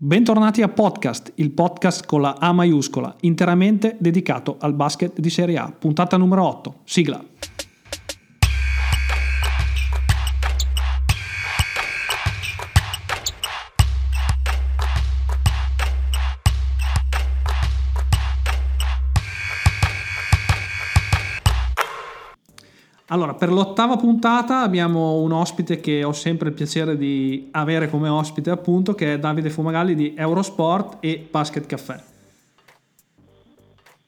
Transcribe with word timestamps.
Bentornati 0.00 0.62
a 0.62 0.68
Podcast, 0.68 1.32
il 1.34 1.50
podcast 1.50 2.06
con 2.06 2.20
la 2.20 2.36
A 2.38 2.52
maiuscola, 2.52 3.16
interamente 3.22 3.96
dedicato 3.98 4.54
al 4.60 4.72
basket 4.72 5.18
di 5.18 5.28
Serie 5.28 5.56
A, 5.56 5.74
puntata 5.76 6.16
numero 6.16 6.46
8, 6.46 6.74
sigla. 6.84 7.20
Per 23.38 23.50
l'ottava 23.50 23.96
puntata 23.96 24.60
abbiamo 24.60 25.14
un 25.14 25.32
ospite 25.32 25.80
che 25.80 26.02
ho 26.04 26.12
sempre 26.12 26.48
il 26.48 26.54
piacere 26.54 26.96
di 26.96 27.48
avere 27.52 27.88
come 27.88 28.08
ospite, 28.08 28.50
appunto, 28.50 28.94
che 28.94 29.14
è 29.14 29.18
Davide 29.18 29.48
Fumagalli 29.48 29.94
di 29.94 30.14
Eurosport 30.16 30.96
e 31.00 31.26
Basket 31.30 31.64
Caffè. 31.64 31.98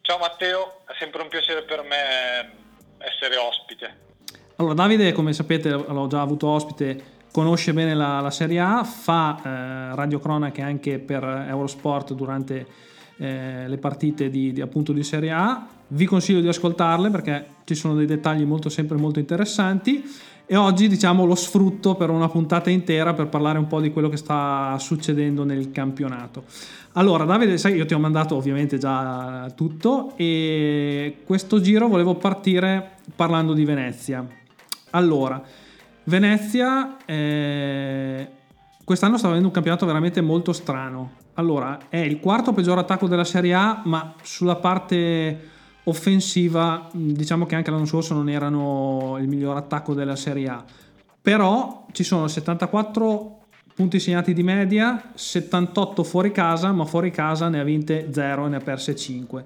Ciao 0.03 0.19
Matteo, 0.19 0.81
è 0.87 0.93
sempre 0.99 1.23
un 1.23 1.29
piacere 1.29 1.63
per 1.63 1.83
me 1.83 2.51
essere 2.99 3.37
ospite. 3.37 4.09
Allora, 4.57 4.75
Davide, 4.75 5.13
come 5.13 5.33
sapete, 5.33 5.71
l'ho 5.71 6.07
già 6.09 6.21
avuto 6.21 6.49
ospite, 6.49 7.19
conosce 7.31 7.73
bene 7.73 7.95
la, 7.95 8.21
la 8.21 8.31
Serie 8.31 8.59
A, 8.59 8.83
fa 8.85 9.37
eh, 9.39 9.95
radiocronache 9.95 10.61
anche 10.61 10.99
per 10.99 11.23
Eurosport 11.23 12.13
durante 12.13 12.67
eh, 13.21 13.69
le 13.69 13.77
partite 13.77 14.31
di, 14.31 14.51
di, 14.51 14.63
appunto 14.63 14.95
di 14.95 15.03
Serie 15.03 15.31
A. 15.31 15.67
Vi 15.89 16.07
consiglio 16.07 16.41
di 16.41 16.49
ascoltarle 16.49 17.11
perché 17.11 17.47
ci 17.65 17.75
sono 17.75 17.95
dei 17.95 18.07
dettagli 18.07 18.45
molto, 18.45 18.71
sempre 18.71 18.97
molto 18.97 19.19
interessanti. 19.19 20.03
E 20.47 20.57
oggi 20.57 20.89
diciamo 20.89 21.27
lo 21.27 21.35
sfrutto 21.35 21.95
per 21.95 22.09
una 22.09 22.29
puntata 22.29 22.71
intera 22.71 23.13
per 23.13 23.29
parlare 23.29 23.59
un 23.59 23.67
po' 23.67 23.81
di 23.81 23.93
quello 23.93 24.09
che 24.09 24.17
sta 24.17 24.75
succedendo 24.81 25.45
nel 25.45 25.71
campionato. 25.71 26.45
Allora, 26.95 27.25
Davide, 27.25 27.59
sai, 27.59 27.75
io 27.75 27.85
ti 27.85 27.93
ho 27.95 27.99
mandato 27.99 28.35
ovviamente 28.35 28.79
già 28.79 29.53
tutto 29.55 30.15
e 30.17 31.19
questo 31.25 31.61
giro 31.61 31.89
volevo 31.89 32.15
partire 32.15 32.97
parlando 33.15 33.53
di 33.53 33.65
Venezia. 33.65 34.27
Allora, 34.91 35.41
Venezia 36.05 36.97
eh, 37.05 38.29
quest'anno 38.83 39.19
sta 39.19 39.29
avendo 39.29 39.47
un 39.47 39.53
campionato 39.53 39.85
veramente 39.85 40.21
molto 40.23 40.53
strano. 40.53 41.19
Allora, 41.35 41.89
è 41.89 41.99
il 41.99 42.21
quarto 42.21 42.53
peggior 42.53 42.79
attacco 42.79 43.07
della 43.07 43.25
Serie 43.25 43.55
A, 43.55 43.83
ma 43.85 44.15
sulla 44.23 44.57
parte 44.57 45.49
offensiva 45.85 46.89
diciamo 46.93 47.47
che 47.47 47.55
anche 47.55 47.71
l'anno 47.71 47.87
scorso 47.87 48.15
non 48.15 48.29
erano 48.29 49.17
il 49.19 49.29
miglior 49.29 49.57
attacco 49.57 49.95
della 49.95 50.17
Serie 50.17 50.49
A. 50.49 50.65
Però 51.23 51.87
ci 51.93 52.05
sono 52.05 52.29
74 52.29 53.39
punti 53.75 53.99
segnati 53.99 54.35
di 54.35 54.43
media, 54.43 55.11
78 55.15 56.05
fuori 56.05 56.33
casa, 56.33 56.71
ma 56.73 56.85
fuori 56.85 57.11
casa 57.11 57.49
ne 57.49 57.61
ha 57.61 57.65
vinte 57.65 58.09
0 58.11 58.47
e 58.47 58.49
ne 58.51 58.57
ha 58.57 58.61
perse 58.61 58.95
5. 58.95 59.45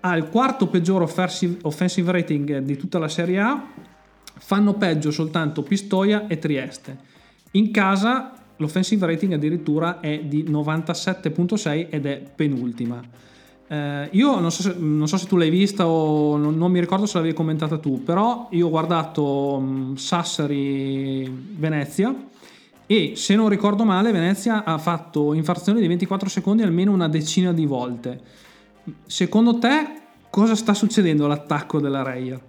Ha 0.00 0.16
il 0.16 0.28
quarto 0.28 0.68
peggior 0.68 1.02
offensive 1.02 2.12
rating 2.12 2.58
di 2.58 2.76
tutta 2.76 2.98
la 2.98 3.08
Serie 3.08 3.40
A, 3.40 3.60
fanno 4.38 4.74
peggio 4.74 5.10
soltanto 5.10 5.62
Pistoia 5.62 6.28
e 6.28 6.38
Trieste. 6.38 6.96
In 7.52 7.72
casa 7.72 8.35
l'offensive 8.56 9.06
rating 9.06 9.34
addirittura 9.34 10.00
è 10.00 10.20
di 10.20 10.44
97.6 10.44 11.86
ed 11.90 12.06
è 12.06 12.22
penultima. 12.34 13.02
Eh, 13.68 14.08
io 14.12 14.38
non 14.38 14.52
so, 14.52 14.62
se, 14.62 14.74
non 14.78 15.08
so, 15.08 15.16
se, 15.16 15.26
tu 15.26 15.36
l'hai 15.36 15.50
vista 15.50 15.86
o 15.86 16.36
non, 16.36 16.56
non, 16.56 16.70
mi 16.70 16.78
ricordo 16.78 17.04
se 17.06 17.16
l'avevi 17.16 17.34
commentata 17.34 17.78
tu, 17.78 18.02
però 18.02 18.46
io 18.52 18.66
ho 18.66 18.70
guardato 18.70 19.54
um, 19.54 19.96
Sassari 19.96 21.28
Venezia 21.28 22.14
e 22.86 23.16
se 23.16 23.34
non 23.34 23.48
ricordo 23.48 23.84
male 23.84 24.12
Venezia 24.12 24.62
ha 24.62 24.78
fatto 24.78 25.32
infrazioni 25.32 25.80
di 25.80 25.88
24 25.88 26.28
secondi 26.28 26.62
almeno 26.62 26.92
una 26.92 27.08
decina 27.08 27.52
di 27.52 27.66
volte. 27.66 28.20
Secondo 29.04 29.58
te 29.58 30.02
cosa 30.30 30.54
sta 30.54 30.72
succedendo 30.72 31.24
all'attacco 31.24 31.80
della 31.80 32.04
Reia? 32.04 32.40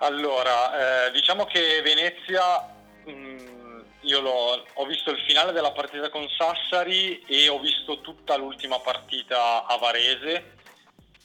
Allora, 0.00 1.06
eh, 1.06 1.12
diciamo 1.12 1.44
che 1.44 1.80
Venezia... 1.82 2.76
Mh 3.06 3.10
mm, 3.10 3.57
io 4.02 4.20
ho 4.20 4.86
visto 4.86 5.10
il 5.10 5.20
finale 5.26 5.52
della 5.52 5.72
partita 5.72 6.08
con 6.08 6.28
Sassari 6.28 7.20
e 7.26 7.48
ho 7.48 7.58
visto 7.58 8.00
tutta 8.00 8.36
l'ultima 8.36 8.78
partita 8.78 9.66
a 9.66 9.76
Varese 9.76 10.56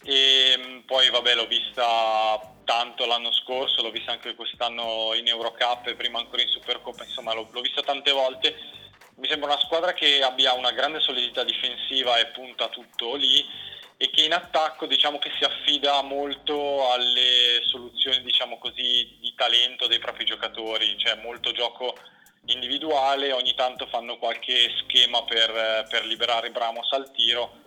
e 0.03 0.55
mm, 0.57 0.79
poi 0.79 1.09
vabbè 1.09 1.35
l'ho 1.35 1.47
vista 1.47 2.39
tanto 2.65 3.05
l'anno 3.05 3.31
scorso, 3.31 3.81
l'ho 3.81 3.91
vista 3.91 4.11
anche 4.11 4.35
quest'anno 4.35 5.13
in 5.13 5.27
Eurocup 5.27 5.87
e 5.87 5.95
prima 5.95 6.19
ancora 6.19 6.41
in 6.41 6.47
Supercoppa, 6.47 7.03
insomma 7.03 7.33
l'ho, 7.33 7.47
l'ho 7.51 7.61
vista 7.61 7.81
tante 7.81 8.11
volte. 8.11 8.55
Mi 9.15 9.27
sembra 9.27 9.51
una 9.51 9.61
squadra 9.61 9.93
che 9.93 10.23
abbia 10.23 10.53
una 10.53 10.71
grande 10.71 10.99
solidità 10.99 11.43
difensiva 11.43 12.17
e 12.17 12.27
punta 12.27 12.69
tutto 12.69 13.15
lì 13.15 13.45
e 13.97 14.09
che 14.09 14.23
in 14.23 14.33
attacco 14.33 14.87
diciamo 14.87 15.19
che 15.19 15.31
si 15.37 15.43
affida 15.43 16.01
molto 16.01 16.91
alle 16.91 17.61
soluzioni 17.69 18.23
diciamo 18.23 18.57
così 18.57 19.17
di 19.21 19.33
talento 19.35 19.87
dei 19.87 19.99
propri 19.99 20.25
giocatori, 20.25 20.97
cioè 20.97 21.15
molto 21.21 21.51
gioco 21.51 21.95
individuale, 22.45 23.31
ogni 23.31 23.53
tanto 23.55 23.87
fanno 23.87 24.17
qualche 24.17 24.69
schema 24.81 25.23
per, 25.23 25.87
per 25.89 26.05
liberare 26.05 26.51
Bramos 26.51 26.91
al 26.91 27.11
tiro. 27.11 27.61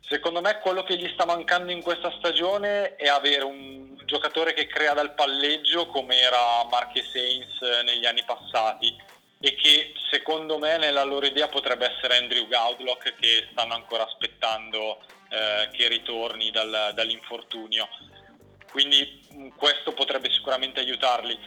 Secondo 0.00 0.40
me 0.40 0.58
quello 0.60 0.82
che 0.84 0.96
gli 0.96 1.10
sta 1.12 1.26
mancando 1.26 1.70
in 1.70 1.82
questa 1.82 2.10
stagione 2.18 2.96
è 2.96 3.08
avere 3.08 3.44
un 3.44 3.96
giocatore 4.06 4.54
che 4.54 4.66
crea 4.66 4.94
dal 4.94 5.14
palleggio 5.14 5.86
come 5.86 6.18
era 6.18 6.64
Marche 6.70 7.04
Sainz 7.04 7.60
negli 7.84 8.06
anni 8.06 8.24
passati 8.24 8.96
e 9.40 9.54
che 9.54 9.92
secondo 10.10 10.58
me 10.58 10.78
nella 10.78 11.04
loro 11.04 11.26
idea 11.26 11.46
potrebbe 11.48 11.94
essere 11.94 12.16
Andrew 12.16 12.48
Gaudlock 12.48 13.14
che 13.16 13.48
stanno 13.52 13.74
ancora 13.74 14.04
aspettando 14.04 14.98
eh, 15.28 15.68
che 15.72 15.88
ritorni 15.88 16.50
dal, 16.50 16.92
dall'infortunio. 16.94 17.86
Quindi 18.70 19.52
questo 19.56 19.92
potrebbe 19.92 20.30
sicuramente 20.30 20.80
aiutarli 20.80 21.38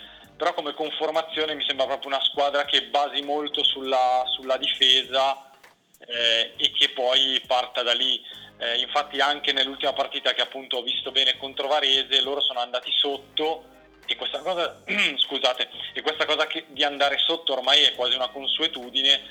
però 0.42 0.56
come 0.56 0.74
conformazione 0.74 1.54
mi 1.54 1.64
sembra 1.68 1.86
proprio 1.86 2.08
una 2.08 2.24
squadra 2.24 2.66
che 2.66 2.86
basi 2.86 3.22
molto 3.22 3.64
sulla, 3.64 4.24
sulla 4.26 4.58
difesa 4.58 5.52
eh, 6.00 6.54
e 6.58 6.72
che 6.72 6.90
poi 6.90 7.40
parta 7.46 7.84
da 7.84 7.94
lì. 7.94 8.20
Eh, 8.58 8.80
infatti 8.80 9.20
anche 9.20 9.54
nell'ultima 9.54 9.94
partita 9.94 10.34
che 10.34 10.42
appunto 10.42 10.78
ho 10.78 10.82
visto 10.82 11.12
bene 11.12 11.38
contro 11.38 11.68
Varese, 11.68 12.22
loro 12.22 12.42
sono 12.42 12.60
andati 12.60 12.92
sotto 12.92 13.66
e 14.08 14.16
questa 14.16 14.40
cosa, 14.40 14.82
scusate, 15.16 15.70
e 15.94 16.02
questa 16.02 16.26
cosa 16.26 16.48
che, 16.48 16.66
di 16.70 16.84
andare 16.84 17.20
sotto 17.20 17.54
ormai 17.54 17.84
è 17.84 17.94
quasi 17.94 18.16
una 18.16 18.30
consuetudine 18.30 19.22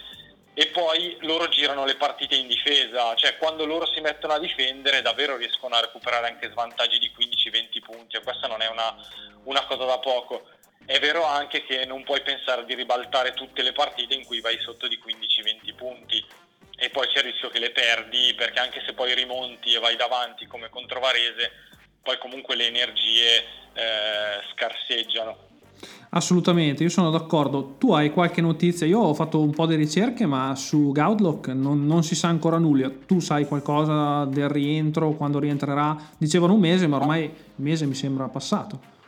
e 0.55 0.67
poi 0.69 1.17
loro 1.23 1.49
girano 1.49 1.85
le 1.87 1.97
partite 1.97 2.37
in 2.37 2.47
difesa, 2.47 3.17
cioè 3.17 3.37
quando 3.37 3.67
loro 3.67 3.85
si 3.87 4.01
mettono 4.01 4.35
a 4.35 4.39
difendere 4.39 5.03
davvero 5.03 5.37
riescono 5.37 5.75
a 5.75 5.81
recuperare 5.81 6.29
anche 6.29 6.51
svantaggi 6.51 7.01
di 7.01 7.11
15-20 7.19 7.83
punti 7.83 8.17
e 8.17 8.23
questa 8.23 8.47
non 8.47 8.63
è 8.63 8.69
una, 8.69 8.95
una 9.43 9.65
cosa 9.67 9.85
da 9.85 9.99
poco. 9.99 10.59
È 10.85 10.99
vero 10.99 11.25
anche 11.25 11.65
che 11.65 11.85
non 11.87 12.03
puoi 12.03 12.21
pensare 12.23 12.65
di 12.65 12.75
ribaltare 12.75 13.33
tutte 13.33 13.63
le 13.63 13.73
partite 13.73 14.15
in 14.15 14.25
cui 14.25 14.41
vai 14.41 14.59
sotto 14.61 14.89
di 14.89 14.99
15-20 14.99 15.75
punti 15.77 16.25
e 16.77 16.89
poi 16.91 17.07
c'è 17.09 17.19
il 17.19 17.25
rischio 17.25 17.51
che 17.51 17.59
le 17.59 17.71
perdi 17.71 18.35
perché 18.35 18.59
anche 18.59 18.83
se 18.87 18.95
poi 18.95 19.15
rimonti 19.15 19.75
e 19.75 19.79
vai 19.79 19.97
davanti 19.97 20.47
come 20.47 20.71
contro 20.71 20.99
Varese, 20.99 21.53
poi 22.03 22.19
comunque 22.19 22.57
le 22.57 22.67
energie 22.67 23.45
eh, 23.75 24.41
scarseggiano. 24.53 25.49
Assolutamente, 26.13 26.83
io 26.83 26.89
sono 26.89 27.11
d'accordo. 27.11 27.77
Tu 27.79 27.93
hai 27.93 28.11
qualche 28.11 28.41
notizia? 28.41 28.87
Io 28.87 28.99
ho 28.99 29.15
fatto 29.15 29.41
un 29.41 29.53
po' 29.53 29.67
di 29.67 29.77
ricerche, 29.77 30.27
ma 30.27 30.55
su 30.57 30.91
Gaudlock 30.91 31.49
non, 31.49 31.87
non, 31.87 32.03
si 32.03 32.15
sa 32.15 32.29
ancora 32.29 32.59
nulla. 32.59 32.91
Tu 33.07 33.21
sai 33.21 33.47
qualcosa 33.47 34.25
del 34.25 34.49
rientro, 34.49 35.13
quando 35.13 35.39
rientrerà? 35.39 35.97
Dicevano 36.19 36.55
un 36.55 36.61
mese, 36.61 36.87
ma 36.87 36.97
ormai 36.97 37.25
il 37.25 37.33
mese 37.57 37.87
mi 37.87 37.95
sembra 37.95 38.27
passato. 38.29 38.99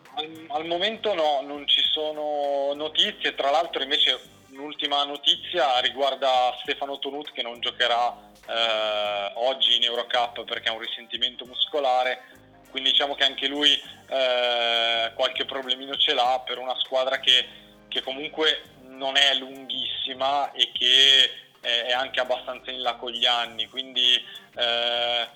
Al, 0.53 0.67
momento 0.67 1.15
no, 1.15 1.41
non 1.41 1.67
ci 1.67 1.81
sono 1.93 2.75
notizie, 2.75 3.35
tra 3.35 3.51
l'altro 3.51 3.83
invece 3.83 4.21
l'ultima 4.49 5.03
notizia 5.05 5.79
riguarda 5.81 6.55
Stefano 6.61 6.99
Tonut 6.99 7.33
che 7.33 7.43
non 7.43 7.59
giocherà 7.60 8.15
eh, 8.47 9.33
oggi 9.34 9.77
in 9.77 9.84
Eurocup 9.84 10.45
perché 10.45 10.69
ha 10.69 10.72
un 10.72 10.81
risentimento 10.81 11.47
muscolare, 11.47 12.22
quindi 12.71 12.91
diciamo 12.91 13.15
che 13.15 13.25
anche 13.25 13.47
lui 13.47 13.72
eh, 13.72 15.13
qualche 15.15 15.47
problemino 15.47 15.97
ce 15.97 16.13
l'ha 16.13 16.43
per 16.45 16.59
una 16.59 16.78
squadra 16.81 17.19
che, 17.19 17.48
che 17.89 18.03
comunque 18.03 18.63
non 18.89 19.16
è 19.16 19.34
lunghissima 19.34 20.53
e 20.53 20.71
che 20.72 21.31
è 21.60 21.93
anche 21.93 22.21
abbastanza 22.21 22.71
in 22.71 22.83
là 22.83 22.95
con 22.97 23.10
gli 23.10 23.25
anni, 23.25 23.69
quindi 23.69 24.22
eh, 24.57 25.28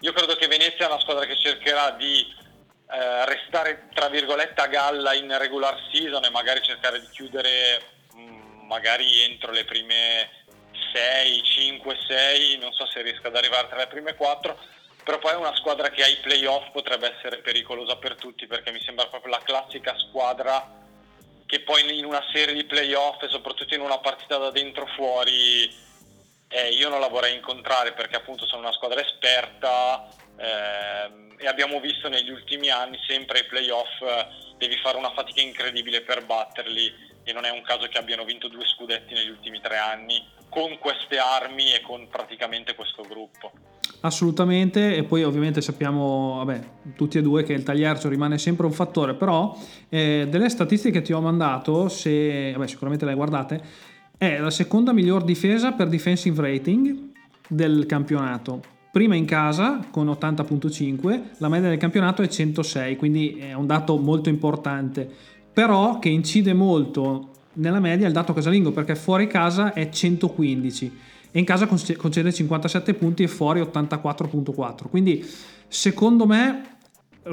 io 0.00 0.12
credo 0.12 0.34
che 0.34 0.46
Venezia 0.46 0.84
è 0.84 0.90
una 0.90 1.00
squadra 1.00 1.24
che 1.24 1.38
cercherà 1.38 1.90
di 1.92 2.36
eh, 2.90 3.24
restare 3.26 3.88
tra 3.92 4.08
virgolette 4.08 4.62
a 4.62 4.66
galla 4.66 5.12
in 5.14 5.36
regular 5.36 5.76
season 5.92 6.24
e 6.24 6.30
magari 6.30 6.62
cercare 6.62 7.00
di 7.00 7.08
chiudere 7.10 7.82
mm, 8.14 8.66
magari 8.66 9.20
entro 9.20 9.52
le 9.52 9.64
prime 9.64 10.28
6, 10.92 11.42
5, 11.42 11.98
6, 12.08 12.58
non 12.58 12.72
so 12.72 12.86
se 12.86 13.02
riesca 13.02 13.28
ad 13.28 13.36
arrivare 13.36 13.68
tra 13.68 13.76
le 13.76 13.88
prime 13.88 14.14
4, 14.14 14.58
però 15.04 15.18
poi 15.18 15.32
è 15.32 15.36
una 15.36 15.54
squadra 15.56 15.90
che 15.90 16.02
ai 16.02 16.16
playoff 16.16 16.70
potrebbe 16.70 17.14
essere 17.14 17.38
pericolosa 17.38 17.96
per 17.96 18.16
tutti 18.16 18.46
perché 18.46 18.72
mi 18.72 18.80
sembra 18.82 19.06
proprio 19.06 19.32
la 19.32 19.42
classica 19.44 19.96
squadra 19.98 20.76
che 21.44 21.60
poi 21.60 21.98
in 21.98 22.04
una 22.04 22.22
serie 22.32 22.54
di 22.54 22.64
playoff 22.64 23.22
e 23.22 23.28
soprattutto 23.28 23.74
in 23.74 23.80
una 23.80 23.98
partita 23.98 24.36
da 24.36 24.50
dentro 24.50 24.86
fuori 24.96 25.86
eh, 26.48 26.70
io 26.70 26.88
non 26.88 27.00
la 27.00 27.08
vorrei 27.08 27.34
incontrare 27.36 27.92
perché 27.92 28.16
appunto 28.16 28.46
sono 28.46 28.62
una 28.62 28.72
squadra 28.72 29.04
esperta 29.04 30.08
eh, 30.36 31.36
e 31.36 31.46
abbiamo 31.46 31.78
visto 31.80 32.08
negli 32.08 32.30
ultimi 32.30 32.70
anni 32.70 32.98
sempre 33.06 33.40
ai 33.40 33.46
playoff 33.46 34.00
eh, 34.00 34.26
devi 34.56 34.76
fare 34.82 34.96
una 34.96 35.12
fatica 35.12 35.40
incredibile 35.40 36.02
per 36.02 36.24
batterli 36.24 37.06
e 37.22 37.32
non 37.32 37.44
è 37.44 37.50
un 37.50 37.62
caso 37.62 37.86
che 37.88 37.98
abbiano 37.98 38.24
vinto 38.24 38.48
due 38.48 38.66
scudetti 38.66 39.12
negli 39.12 39.28
ultimi 39.28 39.60
tre 39.60 39.76
anni 39.76 40.36
con 40.48 40.78
queste 40.78 41.18
armi 41.18 41.72
e 41.74 41.82
con 41.82 42.08
praticamente 42.08 42.74
questo 42.74 43.02
gruppo. 43.02 43.52
Assolutamente, 44.00 44.94
e 44.94 45.02
poi 45.04 45.24
ovviamente 45.24 45.60
sappiamo, 45.60 46.36
vabbè, 46.44 46.94
tutti 46.96 47.18
e 47.18 47.22
due 47.22 47.42
che 47.42 47.52
il 47.52 47.64
tagliercio 47.64 48.08
rimane 48.08 48.38
sempre 48.38 48.64
un 48.64 48.72
fattore, 48.72 49.14
però 49.14 49.56
eh, 49.88 50.26
delle 50.28 50.48
statistiche 50.48 51.00
che 51.00 51.04
ti 51.04 51.12
ho 51.12 51.20
mandato, 51.20 51.88
se 51.88 52.52
vabbè, 52.52 52.66
sicuramente 52.66 53.04
le 53.04 53.14
guardate, 53.14 53.60
è 54.18 54.38
la 54.38 54.50
seconda 54.50 54.92
miglior 54.92 55.22
difesa 55.22 55.72
per 55.72 55.88
defensive 55.88 56.42
rating 56.42 57.12
del 57.48 57.86
campionato. 57.86 58.60
Prima 58.90 59.14
in 59.14 59.24
casa 59.24 59.86
con 59.90 60.08
80.5, 60.08 61.20
la 61.38 61.48
media 61.48 61.68
del 61.68 61.78
campionato 61.78 62.22
è 62.22 62.26
106, 62.26 62.96
quindi 62.96 63.36
è 63.38 63.52
un 63.52 63.66
dato 63.66 63.96
molto 63.96 64.28
importante, 64.28 65.08
però 65.52 66.00
che 66.00 66.08
incide 66.08 66.52
molto 66.52 67.30
nella 67.54 67.78
media 67.80 68.08
il 68.08 68.12
dato 68.12 68.32
casalingo 68.32 68.72
perché 68.72 68.96
fuori 68.96 69.26
casa 69.28 69.72
è 69.72 69.88
115 69.88 70.92
e 71.30 71.38
in 71.38 71.44
casa 71.44 71.66
concede 71.66 72.32
57 72.32 72.94
punti 72.94 73.22
e 73.22 73.28
fuori 73.28 73.60
84.4. 73.60 74.88
Quindi 74.88 75.24
secondo 75.68 76.26
me 76.26 76.77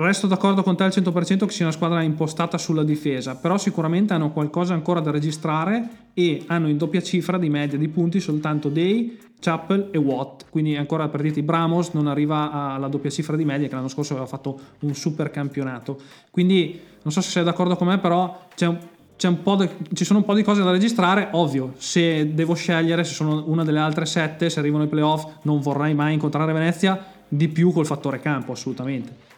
resto 0.04 0.28
d'accordo 0.28 0.64
con 0.64 0.76
te 0.76 0.84
al 0.84 0.92
100% 0.94 1.46
che 1.46 1.52
sia 1.52 1.66
una 1.66 1.74
squadra 1.74 2.02
impostata 2.02 2.58
sulla 2.58 2.84
difesa, 2.84 3.36
però 3.36 3.58
sicuramente 3.58 4.14
hanno 4.14 4.32
qualcosa 4.32 4.74
ancora 4.74 5.00
da 5.00 5.12
registrare 5.12 6.10
e 6.14 6.44
hanno 6.48 6.70
in 6.70 6.78
doppia 6.78 7.02
cifra 7.02 7.38
di 7.38 7.50
media 7.50 7.78
di 7.78 7.88
punti 7.88 8.20
soltanto 8.20 8.70
Day, 8.70 9.18
Chappell 9.40 9.90
e 9.92 9.98
Watt, 9.98 10.46
quindi 10.50 10.76
ancora 10.76 11.08
per 11.08 11.22
dirti 11.22 11.42
Bramos 11.42 11.90
non 11.92 12.08
arriva 12.08 12.52
alla 12.52 12.88
doppia 12.88 13.10
cifra 13.10 13.36
di 13.36 13.46
media 13.46 13.68
che 13.68 13.76
l'anno 13.76 13.88
scorso 13.88 14.14
aveva 14.14 14.28
fatto 14.28 14.60
un 14.80 14.94
super 14.96 15.30
campionato. 15.30 16.00
Quindi 16.32 16.80
non 17.04 17.14
so 17.14 17.22
se 17.22 17.30
sei 17.30 17.44
d'accordo 17.44 17.76
con 17.76 17.88
me, 17.88 18.00
però 18.00 18.48
c'è 18.56 18.66
un 18.68 18.80
di, 19.18 19.70
ci 19.94 20.04
sono 20.04 20.20
un 20.20 20.26
po' 20.26 20.34
di 20.34 20.44
cose 20.44 20.64
da 20.64 20.72
registrare, 20.72 21.30
ovvio, 21.32 21.74
se 21.78 22.34
devo 22.34 22.54
scegliere, 22.54 23.04
se 23.04 23.14
sono 23.14 23.44
una 23.48 23.64
delle 23.64 23.80
altre 23.80 24.06
sette, 24.06 24.50
se 24.50 24.60
arrivano 24.60 24.84
i 24.84 24.88
playoff, 24.88 25.26
non 25.44 25.62
vorrei 25.62 25.94
mai 25.94 26.14
incontrare 26.14 26.52
Venezia, 26.52 27.14
di 27.28 27.48
più 27.48 27.72
col 27.72 27.86
fattore 27.86 28.20
campo, 28.20 28.52
assolutamente. 28.52 29.34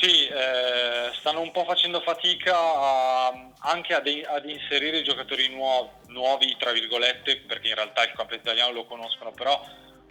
Sì, 0.00 0.26
eh, 0.26 1.10
stanno 1.18 1.40
un 1.40 1.50
po' 1.50 1.64
facendo 1.64 2.00
fatica 2.00 2.54
a, 2.56 3.50
anche 3.62 3.94
ad, 3.94 4.06
ad, 4.06 4.48
inserire 4.48 5.02
giocatori 5.02 5.48
nuovi, 5.48 5.90
nuovi, 6.08 6.54
tra 6.56 6.70
virgolette, 6.70 7.40
perché 7.40 7.68
in 7.68 7.74
realtà 7.74 8.04
il 8.04 8.12
campo 8.12 8.34
italiano 8.34 8.72
lo 8.72 8.84
conoscono, 8.84 9.32
però 9.32 9.60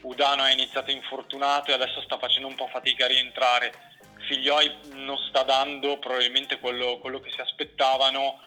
Udano 0.01 0.43
è 0.43 0.51
iniziato 0.51 0.91
infortunato 0.91 1.71
e 1.71 1.75
adesso 1.75 2.01
sta 2.01 2.17
facendo 2.17 2.49
un 2.49 2.55
po' 2.55 2.67
fatica 2.67 3.05
a 3.05 3.07
rientrare. 3.07 3.71
Figlioi 4.27 4.69
non 4.95 5.17
sta 5.29 5.43
dando 5.43 5.97
probabilmente 5.99 6.59
quello, 6.59 6.97
quello 6.97 7.21
che 7.21 7.31
si 7.31 7.39
aspettavano 7.39 8.41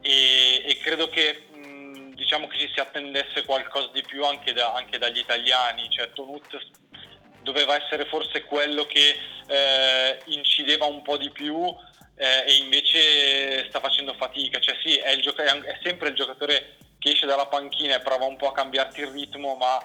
e, 0.00 0.64
e 0.66 0.76
credo 0.78 1.08
che 1.08 1.46
mh, 1.52 2.14
diciamo 2.14 2.48
che 2.48 2.58
ci 2.58 2.70
si 2.74 2.80
attendesse 2.80 3.44
qualcosa 3.44 3.90
di 3.92 4.02
più 4.02 4.24
anche, 4.24 4.52
da, 4.52 4.74
anche 4.74 4.98
dagli 4.98 5.18
italiani, 5.18 5.88
cioè 5.88 6.12
Tonut 6.12 6.58
doveva 7.48 7.82
essere 7.82 8.04
forse 8.04 8.44
quello 8.44 8.84
che 8.84 9.16
eh, 9.46 10.20
incideva 10.26 10.84
un 10.84 11.00
po' 11.02 11.16
di 11.16 11.30
più 11.30 11.74
eh, 12.14 12.44
e 12.46 12.56
invece 12.56 13.66
sta 13.68 13.80
facendo 13.80 14.14
fatica, 14.14 14.58
cioè 14.60 14.76
sì 14.84 14.96
è, 14.96 15.16
gioca- 15.18 15.44
è 15.44 15.78
sempre 15.82 16.10
il 16.10 16.14
giocatore 16.14 16.76
che 16.98 17.10
esce 17.10 17.26
dalla 17.26 17.46
panchina 17.46 17.96
e 17.96 18.00
prova 18.00 18.26
un 18.26 18.36
po' 18.36 18.48
a 18.48 18.52
cambiarti 18.52 19.00
il 19.00 19.08
ritmo 19.08 19.54
ma 19.54 19.78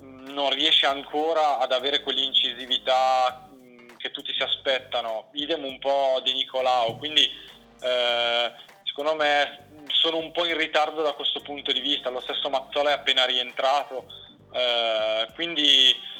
non 0.00 0.50
riesce 0.50 0.84
ancora 0.86 1.58
ad 1.58 1.72
avere 1.72 2.02
quell'incisività 2.02 3.48
che 3.96 4.10
tutti 4.10 4.34
si 4.34 4.42
aspettano, 4.42 5.30
idem 5.32 5.64
un 5.64 5.78
po' 5.78 6.20
di 6.22 6.34
Nicolao, 6.34 6.96
quindi 6.96 7.24
eh, 7.80 8.52
secondo 8.84 9.14
me 9.14 9.64
sono 9.86 10.18
un 10.18 10.30
po' 10.32 10.44
in 10.44 10.56
ritardo 10.56 11.02
da 11.02 11.12
questo 11.12 11.40
punto 11.40 11.72
di 11.72 11.80
vista, 11.80 12.10
lo 12.10 12.20
stesso 12.20 12.50
Mazzola 12.50 12.90
è 12.90 12.94
appena 12.94 13.24
rientrato, 13.24 14.06
eh, 14.52 15.28
quindi 15.34 15.94
mm, 15.94 16.15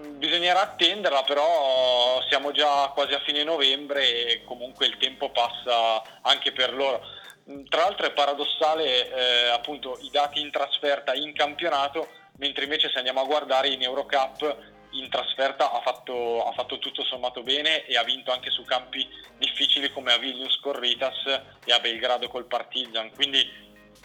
bisognerà 0.00 0.62
attenderla, 0.62 1.22
però 1.22 2.22
siamo 2.28 2.52
già 2.52 2.90
quasi 2.94 3.12
a 3.14 3.20
fine 3.20 3.44
novembre 3.44 4.26
e 4.26 4.44
comunque 4.44 4.86
il 4.86 4.96
tempo 4.96 5.30
passa 5.30 6.02
anche 6.22 6.52
per 6.52 6.72
loro. 6.74 7.02
Mm, 7.50 7.64
tra 7.66 7.82
l'altro 7.82 8.06
è 8.06 8.12
paradossale 8.12 9.10
eh, 9.10 9.48
appunto 9.48 9.98
i 10.00 10.10
dati 10.10 10.40
in 10.40 10.50
trasferta 10.50 11.14
in 11.14 11.34
campionato, 11.34 12.08
mentre 12.38 12.64
invece 12.64 12.88
se 12.88 12.98
andiamo 12.98 13.20
a 13.20 13.26
guardare 13.26 13.68
in 13.68 13.82
Eurocup 13.82 14.70
in 14.92 15.08
trasferta 15.08 15.72
ha 15.72 15.80
fatto, 15.80 16.44
ha 16.44 16.52
fatto, 16.52 16.78
tutto 16.78 17.02
sommato 17.04 17.42
bene 17.42 17.86
e 17.86 17.96
ha 17.96 18.02
vinto 18.02 18.30
anche 18.30 18.50
su 18.50 18.62
campi 18.64 19.08
difficili 19.38 19.90
come 19.90 20.12
a 20.12 20.18
Vilnius 20.18 20.60
con 20.60 20.78
Ritas 20.78 21.24
e 21.64 21.72
a 21.72 21.78
Belgrado 21.80 22.28
col 22.28 22.44
Partizan. 22.46 23.10
Quindi 23.14 23.40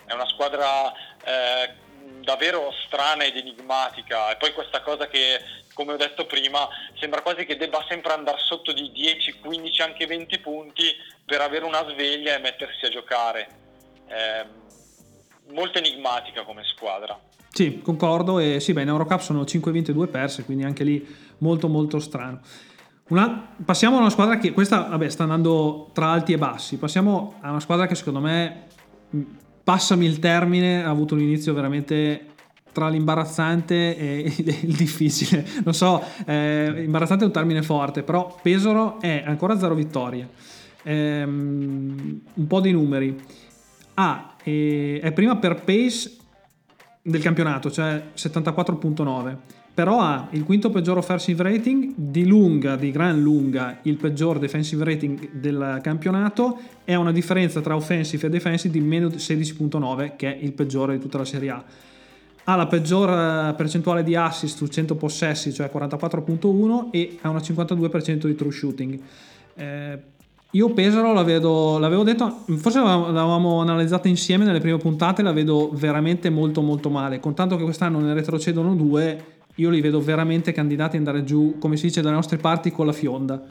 è 0.05 0.13
una 0.13 0.27
squadra 0.27 0.91
eh, 1.23 1.73
davvero 2.21 2.71
strana 2.85 3.25
ed 3.25 3.35
enigmatica. 3.35 4.31
E 4.31 4.37
poi 4.37 4.53
questa 4.53 4.81
cosa 4.81 5.07
che, 5.07 5.41
come 5.77 5.93
ho 5.93 5.97
detto 5.97 6.25
prima, 6.25 6.67
sembra 6.99 7.21
quasi 7.21 7.45
che 7.45 7.55
debba 7.55 7.85
sempre 7.87 8.11
andare 8.11 8.39
sotto 8.39 8.73
di 8.73 8.91
10, 8.91 9.35
15, 9.39 9.81
anche 9.83 10.07
20 10.07 10.39
punti 10.39 10.85
per 11.23 11.39
avere 11.41 11.65
una 11.65 11.87
sveglia 11.87 12.35
e 12.35 12.39
mettersi 12.39 12.85
a 12.85 12.89
giocare. 12.89 13.47
Eh, 14.07 14.45
molto 15.53 15.77
enigmatica 15.77 16.43
come 16.43 16.63
squadra. 16.63 17.17
Sì, 17.49 17.79
concordo 17.81 18.39
e 18.39 18.59
sì, 18.59 18.73
beh, 18.73 18.81
in 18.81 18.87
Eurocup 18.87 19.19
sono 19.19 19.45
5 19.45 19.71
vinte 19.71 19.91
e 19.91 19.93
2 19.93 20.07
perse, 20.07 20.43
quindi 20.45 20.63
anche 20.63 20.83
lì 20.83 21.15
molto 21.39 21.67
molto 21.67 21.99
strano. 21.99 22.41
Una, 23.09 23.53
passiamo 23.63 23.97
a 23.97 23.99
una 23.99 24.09
squadra 24.09 24.39
che 24.39 24.53
questa 24.53 24.81
vabbè, 24.81 25.07
sta 25.09 25.23
andando 25.23 25.91
tra 25.93 26.07
alti 26.09 26.33
e 26.33 26.39
bassi, 26.39 26.77
passiamo 26.77 27.37
a 27.41 27.51
una 27.51 27.59
squadra 27.59 27.85
che 27.85 27.93
secondo 27.93 28.19
me, 28.19 28.65
passami 29.63 30.05
il 30.05 30.17
termine, 30.17 30.83
ha 30.83 30.89
avuto 30.89 31.13
un 31.13 31.21
inizio 31.21 31.53
veramente 31.53 32.33
tra 32.77 32.89
l'imbarazzante 32.89 33.97
e 33.97 34.31
il 34.37 34.75
difficile. 34.75 35.43
Non 35.63 35.73
so, 35.73 35.99
eh, 36.27 36.83
imbarazzante 36.85 37.23
è 37.23 37.25
un 37.27 37.33
termine 37.33 37.63
forte, 37.63 38.03
però 38.03 38.37
Pesaro 38.39 39.01
è 39.01 39.23
ancora 39.25 39.57
zero 39.57 39.73
vittorie. 39.73 40.29
Ehm, 40.83 42.21
un 42.35 42.47
po' 42.47 42.59
di 42.59 42.71
numeri. 42.71 43.19
Ah, 43.95 44.35
è 44.43 45.11
prima 45.11 45.37
per 45.37 45.63
pace 45.63 46.17
del 47.01 47.19
campionato, 47.19 47.71
cioè 47.71 48.09
74.9 48.15 49.37
però 49.77 49.99
ha 49.99 50.27
il 50.31 50.43
quinto 50.43 50.71
peggior 50.71 50.97
offensive 50.97 51.43
rating, 51.43 51.93
di 51.95 52.25
lunga, 52.25 52.75
di 52.75 52.89
gran 52.89 53.21
lunga, 53.21 53.77
il 53.83 53.97
peggior 53.97 54.39
defensive 54.39 54.83
rating 54.83 55.33
del 55.33 55.79
campionato 55.83 56.57
e 56.83 56.93
ha 56.93 56.97
una 56.97 57.11
differenza 57.11 57.61
tra 57.61 57.75
offensive 57.75 58.25
e 58.25 58.29
defensive 58.31 58.73
di 58.73 58.83
meno 58.83 59.09
16.9, 59.09 60.15
che 60.15 60.35
è 60.35 60.39
il 60.41 60.53
peggiore 60.53 60.95
di 60.95 60.99
tutta 60.99 61.19
la 61.19 61.25
Serie 61.25 61.49
A. 61.51 61.63
Ha 62.49 62.55
la 62.55 62.67
peggior 62.67 63.09
eh, 63.09 63.53
percentuale 63.55 64.03
di 64.03 64.15
assist 64.15 64.55
su 64.55 64.67
100 64.67 64.95
possessi, 64.95 65.53
cioè 65.53 65.69
44.1, 65.73 66.91
e 66.91 67.17
ha 67.21 67.29
una 67.29 67.39
52% 67.39 68.25
di 68.25 68.35
true 68.35 68.51
shooting. 68.51 68.99
Eh, 69.55 69.99
io 70.51 70.73
Pesaro 70.73 71.11
la 71.11 71.23
vedo, 71.23 71.77
l'avevo 71.77 72.03
detto, 72.03 72.45
forse 72.57 72.79
l'avevamo 72.79 73.59
analizzata 73.59 74.07
insieme 74.07 74.45
nelle 74.45 74.61
prime 74.61 74.77
puntate, 74.77 75.21
la 75.21 75.33
vedo 75.33 75.69
veramente 75.73 76.29
molto 76.29 76.61
molto 76.61 76.89
male, 76.89 77.19
contanto 77.19 77.57
che 77.57 77.63
quest'anno 77.63 77.99
ne 77.99 78.13
retrocedono 78.13 78.73
due, 78.73 79.39
io 79.55 79.69
li 79.69 79.81
vedo 79.81 79.99
veramente 79.99 80.53
candidati 80.53 80.95
ad 80.95 81.05
andare 81.05 81.25
giù, 81.25 81.57
come 81.59 81.75
si 81.75 81.87
dice 81.87 82.01
dalle 82.01 82.15
nostre 82.15 82.37
parti, 82.37 82.71
con 82.71 82.85
la 82.85 82.93
fionda. 82.93 83.43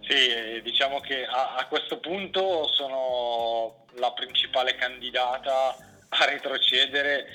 Sì, 0.00 0.62
diciamo 0.62 1.00
che 1.00 1.24
a, 1.24 1.56
a 1.58 1.66
questo 1.66 1.98
punto 1.98 2.68
sono 2.68 3.86
la 3.98 4.12
principale 4.12 4.76
candidata 4.76 5.74
a 6.08 6.24
retrocedere 6.26 7.26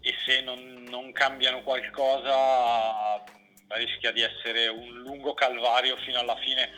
e 0.00 0.14
se 0.24 0.40
non, 0.42 0.84
non 0.88 1.12
cambiano 1.12 1.62
qualcosa 1.62 3.22
rischia 3.68 4.12
di 4.12 4.20
essere 4.22 4.68
un 4.68 5.00
lungo 5.00 5.34
calvario 5.34 5.96
fino 5.98 6.18
alla 6.18 6.36
fine. 6.36 6.70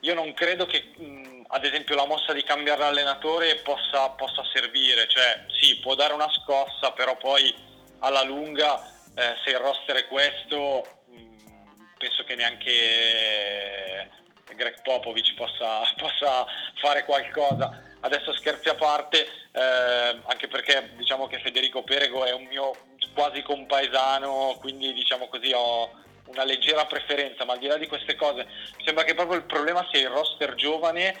Io 0.00 0.14
non 0.14 0.34
credo 0.34 0.66
che 0.66 0.92
mh, 0.96 1.44
ad 1.48 1.64
esempio 1.64 1.94
la 1.94 2.06
mossa 2.06 2.32
di 2.32 2.42
cambiare 2.42 2.80
l'allenatore 2.80 3.56
possa, 3.56 4.10
possa, 4.10 4.42
servire, 4.52 5.08
cioè 5.08 5.46
sì, 5.60 5.78
può 5.78 5.94
dare 5.94 6.12
una 6.12 6.30
scossa, 6.30 6.92
però 6.92 7.16
poi 7.16 7.54
alla 8.00 8.22
lunga 8.22 8.82
eh, 9.14 9.34
se 9.42 9.50
il 9.50 9.58
roster 9.58 9.96
è 9.96 10.06
questo, 10.06 11.04
mh, 11.06 11.96
penso 11.98 12.24
che 12.24 12.34
neanche 12.34 12.70
eh, 12.70 14.08
Greg 14.54 14.82
Popovic 14.82 15.34
possa, 15.34 15.80
possa 15.96 16.46
fare 16.80 17.04
qualcosa. 17.04 17.92
Adesso 18.04 18.34
scherzi 18.34 18.68
a 18.68 18.74
parte, 18.74 19.26
eh, 19.50 20.20
anche 20.26 20.46
perché 20.46 20.90
diciamo 20.94 21.26
che 21.26 21.40
Federico 21.40 21.82
Perego 21.82 22.24
è 22.24 22.32
un 22.32 22.44
mio 22.44 22.76
quasi 23.14 23.40
compaesano, 23.40 24.58
quindi 24.60 24.92
diciamo 24.92 25.26
così 25.28 25.52
ho 25.54 25.90
una 26.26 26.44
leggera 26.44 26.84
preferenza, 26.84 27.46
ma 27.46 27.54
al 27.54 27.60
di 27.60 27.66
là 27.66 27.78
di 27.78 27.86
queste 27.86 28.14
cose, 28.14 28.46
mi 28.76 28.84
sembra 28.84 29.04
che 29.04 29.14
proprio 29.14 29.38
il 29.38 29.46
problema 29.46 29.88
sia 29.90 30.00
il 30.00 30.10
roster 30.10 30.54
giovane, 30.54 31.18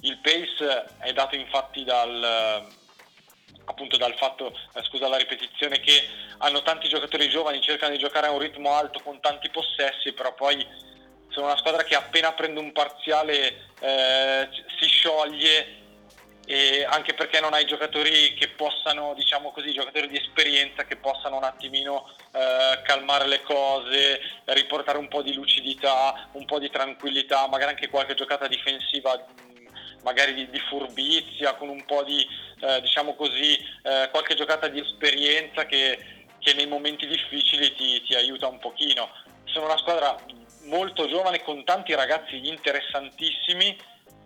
il 0.00 0.18
pace 0.18 0.84
è 0.98 1.14
dato 1.14 1.34
infatti 1.34 1.82
dal, 1.84 2.68
appunto 3.64 3.96
dal 3.96 4.14
fatto, 4.16 4.52
eh, 4.74 4.82
scusa 4.82 5.08
la 5.08 5.16
ripetizione, 5.16 5.80
che 5.80 6.08
hanno 6.38 6.60
tanti 6.60 6.88
giocatori 6.88 7.30
giovani, 7.30 7.62
cercano 7.62 7.92
di 7.92 7.98
giocare 7.98 8.26
a 8.26 8.32
un 8.32 8.40
ritmo 8.40 8.74
alto 8.74 9.00
con 9.00 9.18
tanti 9.20 9.48
possessi, 9.48 10.12
però 10.12 10.34
poi 10.34 10.66
sono 11.28 11.46
una 11.46 11.56
squadra 11.56 11.84
che 11.84 11.94
appena 11.94 12.34
prende 12.34 12.60
un 12.60 12.72
parziale 12.72 13.70
eh, 13.80 14.48
si 14.78 14.88
scioglie 14.88 15.77
anche 16.88 17.12
perché 17.12 17.40
non 17.40 17.52
hai 17.52 17.66
giocatori 17.66 18.32
che 18.34 18.48
possano, 18.48 19.12
diciamo 19.14 19.50
così, 19.50 19.72
giocatori 19.72 20.08
di 20.08 20.16
esperienza 20.16 20.84
che 20.84 20.96
possano 20.96 21.36
un 21.36 21.44
attimino 21.44 22.08
eh, 22.32 22.80
calmare 22.82 23.26
le 23.26 23.42
cose, 23.42 24.20
riportare 24.44 24.96
un 24.96 25.08
po' 25.08 25.22
di 25.22 25.34
lucidità, 25.34 26.28
un 26.32 26.46
po' 26.46 26.58
di 26.58 26.70
tranquillità, 26.70 27.46
magari 27.48 27.72
anche 27.72 27.88
qualche 27.88 28.14
giocata 28.14 28.46
difensiva 28.46 29.26
magari 30.02 30.32
di, 30.32 30.48
di 30.48 30.60
furbizia, 30.70 31.54
con 31.54 31.68
un 31.68 31.84
po' 31.84 32.02
di, 32.02 32.26
eh, 32.60 32.80
diciamo 32.80 33.14
così, 33.14 33.54
eh, 33.82 34.08
qualche 34.10 34.34
giocata 34.34 34.68
di 34.68 34.80
esperienza 34.80 35.66
che, 35.66 36.26
che 36.38 36.54
nei 36.54 36.66
momenti 36.66 37.06
difficili 37.06 37.74
ti, 37.74 38.02
ti 38.02 38.14
aiuta 38.14 38.46
un 38.46 38.58
pochino. 38.58 39.10
Sono 39.44 39.66
una 39.66 39.76
squadra 39.76 40.16
molto 40.64 41.08
giovane 41.08 41.42
con 41.42 41.64
tanti 41.64 41.94
ragazzi 41.94 42.46
interessantissimi 42.46 43.76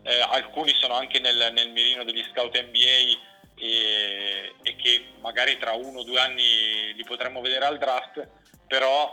eh, 0.02 0.21
alcuni 0.21 0.75
sono 0.75 0.94
anche 0.94 1.18
nel, 1.21 1.50
nel, 1.52 1.71
mirino 1.71 2.04
degli 2.04 2.25
scout 2.30 2.59
NBA 2.59 3.18
e, 3.54 4.54
e, 4.62 4.76
che 4.76 5.06
magari 5.21 5.59
tra 5.59 5.73
uno 5.73 6.00
o 6.00 6.04
due 6.04 6.18
anni 6.18 6.92
li 6.94 7.04
potremmo 7.04 7.40
vedere 7.40 7.66
al 7.66 7.78
draft, 7.78 8.26
però 8.66 9.11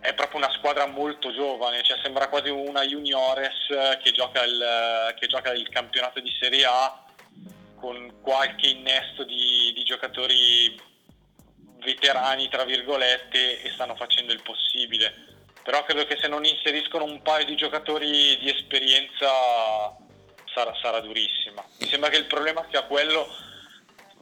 è 0.00 0.14
proprio 0.14 0.38
una 0.38 0.52
squadra 0.52 0.86
molto 0.86 1.32
giovane, 1.32 1.82
cioè 1.82 1.98
sembra 2.02 2.28
quasi 2.28 2.50
una 2.50 2.84
juniores 2.84 3.66
che 4.02 4.12
gioca 4.12 4.44
il, 4.44 5.14
che 5.18 5.26
gioca 5.26 5.52
il 5.52 5.68
campionato 5.68 6.20
di 6.20 6.30
Serie 6.38 6.64
A 6.64 7.04
con 7.76 8.20
qualche 8.20 8.68
innesto 8.68 9.24
di, 9.24 9.72
di 9.74 9.82
giocatori 9.84 10.78
veterani, 11.78 12.48
tra 12.48 12.64
virgolette, 12.64 13.62
e 13.62 13.70
stanno 13.70 13.94
facendo 13.94 14.32
il 14.32 14.42
possibile 14.42 15.35
però 15.66 15.82
credo 15.82 16.06
che 16.06 16.16
se 16.20 16.28
non 16.28 16.44
inseriscono 16.44 17.02
un 17.02 17.20
paio 17.22 17.44
di 17.44 17.56
giocatori 17.56 18.38
di 18.38 18.48
esperienza 18.48 19.26
sarà, 20.54 20.72
sarà 20.80 21.00
durissima. 21.00 21.60
Mi 21.80 21.88
sembra 21.88 22.08
che 22.08 22.18
il 22.18 22.26
problema 22.26 22.64
sia 22.70 22.84
quello, 22.84 23.26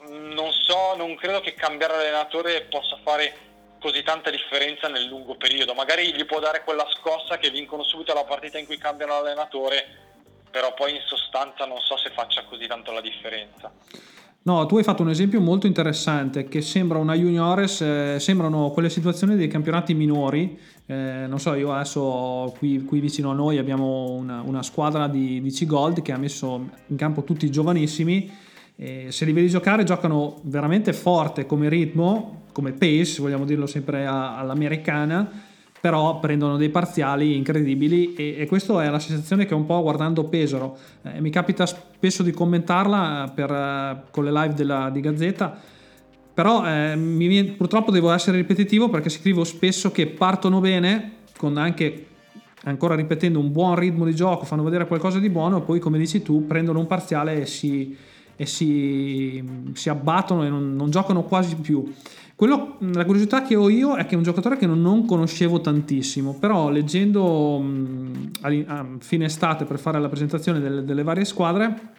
non 0.08 0.50
so, 0.52 0.96
non 0.96 1.14
credo 1.16 1.40
che 1.40 1.52
cambiare 1.52 1.96
allenatore 1.96 2.62
possa 2.62 2.98
fare 3.04 3.36
così 3.78 4.02
tanta 4.02 4.30
differenza 4.30 4.88
nel 4.88 5.04
lungo 5.04 5.36
periodo, 5.36 5.74
magari 5.74 6.14
gli 6.14 6.24
può 6.24 6.40
dare 6.40 6.64
quella 6.64 6.86
scossa 6.88 7.36
che 7.36 7.50
vincono 7.50 7.82
subito 7.82 8.14
la 8.14 8.24
partita 8.24 8.56
in 8.56 8.64
cui 8.64 8.78
cambiano 8.78 9.12
allenatore, 9.12 9.84
però 10.50 10.72
poi 10.72 10.92
in 10.92 11.02
sostanza 11.04 11.66
non 11.66 11.80
so 11.80 11.98
se 11.98 12.10
faccia 12.14 12.42
così 12.44 12.66
tanto 12.66 12.90
la 12.90 13.02
differenza. 13.02 13.70
No, 14.46 14.66
tu 14.66 14.76
hai 14.76 14.84
fatto 14.84 15.00
un 15.00 15.08
esempio 15.08 15.40
molto 15.40 15.66
interessante 15.66 16.48
che 16.48 16.60
sembra 16.60 16.98
una 16.98 17.14
juniores, 17.14 17.80
eh, 17.80 18.16
sembrano 18.20 18.70
quelle 18.72 18.90
situazioni 18.90 19.36
dei 19.36 19.48
campionati 19.48 19.94
minori. 19.94 20.60
Eh, 20.86 21.26
non 21.26 21.40
so, 21.40 21.54
io 21.54 21.72
adesso 21.72 22.54
qui, 22.58 22.84
qui, 22.84 23.00
vicino 23.00 23.30
a 23.30 23.34
noi 23.34 23.58
abbiamo 23.58 24.10
una, 24.10 24.42
una 24.42 24.62
squadra 24.62 25.08
di, 25.08 25.40
di 25.40 25.50
C-Gold 25.50 26.02
che 26.02 26.12
ha 26.12 26.18
messo 26.18 26.68
in 26.86 26.96
campo 26.96 27.24
tutti 27.24 27.50
giovanissimi. 27.50 28.30
Eh, 28.76 29.06
se 29.10 29.24
li 29.24 29.32
vedi 29.32 29.48
giocare, 29.48 29.84
giocano 29.84 30.40
veramente 30.42 30.92
forte 30.92 31.46
come 31.46 31.68
ritmo, 31.68 32.42
come 32.52 32.72
pace, 32.72 33.22
vogliamo 33.22 33.44
dirlo 33.44 33.66
sempre 33.66 34.06
a, 34.06 34.36
all'americana 34.38 35.52
però 35.84 36.18
prendono 36.18 36.56
dei 36.56 36.70
parziali 36.70 37.36
incredibili 37.36 38.14
e, 38.14 38.36
e 38.38 38.46
questa 38.46 38.82
è 38.82 38.88
la 38.88 38.98
sensazione 38.98 39.44
che 39.44 39.52
un 39.52 39.66
po' 39.66 39.82
guardando 39.82 40.24
Pesaro. 40.24 40.78
Eh, 41.02 41.20
mi 41.20 41.28
capita 41.28 41.66
spesso 41.66 42.22
di 42.22 42.30
commentarla 42.30 43.30
per, 43.34 43.50
eh, 43.50 44.02
con 44.10 44.24
le 44.24 44.32
live 44.32 44.54
della, 44.54 44.88
di 44.88 45.00
Gazzetta, 45.00 45.60
però 46.34 46.66
eh, 46.66 46.96
mi, 46.96 47.44
purtroppo 47.44 47.92
devo 47.92 48.10
essere 48.10 48.36
ripetitivo 48.36 48.90
perché 48.90 49.08
scrivo 49.08 49.44
spesso 49.44 49.92
che 49.92 50.08
partono 50.08 50.58
bene, 50.58 51.12
con 51.36 51.56
anche 51.56 52.06
ancora 52.64 52.94
ripetendo 52.94 53.38
un 53.38 53.52
buon 53.52 53.76
ritmo 53.76 54.04
di 54.04 54.14
gioco, 54.14 54.44
fanno 54.44 54.64
vedere 54.64 54.86
qualcosa 54.86 55.20
di 55.20 55.30
buono 55.30 55.58
e 55.58 55.60
poi 55.60 55.78
come 55.78 55.98
dici 55.98 56.22
tu 56.22 56.46
prendono 56.46 56.80
un 56.80 56.86
parziale 56.86 57.42
e 57.42 57.46
si, 57.46 57.96
e 58.34 58.46
si, 58.46 59.42
si 59.74 59.88
abbattono 59.88 60.44
e 60.44 60.48
non, 60.48 60.74
non 60.74 60.90
giocano 60.90 61.22
quasi 61.22 61.54
più. 61.56 61.92
Quello, 62.36 62.78
la 62.80 63.04
curiosità 63.04 63.42
che 63.42 63.54
ho 63.54 63.68
io 63.68 63.94
è 63.94 64.06
che 64.06 64.14
è 64.14 64.16
un 64.16 64.24
giocatore 64.24 64.56
che 64.56 64.66
non, 64.66 64.82
non 64.82 65.06
conoscevo 65.06 65.60
tantissimo, 65.60 66.34
però 66.34 66.68
leggendo 66.68 67.60
mh, 67.60 68.30
a 68.66 68.86
fine 68.98 69.26
estate 69.26 69.64
per 69.64 69.78
fare 69.78 70.00
la 70.00 70.08
presentazione 70.08 70.58
delle, 70.58 70.84
delle 70.84 71.04
varie 71.04 71.24
squadre 71.24 71.92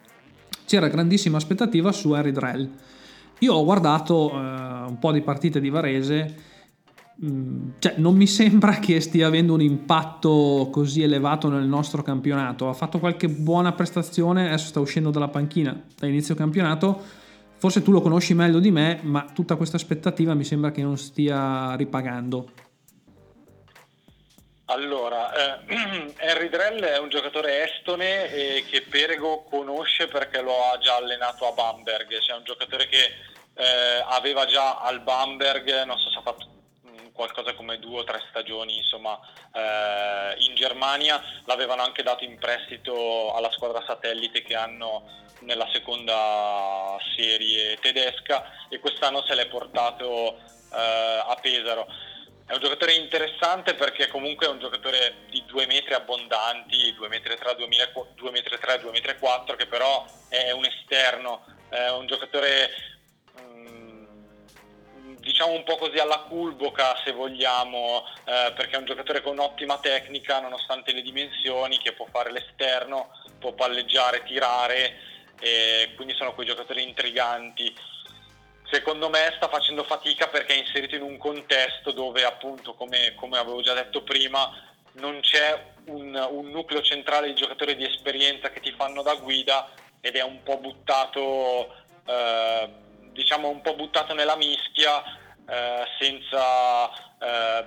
c'era 0.66 0.90
grandissima 0.90 1.38
aspettativa 1.38 1.94
su 1.94 2.12
Harry 2.12 2.32
Drell. 2.32 2.70
Io 3.40 3.54
ho 3.54 3.64
guardato 3.64 4.32
eh, 4.32 4.36
un 4.36 4.98
po' 5.00 5.12
di 5.12 5.22
partite 5.22 5.60
di 5.60 5.70
Varese, 5.70 6.36
mh, 7.16 7.58
cioè, 7.80 7.96
non 7.98 8.16
mi 8.16 8.28
sembra 8.28 8.74
che 8.80 9.00
stia 9.00 9.28
avendo 9.28 9.54
un 9.54 9.62
impatto 9.62 10.70
così 10.72 11.02
elevato 11.02 11.50
nel 11.50 11.68
nostro 11.68 12.02
campionato. 12.02 12.70
Ha 12.70 12.74
fatto 12.74 13.00
qualche 13.00 13.30
buona 13.30 13.72
prestazione, 13.74 14.48
adesso 14.48 14.68
sta 14.68 14.80
uscendo 14.80 15.12
dalla 15.12 15.28
panchina 15.28 15.80
da 15.98 16.08
inizio 16.08 16.36
campionato 16.36 17.24
Forse 17.58 17.82
tu 17.82 17.92
lo 17.92 18.02
conosci 18.02 18.34
meglio 18.34 18.60
di 18.60 18.70
me, 18.70 19.00
ma 19.04 19.26
tutta 19.34 19.56
questa 19.56 19.78
aspettativa 19.78 20.34
mi 20.34 20.44
sembra 20.44 20.72
che 20.72 20.84
non 20.84 20.98
stia 20.98 21.74
ripagando. 21.76 22.50
Allora, 24.68 25.62
eh, 25.68 26.14
Henry 26.18 26.50
Drell 26.50 26.82
è 26.82 26.98
un 26.98 27.10
giocatore 27.10 27.70
estone 27.70 28.32
eh, 28.32 28.66
che 28.68 28.82
Perego 28.82 29.44
conosce 29.44 30.08
perché 30.08 30.42
lo 30.42 30.72
ha 30.72 30.78
già 30.80 30.96
allenato 30.96 31.48
a 31.48 31.52
Bamberg, 31.52 32.20
cioè 32.20 32.38
un 32.38 32.44
giocatore 32.44 32.88
che 32.88 33.14
eh, 33.54 34.04
aveva 34.08 34.46
già 34.46 34.80
al 34.80 35.02
Bamberg, 35.02 35.84
non 35.84 36.00
so 36.00 36.10
se 36.10 36.18
ha 36.18 36.22
fatto 36.22 36.48
mm, 36.88 37.08
qualcosa 37.14 37.54
come 37.54 37.78
due 37.78 38.00
o 38.00 38.04
tre 38.04 38.24
stagioni 38.30 38.78
insomma 38.78 39.20
eh, 39.54 40.36
in 40.40 40.56
Germania, 40.56 41.22
l'avevano 41.46 41.84
anche 41.84 42.02
dato 42.02 42.24
in 42.24 42.40
prestito 42.40 43.36
alla 43.36 43.52
squadra 43.52 43.84
satellite 43.86 44.42
che 44.42 44.56
hanno 44.56 45.24
nella 45.42 45.70
seconda 45.72 46.98
serie 47.16 47.78
tedesca 47.78 48.52
e 48.68 48.80
quest'anno 48.80 49.24
se 49.28 49.36
l'è 49.36 49.46
portato 49.46 50.38
eh, 50.74 51.22
a 51.24 51.38
Pesaro. 51.40 51.88
È 52.48 52.54
un 52.54 52.60
giocatore 52.60 52.94
interessante 52.94 53.74
perché 53.74 54.08
comunque 54.08 54.46
è 54.46 54.50
un 54.50 54.60
giocatore 54.60 55.26
di 55.32 55.44
due 55.48 55.66
metri 55.66 55.96
abbondanti, 55.96 56.94
2 56.94 57.08
metri 57.08 57.36
3, 57.36 57.56
2 57.56 57.68
metri 58.32 58.58
3, 58.60 58.80
2 58.80 58.92
metri 58.92 59.18
4, 59.18 59.56
che 59.56 59.66
però 59.66 60.06
è 60.30 60.52
un 60.52 60.64
esterno, 60.64 61.44
è 61.70 61.90
un 61.90 62.06
giocatore 62.06 62.70
mm, 63.42 65.16
diciamo 65.16 65.54
un 65.54 65.64
po' 65.64 65.78
così 65.78 65.98
alla 65.98 66.20
culboca 66.20 67.02
se 67.04 67.14
vogliamo, 67.14 68.06
eh, 68.26 68.54
perché 68.56 68.76
è 68.76 68.80
un 68.80 68.86
giocatore 68.86 69.24
con 69.24 69.40
ottima 69.40 69.80
tecnica 69.80 70.40
nonostante 70.40 70.94
le 70.94 71.02
dimensioni, 71.02 71.80
che 71.80 71.94
può 71.94 72.06
fare 72.12 72.32
l'esterno, 72.32 73.10
può 73.40 73.54
palleggiare, 73.54 74.24
tirare 74.24 75.14
quindi 75.96 76.16
sono 76.16 76.34
quei 76.34 76.48
giocatori 76.48 76.84
intriganti. 76.84 77.74
Secondo 78.76 79.08
me 79.10 79.32
sta 79.38 79.48
facendo 79.48 79.86
fatica 79.86 80.28
perché 80.28 80.54
è 80.54 80.58
inserito 80.58 80.96
in 80.96 81.02
un 81.02 81.18
contesto 81.18 81.92
dove 81.92 82.26
appunto, 82.26 82.74
come, 82.74 83.14
come 83.16 83.38
avevo 83.38 83.62
già 83.62 83.74
detto 83.74 84.04
prima, 84.04 84.52
non 84.96 85.22
c'è 85.22 85.64
un, 85.86 86.14
un, 86.14 86.50
nucleo 86.50 86.82
centrale 86.82 87.28
di 87.28 87.36
giocatori 87.36 87.78
di 87.78 87.86
esperienza 87.86 88.50
che 88.50 88.60
ti 88.60 88.74
fanno 88.74 89.02
da 89.02 89.16
guida 89.16 89.70
ed 90.02 90.18
è 90.18 90.24
un 90.24 90.44
po' 90.44 90.58
buttato, 90.58 91.74
eh, 92.06 92.70
diciamo 93.14 93.48
un 93.48 93.62
po' 93.62 93.76
buttato 93.76 94.14
nella 94.14 94.36
mischia 94.36 95.02
eh, 95.48 95.86
senza, 95.98 96.90
eh, 97.18 97.66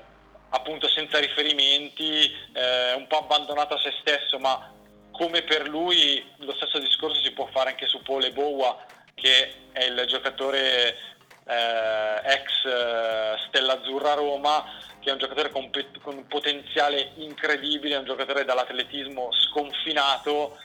appunto 0.50 0.88
senza 0.88 1.18
riferimenti, 1.20 2.30
eh, 2.52 2.92
un 2.92 3.06
po' 3.06 3.20
abbandonato 3.20 3.76
a 3.76 3.80
se 3.80 3.94
stesso, 4.02 4.38
ma 4.38 4.74
come 5.10 5.40
per 5.40 5.68
lui 5.68 6.22
lo 6.40 6.52
stesso 6.52 6.78
discorso 6.78 7.22
si 7.22 7.32
può 7.32 7.46
fare 7.46 7.70
anche 7.70 7.86
su 7.86 8.02
Paul 8.02 8.30
Boa 8.32 8.96
che 9.20 9.52
è 9.72 9.84
il 9.84 10.04
giocatore 10.06 10.96
eh, 11.44 12.20
ex 12.25 12.64
eh, 12.64 13.37
Stella 13.48 13.75
Azzurra 13.75 14.14
Roma 14.14 14.64
che 15.00 15.10
è 15.10 15.12
un 15.12 15.18
giocatore 15.18 15.50
con, 15.50 15.70
con, 16.02 16.16
un 16.16 16.26
potenziale 16.26 17.12
incredibile, 17.16 17.94
è 17.94 17.98
un 17.98 18.04
giocatore 18.04 18.44
dall'atletismo 18.44 19.30
sconfinato 19.32 20.58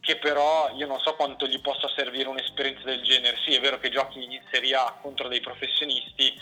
che 0.00 0.16
però 0.16 0.70
io 0.74 0.86
non 0.86 1.00
so 1.00 1.14
quanto 1.14 1.46
gli 1.46 1.60
possa 1.60 1.88
servire 1.96 2.28
un'esperienza 2.28 2.84
del 2.84 3.02
genere. 3.02 3.38
Sì, 3.44 3.54
è 3.54 3.60
vero 3.60 3.78
che 3.78 3.90
giochi 3.90 4.22
in 4.22 4.40
Serie 4.50 4.74
A 4.74 4.98
contro 5.00 5.28
dei 5.28 5.40
professionisti, 5.40 6.38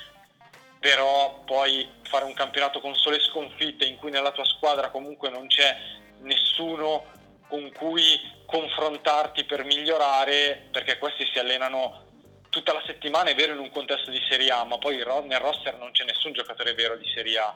però 0.80 1.42
poi 1.44 1.88
fare 2.02 2.24
un 2.24 2.34
campionato 2.34 2.80
con 2.80 2.94
sole 2.96 3.20
sconfitte 3.20 3.84
in 3.84 3.98
cui 3.98 4.10
nella 4.10 4.32
tua 4.32 4.44
squadra 4.44 4.90
comunque 4.90 5.30
non 5.30 5.46
c'è 5.46 5.76
nessuno 6.22 7.04
con 7.52 7.70
cui 7.72 8.18
confrontarti 8.46 9.44
per 9.44 9.64
migliorare, 9.64 10.68
perché 10.70 10.96
questi 10.96 11.28
si 11.30 11.38
allenano 11.38 12.06
tutta 12.48 12.72
la 12.72 12.82
settimana, 12.86 13.28
è 13.28 13.34
vero 13.34 13.52
in 13.52 13.58
un 13.58 13.70
contesto 13.70 14.10
di 14.10 14.24
Serie 14.26 14.50
A, 14.50 14.64
ma 14.64 14.78
poi 14.78 14.96
nel 14.96 15.38
roster 15.38 15.76
non 15.76 15.90
c'è 15.90 16.04
nessun 16.04 16.32
giocatore 16.32 16.72
vero 16.72 16.96
di 16.96 17.06
Serie 17.14 17.36
A. 17.36 17.54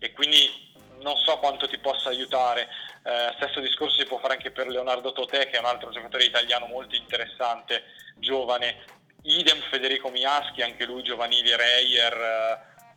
e 0.00 0.10
quindi 0.10 0.74
non 0.98 1.16
so 1.18 1.38
quanto 1.38 1.68
ti 1.68 1.78
possa 1.78 2.08
aiutare. 2.08 2.68
Eh, 3.04 3.34
stesso 3.36 3.60
discorso 3.60 3.96
si 3.96 4.06
può 4.06 4.18
fare 4.18 4.34
anche 4.34 4.50
per 4.50 4.66
Leonardo 4.66 5.12
Totè, 5.12 5.48
che 5.48 5.56
è 5.56 5.60
un 5.60 5.66
altro 5.66 5.90
giocatore 5.90 6.24
italiano 6.24 6.66
molto 6.66 6.96
interessante, 6.96 7.84
giovane. 8.16 8.82
Idem 9.22 9.60
Federico 9.70 10.08
Miaschi, 10.08 10.62
anche 10.62 10.84
lui 10.86 11.04
giovanile 11.04 11.56
Reyer, 11.56 12.16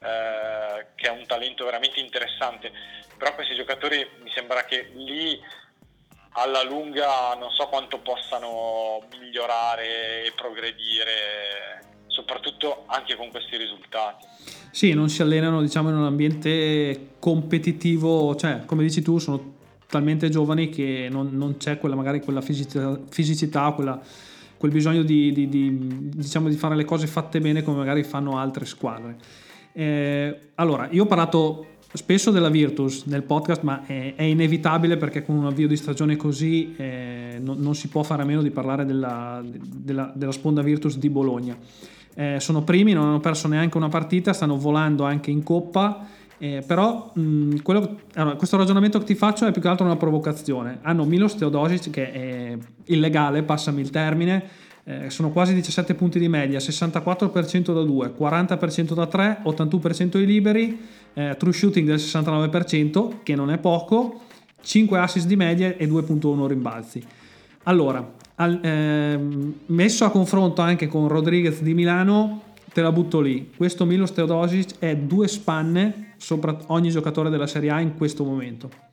eh, 0.01 0.07
eh, 0.07 0.85
che 0.95 1.07
è 1.07 1.11
un 1.11 1.27
talento 1.27 1.63
veramente 1.63 1.99
interessante. 1.99 2.71
Però 3.17 3.35
questi 3.35 3.55
giocatori 3.55 4.07
mi 4.23 4.31
sembra 4.33 4.65
che 4.65 4.89
lì 4.95 5.39
alla 6.41 6.63
lunga 6.63 7.35
non 7.37 7.49
so 7.51 7.67
quanto 7.67 7.99
possano 7.99 9.03
migliorare 9.19 10.25
e 10.25 10.31
progredire, 10.35 11.83
soprattutto 12.07 12.83
anche 12.87 13.15
con 13.15 13.29
questi 13.29 13.57
risultati. 13.57 14.25
Sì, 14.71 14.93
non 14.93 15.09
si 15.09 15.21
allenano 15.21 15.61
diciamo 15.61 15.89
in 15.89 15.95
un 15.95 16.05
ambiente 16.05 17.15
competitivo, 17.19 18.35
cioè 18.35 18.63
come 18.65 18.83
dici 18.83 19.01
tu 19.01 19.17
sono 19.17 19.57
talmente 19.87 20.29
giovani 20.29 20.69
che 20.69 21.07
non, 21.09 21.29
non 21.33 21.57
c'è 21.57 21.77
quella 21.79 21.95
magari 21.95 22.21
quella 22.21 22.41
fisicità, 22.41 22.99
fisicità 23.09 23.71
quella, 23.71 23.99
quel 24.57 24.71
bisogno 24.71 25.01
di, 25.01 25.31
di, 25.31 25.49
di, 25.49 26.09
diciamo, 26.15 26.47
di 26.47 26.55
fare 26.55 26.75
le 26.75 26.85
cose 26.85 27.07
fatte 27.07 27.39
bene 27.39 27.63
come 27.63 27.77
magari 27.77 28.03
fanno 28.03 28.37
altre 28.37 28.65
squadre. 28.65 29.17
Eh, 29.73 30.51
allora, 30.55 30.87
io 30.91 31.03
ho 31.03 31.07
parlato 31.07 31.77
spesso 31.93 32.31
della 32.31 32.49
Virtus 32.49 33.05
nel 33.05 33.23
podcast, 33.23 33.61
ma 33.63 33.85
è, 33.85 34.13
è, 34.15 34.23
inevitabile 34.23 34.97
perché 34.97 35.23
con 35.23 35.35
un 35.35 35.45
avvio 35.45 35.67
di 35.67 35.75
stagione 35.75 36.15
così 36.15 36.75
eh, 36.77 37.39
non, 37.41 37.59
non, 37.59 37.75
si 37.75 37.87
può 37.87 38.03
fare 38.03 38.21
a 38.21 38.25
meno 38.25 38.41
di 38.41 38.51
parlare 38.51 38.85
della, 38.85 39.41
della, 39.43 40.11
della 40.13 40.31
sponda 40.31 40.61
Virtus 40.61 40.97
di 40.97 41.09
Bologna. 41.09 41.57
Eh, 42.13 42.39
sono 42.39 42.63
primi, 42.63 42.93
non 42.93 43.07
hanno 43.07 43.19
perso 43.19 43.47
neanche 43.47 43.77
una 43.77 43.89
partita, 43.89 44.33
stanno 44.33 44.57
volando 44.57 45.03
anche 45.03 45.31
in 45.31 45.41
coppa. 45.41 46.05
Eh, 46.37 46.63
però 46.65 47.11
mh, 47.13 47.61
quello, 47.63 47.97
allora, 48.13 48.35
questo 48.35 48.55
ragionamento 48.55 48.97
che 48.99 49.05
ti 49.05 49.15
faccio 49.15 49.45
è 49.45 49.51
più 49.51 49.61
che 49.61 49.67
altro 49.67 49.85
una 49.85 49.97
provocazione. 49.97 50.79
Hanno 50.83 51.05
Milos 51.05 51.35
Teodosic 51.35 51.89
che 51.89 52.11
è 52.11 52.57
illegale, 52.85 53.43
passami 53.43 53.81
il 53.81 53.89
termine, 53.89 54.43
eh, 54.89 55.11
sono 55.11 55.29
quasi 55.29 55.53
17 55.53 55.93
punti 55.93 56.17
di 56.17 56.27
media, 56.27 56.57
64% 56.57 57.73
da 57.73 57.83
2, 57.83 58.13
40% 58.17 58.93
da 58.95 59.05
3, 59.05 59.41
81% 59.45 60.17
i 60.17 60.25
liberi, 60.25 60.79
eh, 61.13 61.35
true 61.37 61.53
shooting 61.53 61.87
del 61.87 61.97
69%, 61.97 63.19
che 63.21 63.35
non 63.35 63.51
è 63.51 63.59
poco, 63.59 64.21
5 64.59 64.97
assist 64.97 65.27
di 65.27 65.35
media 65.35 65.75
e 65.77 65.87
2.1 65.87 66.47
rimbalzi. 66.47 67.05
Allora, 67.63 68.13
al, 68.35 68.59
ehm, 68.63 69.53
messo 69.67 70.05
a 70.05 70.09
confronto 70.09 70.63
anche 70.63 70.87
con 70.87 71.07
Rodriguez 71.07 71.61
di 71.61 71.75
Milano, 71.75 72.41
te 72.73 72.81
la 72.81 72.91
butto 72.91 73.19
lì. 73.19 73.51
Questo 73.55 73.85
Milos 73.85 74.11
Teodosic 74.11 74.79
è 74.79 74.95
due 74.95 75.27
spanne 75.27 76.13
sopra 76.17 76.57
ogni 76.67 76.89
giocatore 76.89 77.29
della 77.29 77.45
Serie 77.45 77.69
A 77.69 77.79
in 77.79 77.95
questo 77.95 78.23
momento. 78.23 78.88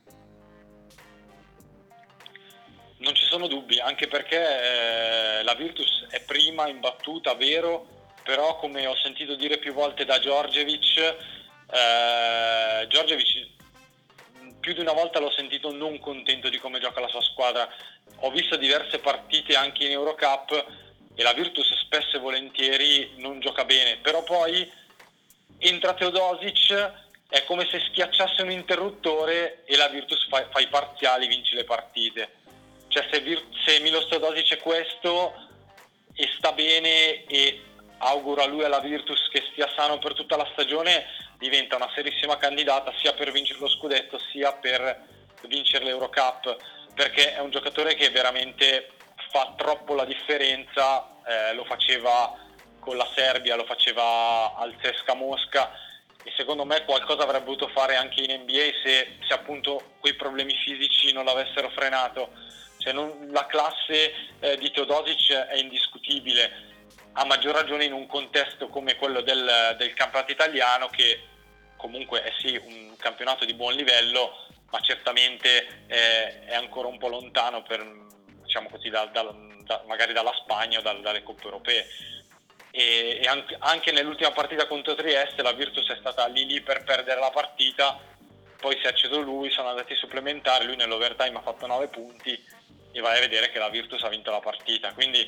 Anche 3.87 4.07
perché 4.07 5.39
eh, 5.39 5.43
la 5.43 5.53
Virtus 5.55 6.07
è 6.09 6.21
prima 6.21 6.67
in 6.67 6.81
battuta, 6.81 7.33
vero, 7.35 7.87
però 8.21 8.57
come 8.57 8.85
ho 8.85 8.95
sentito 8.97 9.35
dire 9.35 9.57
più 9.57 9.73
volte 9.73 10.03
da 10.03 10.19
Giorgevic, 10.19 10.97
eh, 11.71 12.85
Giorgevic 12.87 13.47
più 14.59 14.73
di 14.73 14.81
una 14.81 14.91
volta 14.91 15.19
l'ho 15.19 15.31
sentito 15.31 15.71
non 15.71 15.97
contento 15.99 16.49
di 16.49 16.57
come 16.57 16.81
gioca 16.81 16.99
la 16.99 17.07
sua 17.07 17.21
squadra. 17.21 17.69
Ho 18.21 18.31
visto 18.31 18.57
diverse 18.57 18.99
partite 18.99 19.55
anche 19.55 19.85
in 19.85 19.91
Eurocup 19.91 20.65
e 21.15 21.23
la 21.23 21.31
Virtus 21.31 21.73
spesso 21.79 22.17
e 22.17 22.19
volentieri 22.19 23.13
non 23.17 23.39
gioca 23.39 23.63
bene, 23.63 23.97
però 23.97 24.21
poi 24.23 24.69
entra 25.59 25.93
Teodosic, 25.93 26.91
è 27.29 27.43
come 27.45 27.65
se 27.71 27.79
schiacciasse 27.79 28.41
un 28.41 28.51
interruttore 28.51 29.63
e 29.63 29.77
la 29.77 29.87
Virtus 29.87 30.27
fa, 30.27 30.45
fa 30.49 30.59
i 30.59 30.67
parziali, 30.67 31.27
vince 31.27 31.55
le 31.55 31.63
partite. 31.63 32.36
Cioè 32.97 33.07
se, 33.11 33.19
Vir- 33.21 33.45
se 33.63 33.79
Milos 33.81 34.07
Teodosic 34.07 34.53
è 34.53 34.57
questo 34.57 35.31
e 36.15 36.27
sta 36.35 36.51
bene 36.51 37.25
e 37.25 37.61
auguro 37.99 38.41
a 38.41 38.47
lui 38.47 38.61
e 38.61 38.65
alla 38.65 38.79
Virtus 38.79 39.29
che 39.29 39.43
stia 39.51 39.71
sano 39.75 39.99
per 39.99 40.15
tutta 40.15 40.35
la 40.35 40.49
stagione, 40.53 41.05
diventa 41.37 41.75
una 41.75 41.91
serissima 41.93 42.37
candidata 42.37 42.91
sia 42.99 43.13
per 43.13 43.31
vincere 43.31 43.59
lo 43.59 43.69
scudetto 43.69 44.19
sia 44.31 44.51
per 44.53 45.05
vincere 45.41 45.85
l'Eurocup 45.85 46.57
perché 46.95 47.35
è 47.35 47.39
un 47.39 47.51
giocatore 47.51 47.93
che 47.93 48.09
veramente 48.09 48.89
fa 49.29 49.53
troppo 49.55 49.93
la 49.93 50.05
differenza, 50.05 51.07
eh, 51.27 51.53
lo 51.53 51.65
faceva 51.65 52.35
con 52.79 52.97
la 52.97 53.07
Serbia, 53.13 53.55
lo 53.55 53.65
faceva 53.65 54.55
al 54.55 54.75
Cesca 54.81 55.13
Mosca 55.13 55.69
e 56.23 56.33
secondo 56.35 56.65
me 56.65 56.83
qualcosa 56.83 57.21
avrebbe 57.21 57.45
potuto 57.45 57.67
fare 57.67 57.95
anche 57.95 58.21
in 58.21 58.41
NBA 58.41 58.69
se, 58.83 59.17
se 59.27 59.33
appunto 59.35 59.91
quei 59.99 60.15
problemi 60.15 60.55
fisici 60.55 61.13
non 61.13 61.25
l'avessero 61.25 61.69
frenato. 61.69 62.55
Cioè 62.77 62.93
non, 62.93 63.27
la 63.31 63.45
classe 63.45 64.13
eh, 64.39 64.57
di 64.57 64.71
Teodosic 64.71 65.31
è 65.31 65.55
indiscutibile, 65.57 66.65
a 67.13 67.25
maggior 67.25 67.55
ragione 67.55 67.85
in 67.85 67.93
un 67.93 68.05
contesto 68.05 68.67
come 68.67 68.95
quello 68.95 69.21
del, 69.21 69.75
del 69.77 69.93
campionato 69.93 70.31
italiano 70.31 70.87
che 70.87 71.21
comunque 71.75 72.23
è 72.23 72.31
sì 72.39 72.55
un 72.63 72.95
campionato 72.97 73.45
di 73.45 73.53
buon 73.53 73.73
livello 73.73 74.45
ma 74.69 74.79
certamente 74.81 75.85
eh, 75.87 76.45
è 76.45 76.55
ancora 76.55 76.87
un 76.87 76.97
po' 76.97 77.07
lontano 77.07 77.63
per, 77.63 77.85
diciamo 78.43 78.69
così, 78.69 78.89
da, 78.89 79.05
da, 79.05 79.33
da, 79.63 79.83
magari 79.87 80.13
dalla 80.13 80.33
Spagna 80.41 80.79
o 80.79 80.81
dalle 80.81 81.23
coppe 81.23 81.43
europee. 81.43 81.87
E, 82.71 83.19
e 83.21 83.27
anche, 83.27 83.55
anche, 83.59 83.91
nell'ultima 83.91 84.31
partita 84.31 84.67
contro 84.67 84.93
Trieste 84.93 85.41
la 85.41 85.53
Virtus 85.53 85.89
è 85.89 85.97
stata 85.99 86.27
lì 86.27 86.45
lì 86.45 86.61
per 86.61 86.83
perdere 86.83 87.19
la 87.19 87.31
partita 87.31 87.97
poi 88.59 88.75
si 88.77 88.85
è 88.85 88.89
acceso 88.89 89.21
lui, 89.21 89.49
sono 89.51 89.69
andati 89.69 89.95
supplementari 89.95 90.65
lui 90.65 90.75
nell'overtime 90.75 91.37
ha 91.37 91.41
fatto 91.41 91.65
9 91.65 91.87
punti 91.87 92.43
e 92.97 93.01
vai 93.01 93.17
a 93.17 93.21
vedere 93.21 93.49
che 93.51 93.59
la 93.59 93.69
Virtus 93.69 94.01
ha 94.03 94.09
vinto 94.09 94.31
la 94.31 94.39
partita. 94.39 94.91
Quindi 94.93 95.19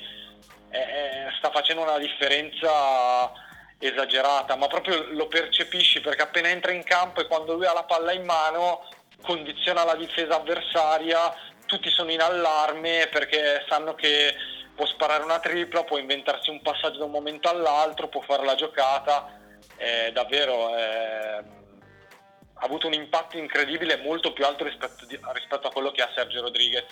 eh, 0.72 1.28
sta 1.38 1.52
facendo 1.52 1.84
una 1.84 1.98
differenza 1.98 3.32
esagerata, 3.78 4.56
ma 4.56 4.68
proprio 4.68 5.06
lo 5.12 5.28
percepisci 5.28 6.02
perché 6.02 6.24
appena 6.24 6.50
entra 6.50 6.72
in 6.72 6.84
campo 6.84 7.22
e 7.22 7.28
quando 7.28 7.54
lui 7.54 7.66
ha 7.66 7.74
la 7.74 7.84
palla 7.84 8.12
in 8.12 8.26
mano 8.26 8.86
condiziona 9.22 9.84
la 9.84 9.96
difesa 9.96 10.36
avversaria, 10.36 11.34
tutti 11.66 11.90
sono 11.90 12.12
in 12.12 12.22
allarme 12.22 13.08
perché 13.12 13.64
sanno 13.68 13.94
che 13.94 14.36
può 14.76 14.86
sparare 14.86 15.24
una 15.24 15.40
tripla, 15.40 15.84
può 15.84 15.98
inventarsi 15.98 16.50
un 16.50 16.62
passaggio 16.62 17.00
da 17.00 17.06
un 17.06 17.12
momento 17.12 17.50
all'altro, 17.50 18.08
può 18.08 18.22
fare 18.22 18.46
la 18.46 18.56
giocata, 18.56 19.38
eh, 19.78 20.12
davvero 20.14 20.76
eh, 20.76 21.44
ha 22.60 22.66
avuto 22.66 22.88
un 22.88 22.94
impatto 22.94 23.38
incredibile, 23.38 24.02
molto 24.04 24.34
più 24.34 24.46
alto 24.46 24.66
rispetto, 24.66 25.06
di, 25.06 25.18
rispetto 25.34 25.68
a 25.68 25.72
quello 25.72 25.92
che 25.92 26.02
ha 26.02 26.10
Sergio 26.14 26.42
Rodriguez 26.42 26.86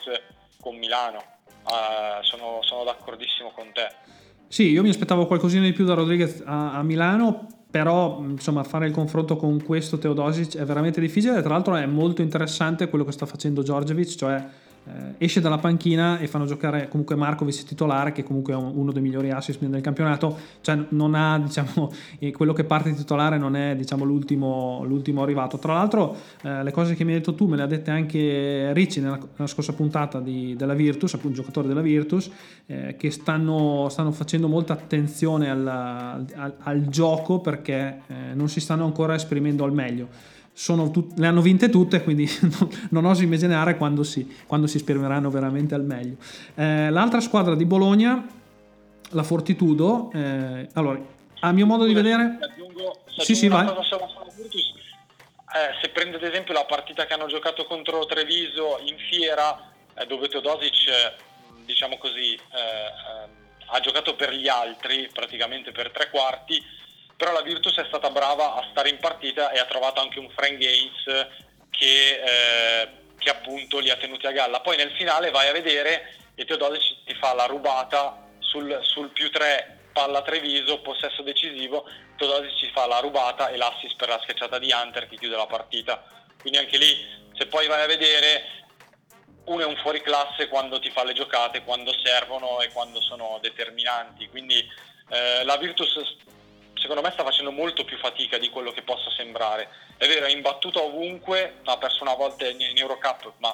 con 0.62 0.76
Milano 0.78 1.24
uh, 1.64 2.24
sono, 2.24 2.60
sono, 2.62 2.84
d'accordissimo 2.84 3.52
con 3.52 3.72
te. 3.74 3.90
Sì, 4.48 4.70
io 4.72 4.82
mi 4.82 4.90
aspettavo 4.90 5.28
qualcosina 5.28 5.64
di 5.64 5.74
più 5.74 5.86
da 5.86 5.94
Rodriguez 5.94 6.42
a, 6.46 6.74
a 6.74 6.84
Milano, 6.84 7.66
però 7.70 8.20
insomma 8.22 8.64
fare 8.64 8.88
il 8.88 8.94
confronto 8.94 9.36
con 9.36 9.62
questo 9.62 9.98
Teodosic 9.98 10.58
è 10.58 10.64
veramente 10.64 11.02
difficile, 11.02 11.42
tra 11.42 11.54
l'altro 11.54 11.76
è 11.76 11.86
molto 11.86 12.22
interessante 12.22 12.88
quello 12.88 13.04
che 13.04 13.12
sta 13.12 13.26
facendo 13.26 13.62
Giorgevic, 13.62 14.16
cioè 14.16 14.36
eh, 14.36 14.67
esce 15.18 15.42
dalla 15.42 15.58
panchina 15.58 16.20
e 16.20 16.28
fanno 16.28 16.46
giocare 16.46 16.88
comunque 16.88 17.16
Markovic 17.16 17.64
titolare 17.64 18.12
che 18.12 18.24
comunque 18.24 18.54
è 18.54 18.56
uno 18.56 18.92
dei 18.92 19.02
migliori 19.02 19.32
assist 19.32 19.60
del 19.64 19.82
campionato. 19.82 20.38
Cioè 20.62 20.86
non 20.90 21.16
ha 21.16 21.40
diciamo 21.40 21.92
quello 22.34 22.54
che 22.54 22.64
parte 22.64 22.94
titolare 22.94 23.38
non 23.38 23.56
è 23.56 23.76
diciamo 23.76 24.04
l'ultimo, 24.04 24.84
l'ultimo 24.86 25.22
arrivato. 25.24 25.58
Tra 25.58 25.74
l'altro 25.74 26.16
eh, 26.44 26.64
le 26.64 26.72
cose 26.72 26.96
che 26.96 27.04
mi 27.04 27.12
hai 27.14 27.18
detto 27.18 27.34
tu 27.34 27.48
me 27.48 27.56
le 27.56 27.64
ha 27.64 27.68
dette 27.68 27.92
anche 27.92 28.74
Ricci 28.74 29.02
nella, 29.02 29.18
nella 29.18 29.48
scorsa 29.48 29.74
puntata 29.74 30.20
di, 30.20 30.56
della 30.56 30.74
Virtus 30.74 31.14
appunto 31.14 31.38
giocatore 31.38 31.68
della 31.68 31.82
Virtus 31.82 32.30
eh, 32.66 32.96
che 32.98 33.12
stanno, 33.12 33.88
stanno, 33.90 34.12
facendo 34.12 34.48
molta 34.48 34.74
attenzione 34.74 35.50
al, 35.50 35.68
al, 35.68 36.56
al 36.58 36.88
gioco 36.88 37.40
perché 37.40 38.02
eh, 38.08 38.34
non 38.34 38.50
si 38.50 38.60
stanno 38.60 38.86
ancora 38.86 39.16
esprimendo 39.16 39.64
al 39.64 39.74
meglio 39.74 40.36
tut- 40.92 41.18
le 41.18 41.28
hanno 41.28 41.42
vinte 41.42 41.70
tutte, 41.70 42.04
quindi 42.04 42.28
non 42.90 43.06
oso 43.06 43.24
immaginare 43.24 43.78
quando 43.78 44.04
si, 44.04 44.44
quando 44.48 44.68
si 44.68 44.76
esprimeranno 44.78 45.30
veramente 45.30 45.76
al 45.76 45.84
meglio. 45.84 46.16
Eh, 46.56 46.90
l'altra 46.90 47.22
squadra 47.22 47.56
di 47.56 47.66
Bologna, 47.66 48.26
la 49.12 49.24
Fortitudo, 49.24 50.12
eh, 50.14 50.68
allora, 50.74 51.00
a 51.40 51.52
mio 51.52 51.66
modo 51.66 51.86
di 51.86 51.94
vedere... 51.94 52.38
Aggiungo, 52.42 53.04
sì, 53.18 53.36
sì, 53.36 53.48
vai. 53.48 53.68
Eh, 53.68 53.74
se 55.82 55.90
prende 55.90 56.18
ad 56.18 56.24
esempio 56.24 56.54
la 56.54 56.66
partita 56.66 57.06
che 57.06 57.14
hanno 57.14 57.28
giocato 57.28 57.66
contro 57.66 58.06
Treviso 58.06 58.80
in 58.84 58.98
fiera, 59.10 59.72
eh, 59.94 60.06
dove 60.06 60.28
Teodosic, 60.28 61.14
diciamo 61.66 61.98
così, 61.98 62.34
eh, 62.34 62.34
ehm, 62.34 63.30
ha 63.68 63.80
giocato 63.80 64.16
per 64.16 64.34
gli 64.34 64.48
altri, 64.48 65.10
praticamente 65.14 65.72
per 65.72 65.92
tre 65.92 66.10
quarti, 66.10 66.62
però 67.18 67.34
la 67.34 67.42
Virtus 67.42 67.76
è 67.78 67.86
stata 67.88 68.10
brava 68.10 68.54
a 68.54 68.68
stare 68.70 68.90
in 68.90 69.00
partita 69.00 69.52
e 69.52 69.60
ha 69.60 69.66
trovato 69.66 70.00
anche 70.00 70.20
un 70.20 70.30
Frank 70.30 70.58
Gaines 70.58 71.28
che, 71.72 72.22
eh, 72.24 72.90
che 73.18 73.30
appunto 73.30 73.80
li 73.80 73.90
ha 73.90 73.98
tenuti 73.98 74.28
a 74.28 74.32
galla. 74.32 74.62
Poi 74.62 74.78
nel 74.78 74.96
finale 74.96 75.32
vai 75.32 75.50
a 75.50 75.54
vedere 75.54 76.14
e 76.36 76.46
Teodosic 76.46 77.04
ti 77.06 77.16
fa 77.16 77.34
la 77.34 77.46
rubata 77.46 78.30
sul, 78.40 78.80
sul 78.84 79.10
più 79.10 79.30
3 79.32 79.78
palla 79.98 80.22
Treviso, 80.22 80.80
possesso 80.82 81.24
decisivo, 81.24 81.84
Todosic 82.18 82.56
ci 82.56 82.72
fa 82.72 82.86
la 82.86 83.00
rubata 83.00 83.50
e 83.50 83.58
l'assist 83.58 83.96
per 83.96 84.10
la 84.10 84.20
schiacciata 84.22 84.60
di 84.60 84.72
Hunter 84.72 85.10
che 85.10 85.18
chiude 85.18 85.36
la 85.36 85.48
partita. 85.48 86.04
Quindi 86.40 86.60
anche 86.60 86.78
lì, 86.78 86.96
se 87.34 87.48
poi 87.48 87.66
vai 87.66 87.82
a 87.82 87.88
vedere, 87.88 88.44
uno 89.46 89.64
è 89.64 89.66
un 89.66 89.76
fuori 89.78 90.02
classe 90.02 90.50
quando 90.50 90.78
ti 90.78 90.92
fa 90.92 91.04
le 91.04 91.14
giocate, 91.14 91.64
quando 91.64 91.92
servono 92.04 92.62
e 92.62 92.70
quando 92.70 93.02
sono 93.02 93.40
determinanti. 93.42 94.28
Quindi 94.30 94.64
eh, 95.10 95.44
la 95.44 95.58
Virtus 95.58 95.98
secondo 96.80 97.02
me 97.02 97.12
sta 97.12 97.24
facendo 97.24 97.52
molto 97.52 97.84
più 97.84 97.98
fatica 97.98 98.38
di 98.38 98.50
quello 98.50 98.72
che 98.72 98.82
possa 98.82 99.10
sembrare. 99.16 99.70
È 99.98 100.08
vero, 100.08 100.26
è 100.26 100.32
imbattuta 100.32 100.82
ovunque, 100.82 101.60
ha 101.64 101.78
perso 101.78 102.04
una 102.04 102.16
volta 102.16 102.48
in, 102.48 102.60
in 102.60 102.78
Eurocup, 102.78 103.34
ma 103.38 103.54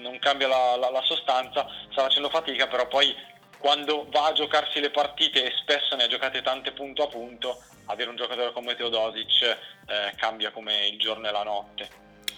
non 0.00 0.18
cambia 0.18 0.48
la, 0.48 0.76
la, 0.76 0.90
la, 0.90 1.02
sostanza, 1.02 1.66
sta 1.90 2.02
facendo 2.02 2.28
fatica, 2.28 2.66
però 2.66 2.86
poi 2.86 3.14
quando 3.58 4.06
va 4.10 4.26
a 4.26 4.32
giocarsi 4.32 4.80
le 4.80 4.90
partite 4.90 5.44
e 5.44 5.52
spesso 5.60 5.96
ne 5.96 6.04
ha 6.04 6.08
giocate 6.08 6.42
tante 6.42 6.72
punto 6.72 7.02
a 7.02 7.08
punto, 7.08 7.62
avere 7.86 8.08
un 8.08 8.16
giocatore 8.16 8.52
come 8.52 8.74
Teodosic 8.74 9.42
eh, 9.42 10.14
cambia 10.16 10.50
come 10.50 10.86
il 10.86 10.98
giorno 10.98 11.28
e 11.28 11.32
la 11.32 11.42
notte. 11.42 11.88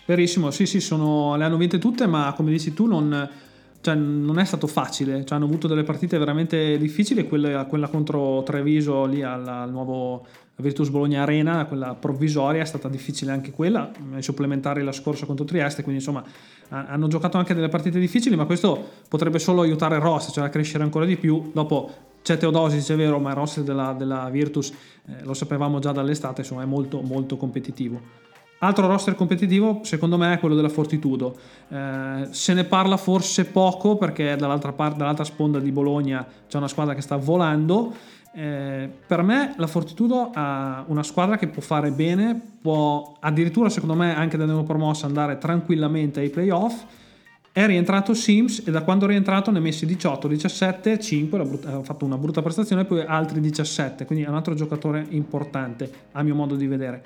Verissimo, 0.04 0.50
sì, 0.50 0.66
sì, 0.66 0.80
sono, 0.80 1.36
le 1.36 1.44
hanno 1.44 1.56
vinte 1.56 1.78
tutte, 1.78 2.06
ma 2.06 2.32
come 2.34 2.50
dici 2.50 2.74
tu 2.74 2.86
non, 2.86 3.51
cioè, 3.82 3.94
non 3.96 4.38
è 4.38 4.44
stato 4.44 4.68
facile, 4.68 5.24
cioè, 5.24 5.36
hanno 5.36 5.46
avuto 5.46 5.66
delle 5.66 5.82
partite 5.82 6.16
veramente 6.16 6.78
difficili, 6.78 7.26
quella, 7.26 7.64
quella 7.66 7.88
contro 7.88 8.42
Treviso 8.44 9.04
lì 9.06 9.22
al, 9.22 9.46
al 9.46 9.70
nuovo 9.70 10.24
Virtus 10.56 10.88
Bologna 10.88 11.22
Arena, 11.22 11.64
quella 11.66 11.94
provvisoria, 11.94 12.62
è 12.62 12.64
stata 12.64 12.88
difficile 12.88 13.32
anche 13.32 13.50
quella, 13.50 13.90
ai 14.14 14.22
supplementari 14.22 14.84
la 14.84 14.92
scorsa 14.92 15.26
contro 15.26 15.44
Trieste, 15.44 15.82
quindi 15.82 16.00
insomma 16.00 16.22
hanno 16.68 17.08
giocato 17.08 17.36
anche 17.36 17.54
delle 17.54 17.68
partite 17.68 17.98
difficili, 17.98 18.36
ma 18.36 18.46
questo 18.46 18.82
potrebbe 19.08 19.38
solo 19.38 19.62
aiutare 19.62 19.98
roster, 19.98 20.32
cioè 20.32 20.44
a 20.44 20.48
crescere 20.48 20.84
ancora 20.84 21.04
di 21.04 21.16
più. 21.16 21.50
Dopo 21.52 21.90
c'è 22.22 22.38
Teodosi, 22.38 22.92
è 22.92 22.96
vero, 22.96 23.18
ma 23.18 23.32
roster 23.32 23.64
della, 23.64 23.92
della 23.92 24.30
Virtus 24.30 24.70
eh, 24.70 25.24
lo 25.24 25.34
sapevamo 25.34 25.80
già 25.80 25.90
dall'estate, 25.90 26.42
insomma 26.42 26.62
è 26.62 26.66
molto 26.66 27.02
molto 27.02 27.36
competitivo. 27.36 28.30
Altro 28.64 28.86
roster 28.86 29.14
competitivo, 29.14 29.80
secondo 29.82 30.16
me, 30.16 30.34
è 30.34 30.38
quello 30.38 30.54
della 30.54 30.68
Fortitudo. 30.68 31.36
Eh, 31.68 32.28
se 32.30 32.54
ne 32.54 32.64
parla 32.64 32.96
forse 32.96 33.44
poco 33.46 33.96
perché 33.96 34.36
dall'altra, 34.36 34.72
parte, 34.72 34.98
dall'altra 34.98 35.24
sponda 35.24 35.58
di 35.58 35.72
Bologna 35.72 36.26
c'è 36.48 36.58
una 36.58 36.68
squadra 36.68 36.94
che 36.94 37.00
sta 37.00 37.16
volando 37.16 37.92
eh, 38.34 38.88
per 39.06 39.22
me 39.22 39.52
la 39.58 39.66
Fortitudo 39.66 40.30
ha 40.32 40.84
una 40.86 41.02
squadra 41.02 41.36
che 41.36 41.48
può 41.48 41.60
fare 41.60 41.90
bene, 41.90 42.40
può 42.62 43.16
addirittura 43.20 43.68
secondo 43.68 43.94
me 43.94 44.16
anche 44.16 44.38
da 44.38 44.46
nuovo 44.46 44.62
promossa 44.62 45.06
andare 45.06 45.38
tranquillamente 45.38 46.20
ai 46.20 46.30
playoff. 46.30 46.84
È 47.52 47.66
rientrato 47.66 48.14
Sims 48.14 48.62
e 48.66 48.70
da 48.70 48.80
quando 48.82 49.04
è 49.04 49.08
rientrato 49.08 49.50
ne 49.50 49.58
ha 49.58 49.60
messi 49.60 49.84
18, 49.84 50.26
17, 50.26 50.98
5, 50.98 51.40
ha 51.66 51.82
fatto 51.82 52.06
una 52.06 52.16
brutta 52.16 52.40
prestazione 52.40 52.82
e 52.82 52.84
poi 52.86 53.04
altri 53.04 53.40
17, 53.40 54.06
quindi 54.06 54.24
è 54.24 54.28
un 54.28 54.36
altro 54.36 54.54
giocatore 54.54 55.04
importante 55.10 55.90
a 56.12 56.22
mio 56.22 56.34
modo 56.34 56.54
di 56.54 56.66
vedere. 56.66 57.02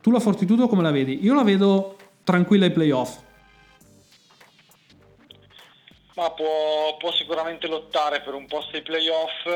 Tu 0.00 0.10
la 0.10 0.20
Fortitudo 0.20 0.68
come 0.68 0.82
la 0.82 0.90
vedi? 0.90 1.24
Io 1.24 1.34
la 1.34 1.42
vedo 1.42 1.96
tranquilla 2.24 2.66
ai 2.66 2.72
playoff. 2.72 3.18
Ma 6.14 6.30
può, 6.30 6.96
può 6.96 7.12
sicuramente 7.12 7.66
lottare 7.68 8.20
per 8.22 8.34
un 8.34 8.46
posto 8.46 8.76
ai 8.76 8.82
playoff 8.82 9.46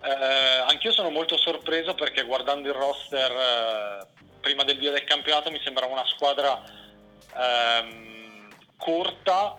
eh, 0.00 0.64
anch'io 0.68 0.92
sono 0.92 1.10
molto 1.10 1.36
sorpreso 1.36 1.94
perché 1.94 2.22
guardando 2.22 2.68
il 2.68 2.74
roster 2.74 3.32
eh, 3.32 4.06
prima 4.40 4.62
del 4.62 4.78
via 4.78 4.92
del 4.92 5.02
campionato 5.02 5.50
mi 5.50 5.60
sembrava 5.64 5.92
una 5.92 6.06
squadra 6.06 6.62
ehm, 7.36 8.48
corta 8.76 9.56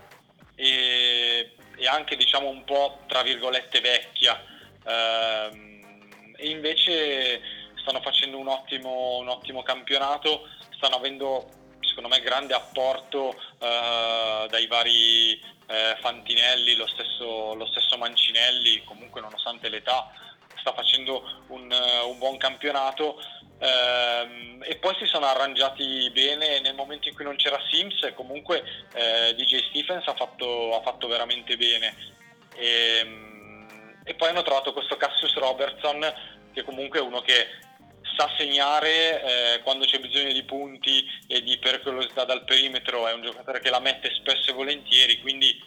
e, 0.56 1.56
e, 1.76 1.88
anche 1.88 2.16
diciamo 2.16 2.48
un 2.48 2.64
po' 2.64 3.00
tra 3.08 3.22
virgolette 3.22 3.82
vecchia 3.82 4.42
ehm, 4.86 6.34
e 6.38 6.50
invece 6.50 7.42
stanno 7.90 8.04
facendo 8.04 8.38
un 8.38 8.48
ottimo, 8.48 9.18
un 9.18 9.30
ottimo 9.30 9.64
campionato, 9.64 10.48
stanno 10.76 10.98
avendo 10.98 11.50
secondo 11.82 12.10
me 12.10 12.22
grande 12.22 12.54
apporto 12.54 13.34
eh, 13.58 14.46
dai 14.48 14.68
vari 14.68 15.32
eh, 15.32 15.98
Fantinelli, 16.00 16.76
lo 16.76 16.86
stesso, 16.86 17.56
lo 17.56 17.66
stesso 17.66 17.98
Mancinelli, 17.98 18.84
comunque 18.84 19.22
nonostante 19.22 19.70
l'età 19.70 20.12
sta 20.60 20.72
facendo 20.74 21.44
un, 21.48 21.72
eh, 21.72 22.02
un 22.04 22.20
buon 22.20 22.38
campionato. 22.38 23.20
Ehm, 23.62 24.64
e 24.64 24.78
poi 24.78 24.96
si 25.00 25.06
sono 25.06 25.26
arrangiati 25.26 26.10
bene 26.12 26.62
nel 26.62 26.76
momento 26.76 27.10
in 27.10 27.16
cui 27.16 27.26
non 27.26 27.36
c'era 27.36 27.60
Sims 27.70 28.14
comunque 28.16 28.64
eh, 28.94 29.36
DJ 29.36 29.68
Stephens 29.68 30.08
ha 30.08 30.14
fatto, 30.14 30.76
ha 30.76 30.82
fatto 30.82 31.08
veramente 31.08 31.58
bene. 31.58 31.96
E, 32.56 33.00
ehm, 33.02 33.98
e, 34.04 34.14
poi 34.14 34.30
hanno 34.30 34.44
trovato 34.44 34.74
questo 34.74 34.96
Cassius 34.96 35.34
Robertson 35.36 36.38
che 36.54 36.64
comunque 36.64 37.00
è 37.00 37.02
uno 37.02 37.22
che 37.22 37.68
sa 38.18 38.30
segnare 38.38 39.56
eh, 39.56 39.62
quando 39.62 39.86
c'è 39.86 40.00
bisogno 40.00 40.32
di 40.32 40.44
punti 40.44 41.04
e 41.28 41.42
di 41.42 41.58
pericolosità 41.58 42.26
dal 42.26 42.44
perimetro 42.44 43.08
è 43.08 43.14
un 43.14 43.22
giocatore 43.22 43.60
che 43.60 43.70
la 43.70 43.80
mette 43.80 44.12
spesso 44.16 44.52
e 44.52 44.54
volentieri 44.54 45.20
quindi, 45.20 45.62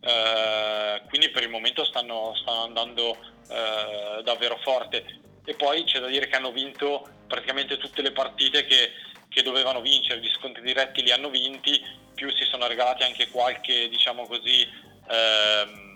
eh, 0.00 1.02
quindi 1.08 1.30
per 1.30 1.42
il 1.42 1.50
momento 1.50 1.84
stanno, 1.84 2.34
stanno 2.36 2.62
andando 2.62 3.16
eh, 3.48 4.22
davvero 4.22 4.58
forte. 4.62 5.20
E 5.44 5.54
poi 5.54 5.84
c'è 5.84 5.98
da 5.98 6.06
dire 6.06 6.28
che 6.28 6.36
hanno 6.36 6.52
vinto 6.52 7.08
praticamente 7.26 7.76
tutte 7.76 8.02
le 8.02 8.12
partite 8.12 8.64
che, 8.64 8.92
che 9.28 9.42
dovevano 9.42 9.80
vincere, 9.80 10.20
gli 10.20 10.30
scontri 10.30 10.62
diretti 10.62 11.02
li 11.02 11.10
hanno 11.10 11.30
vinti, 11.30 11.80
più 12.14 12.30
si 12.30 12.44
sono 12.44 12.66
regalati 12.66 13.02
anche 13.02 13.28
qualche, 13.28 13.88
diciamo 13.88 14.26
così, 14.26 14.68
ehm, 15.08 15.91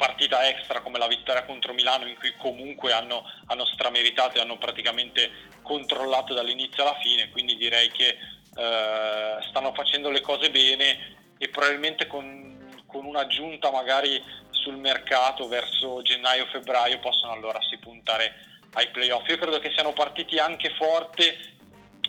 partita 0.00 0.48
extra 0.48 0.80
come 0.80 0.98
la 0.98 1.06
vittoria 1.06 1.44
contro 1.44 1.74
Milano 1.74 2.08
in 2.08 2.16
cui 2.16 2.32
comunque 2.38 2.92
hanno, 2.92 3.22
hanno 3.48 3.66
strameritato 3.66 4.38
e 4.38 4.40
hanno 4.40 4.56
praticamente 4.56 5.30
controllato 5.60 6.32
dall'inizio 6.32 6.82
alla 6.82 6.98
fine, 7.02 7.28
quindi 7.28 7.54
direi 7.58 7.90
che 7.90 8.08
eh, 8.08 9.36
stanno 9.50 9.74
facendo 9.74 10.08
le 10.08 10.22
cose 10.22 10.50
bene 10.50 11.34
e 11.36 11.48
probabilmente 11.48 12.06
con, 12.06 12.82
con 12.86 13.04
un'aggiunta 13.04 13.70
magari 13.70 14.22
sul 14.48 14.76
mercato 14.76 15.46
verso 15.48 16.00
gennaio-febbraio 16.00 16.98
possono 17.00 17.32
allora 17.32 17.60
si 17.68 17.76
puntare 17.76 18.34
ai 18.72 18.88
playoff. 18.88 19.28
Io 19.28 19.36
credo 19.36 19.58
che 19.58 19.70
siano 19.72 19.92
partiti 19.92 20.38
anche 20.38 20.70
forte 20.70 21.36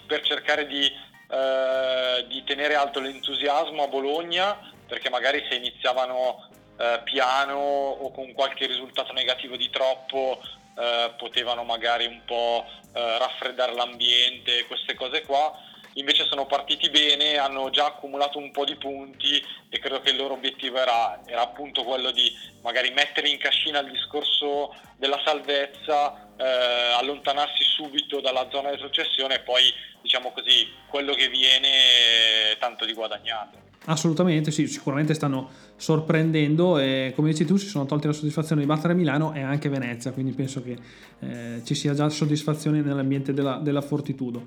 per 0.08 0.22
cercare 0.22 0.66
di, 0.66 0.86
eh, 0.86 2.26
di 2.28 2.42
tenere 2.46 2.76
alto 2.76 3.02
l'entusiasmo 3.02 3.84
a 3.84 3.88
Bologna, 3.88 4.72
perché 4.88 5.10
magari 5.10 5.46
se 5.50 5.56
iniziavano 5.56 6.48
eh, 6.82 7.02
piano 7.04 7.60
o 7.60 8.12
con 8.12 8.34
qualche 8.34 8.66
risultato 8.66 9.14
negativo 9.14 9.56
di 9.56 9.70
troppo 9.70 10.42
eh, 10.76 11.14
potevano 11.18 11.64
magari 11.64 12.06
un 12.08 12.22
po' 12.26 12.66
eh, 12.94 13.18
raffreddare 13.20 13.74
l'ambiente, 13.74 14.66
queste 14.66 14.96
cose 14.96 15.22
qua 15.22 15.56
invece 15.96 16.26
sono 16.26 16.46
partiti 16.46 16.90
bene, 16.90 17.38
hanno 17.38 17.70
già 17.70 17.88
accumulato 17.88 18.38
un 18.38 18.52
po' 18.52 18.64
di 18.64 18.76
punti 18.76 19.44
e 19.70 19.80
credo 19.80 20.00
che 20.02 20.12
il 20.12 20.16
loro 20.16 20.36
obiettivo 20.36 20.78
era, 20.78 21.20
era 21.26 21.42
appunto 21.42 21.84
quello 21.84 22.12
di 22.12 22.32
magari 22.62 22.92
mettere 22.92 23.28
in 23.28 23.38
cascina 23.38 23.80
il 23.80 23.92
discorso 23.92 24.74
della 24.96 25.22
salvezza, 25.26 26.30
eh, 26.38 26.94
allontanarsi 26.98 27.64
subito 27.64 28.22
dalla 28.22 28.48
zona 28.50 28.72
di 28.72 28.80
successione 28.80 29.36
e 29.36 29.40
poi 29.42 29.64
diciamo 30.02 30.32
così 30.32 30.72
quello 30.88 31.14
che 31.14 31.28
viene 31.28 32.56
tanto 32.58 32.86
di 32.86 32.94
guadagnato. 32.94 33.71
Assolutamente, 33.86 34.52
sì, 34.52 34.68
sicuramente 34.68 35.16
stanno 35.16 35.50
sorprendendo 35.76 36.78
e 36.78 37.14
come 37.16 37.30
dici 37.30 37.46
tu 37.46 37.58
si 37.58 37.66
sono 37.66 37.86
tolti 37.86 38.06
la 38.06 38.14
soddisfazione 38.14 38.62
di 38.62 38.68
battere 38.68 38.94
Milano 38.94 39.34
e 39.34 39.42
anche 39.42 39.70
Venezia, 39.70 40.12
quindi 40.12 40.34
penso 40.34 40.62
che 40.62 40.78
eh, 41.20 41.62
ci 41.64 41.74
sia 41.74 41.96
già 41.96 42.08
soddisfazione 42.10 42.82
nell'ambiente 42.82 43.34
della, 43.34 43.58
della 43.58 43.82
Fortitudo. 43.82 44.44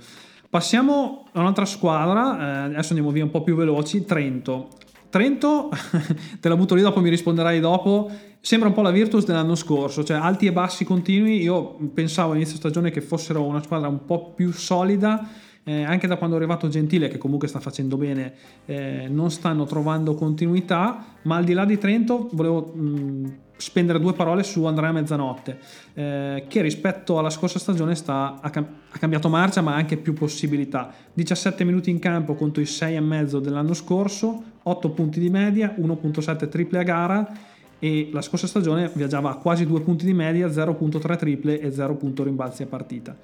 Passiamo 0.48 1.26
a 1.32 1.40
un'altra 1.40 1.64
squadra, 1.64 2.38
eh, 2.38 2.64
adesso 2.66 2.90
andiamo 2.90 3.10
via 3.10 3.24
un 3.24 3.30
po' 3.30 3.42
più 3.42 3.56
veloci, 3.56 4.04
Trento. 4.04 4.68
Trento, 5.10 5.68
te 6.38 6.48
la 6.48 6.56
butto 6.56 6.76
lì 6.76 6.82
dopo, 6.82 7.00
mi 7.00 7.10
risponderai 7.10 7.58
dopo, 7.58 8.08
sembra 8.40 8.68
un 8.68 8.74
po' 8.74 8.82
la 8.82 8.92
Virtus 8.92 9.24
dell'anno 9.24 9.56
scorso, 9.56 10.04
cioè 10.04 10.16
alti 10.16 10.46
e 10.46 10.52
bassi 10.52 10.84
continui, 10.84 11.42
io 11.42 11.76
pensavo 11.92 12.30
all'inizio 12.30 12.56
stagione 12.56 12.92
che 12.92 13.00
fossero 13.00 13.42
una 13.44 13.62
squadra 13.62 13.88
un 13.88 14.04
po' 14.04 14.32
più 14.32 14.52
solida, 14.52 15.28
eh, 15.64 15.82
anche 15.82 16.06
da 16.06 16.16
quando 16.16 16.36
è 16.36 16.38
arrivato 16.38 16.68
Gentile, 16.68 17.08
che 17.08 17.18
comunque 17.18 17.48
sta 17.48 17.58
facendo 17.58 17.96
bene, 17.96 18.34
eh, 18.66 19.08
non 19.08 19.30
stanno 19.30 19.64
trovando 19.64 20.14
continuità, 20.14 21.04
ma 21.22 21.36
al 21.36 21.44
di 21.44 21.54
là 21.54 21.64
di 21.64 21.78
Trento 21.78 22.28
volevo 22.32 22.72
mh, 22.74 23.36
spendere 23.56 24.00
due 24.00 24.12
parole 24.12 24.42
su 24.42 24.64
Andrea 24.64 24.92
Mezzanotte, 24.92 25.58
eh, 25.94 26.44
che 26.48 26.60
rispetto 26.60 27.18
alla 27.18 27.30
scorsa 27.30 27.58
stagione 27.58 27.94
sta, 27.94 28.40
ha, 28.40 28.50
cam- 28.50 28.68
ha, 28.90 28.98
cambiato 28.98 29.28
marcia 29.28 29.62
ma 29.62 29.72
ha 29.72 29.76
anche 29.76 29.96
più 29.96 30.12
possibilità. 30.12 30.92
17 31.12 31.64
minuti 31.64 31.90
in 31.90 31.98
campo 31.98 32.34
contro 32.34 32.60
i 32.60 32.66
6,5 32.66 33.38
dell'anno 33.38 33.74
scorso, 33.74 34.42
8 34.62 34.90
punti 34.90 35.18
di 35.18 35.30
media, 35.30 35.74
1.7 35.78 36.48
triple 36.48 36.78
a 36.78 36.82
gara 36.82 37.32
e 37.78 38.08
la 38.12 38.22
scorsa 38.22 38.46
stagione 38.46 38.90
viaggiava 38.94 39.30
a 39.30 39.36
quasi 39.36 39.66
2 39.66 39.80
punti 39.80 40.04
di 40.04 40.14
media, 40.14 40.46
0.3 40.46 41.16
triple 41.16 41.60
e 41.60 41.70
0. 41.70 41.98
rimbalzi 42.22 42.62
a 42.62 42.66
partita. 42.66 43.16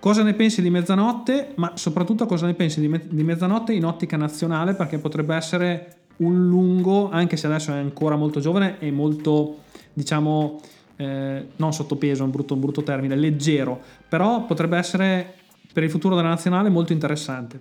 Cosa 0.00 0.22
ne 0.22 0.34
pensi 0.34 0.62
di 0.62 0.70
Mezzanotte? 0.70 1.52
Ma 1.56 1.72
soprattutto 1.76 2.26
cosa 2.26 2.46
ne 2.46 2.54
pensi 2.54 2.80
di, 2.80 2.86
me- 2.86 3.06
di 3.08 3.24
Mezzanotte 3.24 3.72
in 3.72 3.84
ottica 3.84 4.16
nazionale? 4.16 4.74
Perché 4.74 4.98
potrebbe 4.98 5.34
essere 5.34 5.96
un 6.18 6.48
lungo, 6.48 7.10
anche 7.10 7.36
se 7.36 7.46
adesso 7.46 7.72
è 7.72 7.78
ancora 7.78 8.14
molto 8.14 8.38
giovane 8.38 8.78
e 8.78 8.92
molto 8.92 9.64
diciamo, 9.92 10.60
eh, 10.96 11.48
non 11.56 11.72
sottopeso, 11.72 12.22
un 12.22 12.30
brutto, 12.30 12.54
un 12.54 12.60
brutto 12.60 12.84
termine, 12.84 13.16
leggero, 13.16 13.80
però 14.08 14.44
potrebbe 14.44 14.78
essere 14.78 15.34
per 15.72 15.82
il 15.82 15.90
futuro 15.90 16.14
della 16.14 16.28
nazionale 16.28 16.68
molto 16.68 16.92
interessante. 16.92 17.58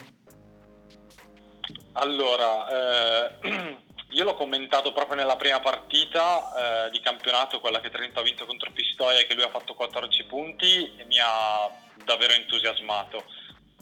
Allora, 1.94 3.32
eh, 3.42 3.78
io 4.12 4.24
l'ho 4.24 4.36
commentato 4.36 4.94
proprio 4.94 5.16
nella 5.16 5.38
prima 5.38 5.60
partita 5.60 6.86
eh, 6.86 6.92
di 6.92 7.00
campionato, 7.00 7.60
quella 7.60 7.80
che 7.80 7.90
Trento 7.90 8.20
ha 8.20 8.24
vinto 8.24 8.46
contro 8.46 8.70
Pistoia, 8.72 9.24
che 9.24 9.34
lui 9.34 9.44
ha 9.44 9.50
fatto 9.50 9.74
14 9.74 10.24
punti 10.26 10.94
e 10.96 11.06
mi 11.06 11.18
ha 11.20 11.86
davvero 12.08 12.34
entusiasmato, 12.34 13.26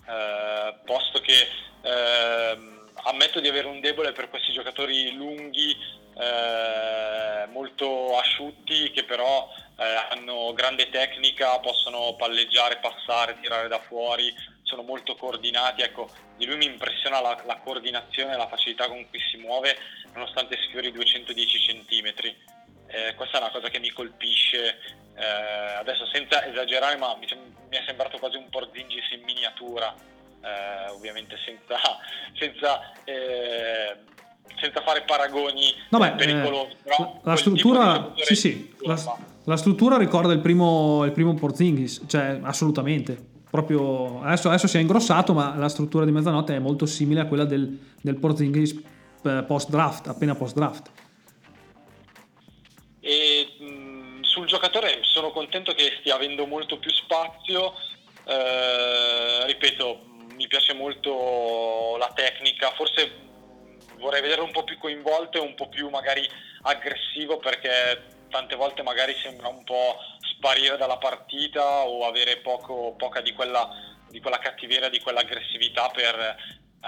eh, 0.07 0.73
posto 0.83 1.19
che 1.19 1.47
ehm, 1.81 2.89
ammetto 3.03 3.39
di 3.39 3.47
avere 3.47 3.67
un 3.67 3.79
debole 3.79 4.11
per 4.13 4.29
questi 4.29 4.51
giocatori 4.51 5.13
lunghi, 5.13 5.77
eh, 6.17 7.45
molto 7.51 8.17
asciutti, 8.17 8.89
che 8.91 9.03
però 9.03 9.47
eh, 9.77 9.83
hanno 10.09 10.53
grande 10.53 10.89
tecnica, 10.89 11.59
possono 11.59 12.15
palleggiare, 12.15 12.77
passare, 12.77 13.37
tirare 13.39 13.67
da 13.67 13.79
fuori, 13.79 14.33
sono 14.63 14.81
molto 14.81 15.15
coordinati. 15.15 15.83
Ecco, 15.83 16.09
di 16.35 16.45
lui 16.45 16.57
mi 16.57 16.65
impressiona 16.65 17.21
la, 17.21 17.39
la 17.45 17.57
coordinazione 17.57 18.33
e 18.33 18.37
la 18.37 18.47
facilità 18.47 18.87
con 18.87 19.07
cui 19.07 19.19
si 19.29 19.37
muove, 19.37 19.77
nonostante 20.13 20.57
sfiori 20.67 20.91
210 20.91 21.59
cm. 21.59 22.13
Eh, 22.95 23.13
questa 23.15 23.39
è 23.39 23.41
una 23.41 23.51
cosa 23.51 23.67
che 23.67 23.79
mi 23.79 23.89
colpisce. 23.89 24.79
Eh, 25.17 25.75
adesso 25.79 26.05
senza 26.07 26.45
esagerare, 26.45 26.95
ma 26.95 27.15
mi, 27.17 27.27
mi, 27.69 27.77
è 27.77 27.83
sembrato 27.85 28.17
quasi 28.17 28.37
un 28.37 28.47
Porzingis 28.49 29.11
in 29.11 29.23
miniatura, 29.25 29.93
eh, 30.41 30.89
ovviamente 30.91 31.35
senza, 31.43 31.77
senza 32.39 32.93
eh, 33.03 33.97
senza 34.59 34.81
fare 34.81 35.03
paragoni 35.05 35.73
no, 35.89 35.99
beh, 35.99 36.11
pericolosi. 36.11 36.75
Eh, 36.83 37.19
la 37.23 37.35
struttura, 37.35 38.13
sì, 38.15 38.35
sì, 38.35 38.75
la, 38.81 39.17
la, 39.43 39.57
struttura 39.57 39.97
ricorda 39.97 40.31
il 40.31 40.39
primo, 40.39 41.03
il 41.03 41.11
primo 41.11 41.33
Porzingis, 41.33 42.03
cioè 42.07 42.39
assolutamente. 42.43 43.33
Proprio, 43.49 44.21
adesso, 44.21 44.49
adesso, 44.49 44.67
si 44.67 44.77
è 44.77 44.81
ingrossato, 44.81 45.33
ma 45.33 45.55
la 45.55 45.69
struttura 45.69 46.03
di 46.03 46.11
mezzanotte 46.11 46.55
è 46.55 46.59
molto 46.59 46.85
simile 46.85 47.21
a 47.21 47.25
quella 47.25 47.45
del, 47.45 47.77
del 48.01 48.15
Porzingis 48.15 48.81
eh, 49.23 49.43
post 49.47 49.69
draft, 49.69 50.07
appena 50.07 50.35
post 50.35 50.55
draft. 50.55 50.91
E 53.07 53.53
mh, 53.59 54.21
sul 54.21 54.47
giocatore 54.47 54.97
sono 55.01 55.29
contento 55.29 55.73
che 55.73 55.97
stia 55.99 56.15
avendo 56.15 56.47
molto 56.47 56.79
più 56.79 56.89
spazio. 56.89 57.75
Eh, 58.25 59.45
ripeto, 59.45 60.01
mi 60.33 60.47
piace 60.47 60.73
molto 60.73 61.97
la 61.97 62.11
tecnica, 62.15 62.71
forse 62.71 63.23
vorrei 63.99 64.21
vederlo 64.21 64.45
un 64.45 64.51
po' 64.51 64.63
più 64.63 64.79
coinvolto 64.79 65.37
e 65.37 65.41
un 65.41 65.53
po' 65.53 65.69
più 65.69 65.87
magari 65.89 66.27
aggressivo 66.63 67.37
perché 67.37 68.25
tante 68.29 68.55
volte 68.55 68.81
magari 68.81 69.15
sembra 69.21 69.49
un 69.49 69.63
po' 69.63 69.97
sparire 70.33 70.75
dalla 70.75 70.97
partita 70.97 71.85
o 71.85 72.07
avere 72.07 72.37
poco, 72.37 72.95
poca 72.97 73.21
di 73.21 73.33
quella, 73.33 73.69
di 74.09 74.19
quella 74.19 74.39
cattiveria, 74.39 74.89
di 74.89 74.99
quell'aggressività 74.99 75.89
per, 75.89 76.35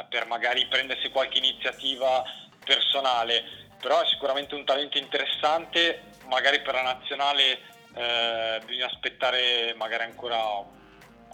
per 0.10 0.26
magari 0.26 0.66
prendersi 0.66 1.10
qualche 1.10 1.38
iniziativa 1.38 2.24
personale. 2.66 3.67
Però 3.88 4.02
è 4.02 4.06
sicuramente 4.08 4.54
un 4.54 4.66
talento 4.66 4.98
interessante, 4.98 6.02
magari 6.26 6.60
per 6.60 6.74
la 6.74 6.82
nazionale 6.82 7.58
eh, 7.96 8.60
bisogna 8.66 8.88
aspettare 8.88 9.74
magari 9.78 10.04
ancora 10.04 10.38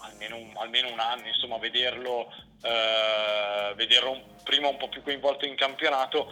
almeno 0.01 0.35
un, 0.35 0.51
almeno 0.57 0.91
un 0.91 0.99
anno, 0.99 1.25
insomma, 1.25 1.57
vederlo, 1.57 2.31
eh, 2.61 3.73
vederlo 3.73 4.11
un, 4.11 4.21
prima 4.43 4.67
un 4.67 4.77
po' 4.77 4.87
più 4.87 5.01
coinvolto 5.01 5.47
in 5.47 5.55
campionato. 5.55 6.31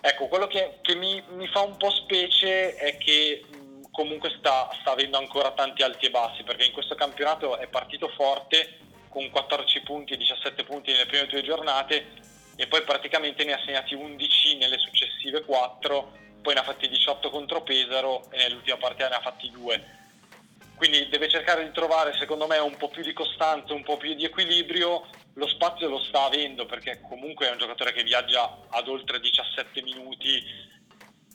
Ecco, 0.00 0.28
quello 0.28 0.46
che, 0.46 0.78
che 0.80 0.94
mi, 0.94 1.20
mi, 1.30 1.48
fa 1.48 1.62
un 1.62 1.76
po' 1.76 1.90
specie 1.90 2.76
è 2.76 2.96
che 2.96 3.44
mh, 3.44 3.90
comunque 3.90 4.32
sta, 4.38 4.70
sta, 4.80 4.92
avendo 4.92 5.18
ancora 5.18 5.50
tanti 5.50 5.82
alti 5.82 6.06
e 6.06 6.10
bassi, 6.10 6.44
perché 6.44 6.66
in 6.66 6.72
questo 6.72 6.94
campionato 6.94 7.56
è 7.56 7.66
partito 7.66 8.06
forte 8.10 8.78
con 9.08 9.28
14 9.28 9.80
punti 9.80 10.12
e 10.12 10.18
17 10.18 10.62
punti 10.62 10.92
nelle 10.92 11.06
prime 11.06 11.26
due 11.26 11.42
giornate 11.42 12.26
e 12.60 12.66
poi 12.66 12.82
praticamente 12.82 13.44
ne 13.44 13.52
ha 13.52 13.62
segnati 13.64 13.94
11 13.94 14.56
nelle 14.56 14.78
successive 14.78 15.44
4, 15.44 16.12
poi 16.42 16.54
ne 16.54 16.60
ha 16.60 16.64
fatti 16.64 16.88
18 16.88 17.30
contro 17.30 17.62
Pesaro 17.62 18.28
e 18.32 18.38
nell'ultima 18.38 18.76
partita 18.78 19.08
ne 19.08 19.14
ha 19.14 19.20
fatti 19.20 19.48
2 19.50 19.96
quindi 20.78 21.08
deve 21.08 21.28
cercare 21.28 21.64
di 21.64 21.72
trovare 21.72 22.16
secondo 22.16 22.46
me 22.46 22.56
un 22.58 22.76
po' 22.76 22.88
più 22.88 23.02
di 23.02 23.12
costanza, 23.12 23.74
un 23.74 23.82
po' 23.82 23.96
più 23.96 24.14
di 24.14 24.24
equilibrio, 24.24 25.06
lo 25.34 25.48
spazio 25.48 25.88
lo 25.88 25.98
sta 25.98 26.24
avendo 26.26 26.66
perché 26.66 27.00
comunque 27.00 27.48
è 27.48 27.50
un 27.50 27.58
giocatore 27.58 27.92
che 27.92 28.04
viaggia 28.04 28.58
ad 28.68 28.86
oltre 28.86 29.18
17 29.18 29.82
minuti 29.82 30.40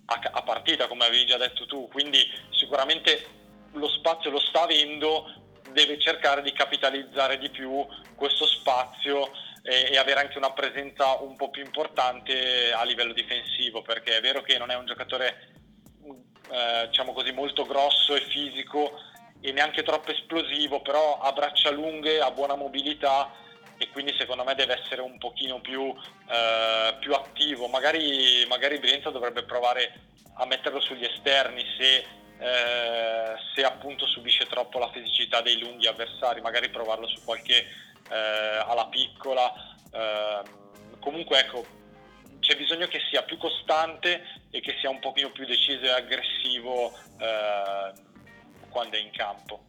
a, 0.06 0.20
a 0.32 0.42
partita 0.44 0.88
come 0.88 1.06
avevi 1.06 1.26
già 1.26 1.38
detto 1.38 1.66
tu, 1.66 1.90
quindi 1.90 2.20
sicuramente 2.52 3.28
lo 3.74 3.90
spazio 3.90 4.32
lo 4.32 4.40
sta 4.40 4.62
avendo, 4.62 5.30
deve 5.72 6.00
cercare 6.00 6.42
di 6.42 6.54
capitalizzare 6.54 7.38
di 7.38 7.50
più 7.50 7.86
questo 8.16 8.48
spazio 8.48 9.30
e, 9.64 9.90
e, 9.92 9.98
avere 9.98 10.20
anche 10.20 10.38
una 10.38 10.52
presenza 10.52 11.16
un 11.22 11.36
po' 11.36 11.50
più 11.50 11.64
importante 11.64 12.72
a 12.74 12.84
livello 12.84 13.14
difensivo 13.14 13.82
perché 13.82 14.18
è 14.18 14.22
vero 14.22 14.42
che 14.42 14.58
non 14.58 14.70
è 14.70 14.76
un 14.76 14.86
giocatore 14.86 15.54
eh, 16.52 16.88
diciamo 16.88 17.14
così 17.14 17.32
molto 17.32 17.66
grosso 17.66 18.14
e 18.16 18.22
fisico 18.22 19.00
e 19.40 19.52
neanche 19.52 19.84
troppo 19.84 20.12
esplosivo, 20.12 20.82
però 20.82 21.20
ha 21.20 21.32
braccia 21.34 21.70
lunghe, 21.70 22.20
ha 22.20 22.32
buona 22.32 22.56
mobilità 22.56 23.30
e 23.78 23.90
quindi 23.90 24.16
secondo 24.18 24.44
me 24.44 24.56
deve 24.56 24.80
essere 24.80 25.02
un 25.02 25.18
pochino 25.18 25.60
più, 25.60 25.94
eh, 26.30 26.96
più 27.00 27.14
attivo. 27.14 27.68
Magari, 27.68 28.46
magari 28.48 28.80
Brienza 28.80 29.10
dovrebbe 29.10 29.44
provare 29.44 30.00
a 30.36 30.46
metterlo 30.46 30.80
sugli 30.80 31.04
esterni 31.04 31.62
se, 31.78 32.06
eh, 32.40 33.36
se 33.54 33.64
appunto 33.66 34.06
subisce 34.08 34.46
troppo 34.46 34.80
la 34.80 34.92
fisicità 34.92 35.42
dei 35.42 35.60
lunghi 35.60 35.88
avversari, 35.88 36.40
magari 36.40 36.70
provarlo 36.70 37.08
su 37.08 37.22
qualche 37.26 37.66
eh, 38.14 38.64
alla 38.70 38.86
piccola. 38.88 39.52
Ehm, 39.92 41.00
comunque 41.00 41.40
ecco, 41.40 41.66
c'è 42.40 42.56
bisogno 42.56 42.88
che 42.88 43.00
sia 43.10 43.24
più 43.24 43.38
costante 43.38 44.22
e 44.52 44.62
che 44.62 44.76
sia 44.80 44.90
un 44.90 45.00
pochino 45.00 45.32
più 45.32 45.46
deciso 45.46 45.84
e 45.84 45.90
aggressivo 45.90 46.92
eh, 47.18 47.92
quando 48.70 48.96
è 48.96 49.00
in 49.00 49.10
campo. 49.12 49.64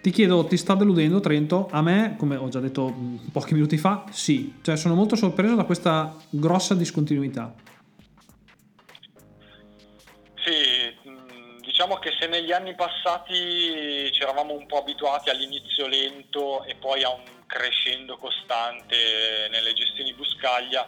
Ti 0.00 0.12
chiedo, 0.12 0.44
ti 0.44 0.56
sta 0.56 0.74
deludendo 0.74 1.18
Trento? 1.18 1.68
A 1.72 1.82
me, 1.82 2.14
come 2.16 2.36
ho 2.36 2.48
già 2.48 2.60
detto 2.60 2.94
pochi 3.32 3.54
minuti 3.54 3.76
fa, 3.76 4.04
sì. 4.10 4.58
Cioè 4.62 4.76
sono 4.76 4.94
molto 4.94 5.16
sorpreso 5.16 5.56
da 5.56 5.64
questa 5.64 6.14
grossa 6.30 6.74
discontinuità. 6.74 7.52
Diciamo 11.86 12.00
che 12.00 12.16
se 12.18 12.26
negli 12.26 12.50
anni 12.50 12.74
passati 12.74 14.10
ci 14.12 14.20
eravamo 14.20 14.54
un 14.54 14.66
po' 14.66 14.78
abituati 14.78 15.30
all'inizio 15.30 15.86
lento 15.86 16.64
e 16.64 16.74
poi 16.74 17.04
a 17.04 17.10
un 17.10 17.22
crescendo 17.46 18.16
costante 18.16 19.46
nelle 19.52 19.72
gestioni 19.72 20.12
Buscaglia, 20.12 20.84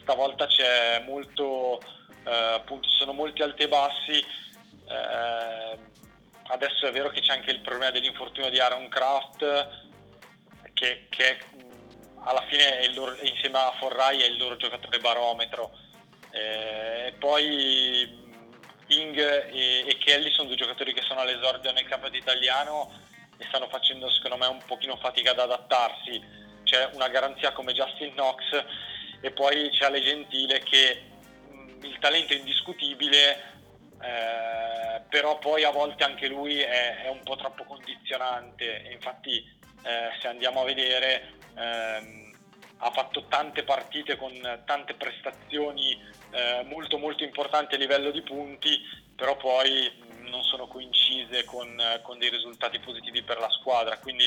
stavolta 0.00 0.46
c'è 0.46 1.02
molto, 1.04 1.78
eh, 2.24 2.54
appunto, 2.54 2.88
sono 2.88 3.12
molti 3.12 3.42
alti 3.42 3.64
e 3.64 3.68
bassi. 3.68 4.18
Eh, 4.88 5.78
adesso 6.44 6.86
è 6.86 6.90
vero 6.90 7.10
che 7.10 7.20
c'è 7.20 7.34
anche 7.34 7.50
il 7.50 7.60
problema 7.60 7.90
dell'infortunio 7.90 8.48
di 8.48 8.58
Aaron 8.58 8.88
Kraft 8.88 9.68
che, 10.72 11.06
che 11.10 11.38
alla 12.24 12.42
fine 12.48 12.90
loro, 12.94 13.14
insieme 13.20 13.58
a 13.58 13.74
Forrai 13.78 14.22
è 14.22 14.26
il 14.26 14.38
loro 14.38 14.56
giocatore 14.56 15.00
barometro 15.00 15.70
eh, 16.30 17.14
poi 17.18 18.29
King 18.90 19.16
e, 19.16 19.84
e, 19.86 19.98
Kelly 19.98 20.32
sono 20.32 20.48
due 20.48 20.56
giocatori 20.56 20.92
che 20.92 21.02
sono 21.06 21.20
all'esordio 21.20 21.70
nel 21.70 21.86
campionato 21.86 22.16
italiano 22.16 22.92
e 23.38 23.44
stanno 23.46 23.68
facendo 23.68 24.10
secondo 24.10 24.36
me 24.36 24.46
un 24.46 24.60
pochino 24.66 24.96
fatica 24.96 25.30
ad 25.30 25.38
adattarsi. 25.38 26.20
C'è 26.64 26.90
una 26.94 27.06
garanzia 27.06 27.52
come 27.52 27.72
Justin 27.72 28.12
Knox 28.14 28.64
e 29.20 29.30
poi 29.30 29.70
c'è 29.70 29.84
Ale 29.84 30.02
Gentile 30.02 30.58
che 30.64 31.02
mh, 31.48 31.84
il 31.84 31.98
talento 32.00 32.32
è 32.32 32.36
indiscutibile 32.36 33.58
eh, 34.02 35.02
però 35.08 35.38
poi 35.38 35.62
a 35.62 35.70
volte 35.70 36.02
anche 36.02 36.26
lui 36.26 36.58
è, 36.58 37.02
è 37.04 37.08
un 37.08 37.22
po' 37.22 37.36
troppo 37.36 37.62
condizionante. 37.64 38.88
Infatti 38.90 39.36
eh, 39.84 40.10
se 40.20 40.26
andiamo 40.26 40.62
a 40.62 40.64
vedere 40.64 41.34
ehm, 41.54 42.29
ha 42.82 42.90
fatto 42.90 43.24
tante 43.28 43.62
partite 43.62 44.16
con 44.16 44.32
tante 44.64 44.94
prestazioni 44.94 45.92
eh, 46.30 46.64
molto 46.64 46.98
molto 46.98 47.24
importanti 47.24 47.74
a 47.74 47.78
livello 47.78 48.10
di 48.10 48.22
punti 48.22 48.78
però 49.20 49.36
poi 49.36 49.92
non 50.30 50.42
sono 50.44 50.66
coincise 50.66 51.44
con, 51.44 51.76
con 52.02 52.18
dei 52.18 52.30
risultati 52.30 52.78
positivi 52.78 53.22
per 53.22 53.38
la 53.38 53.50
squadra. 53.50 53.98
Quindi 53.98 54.24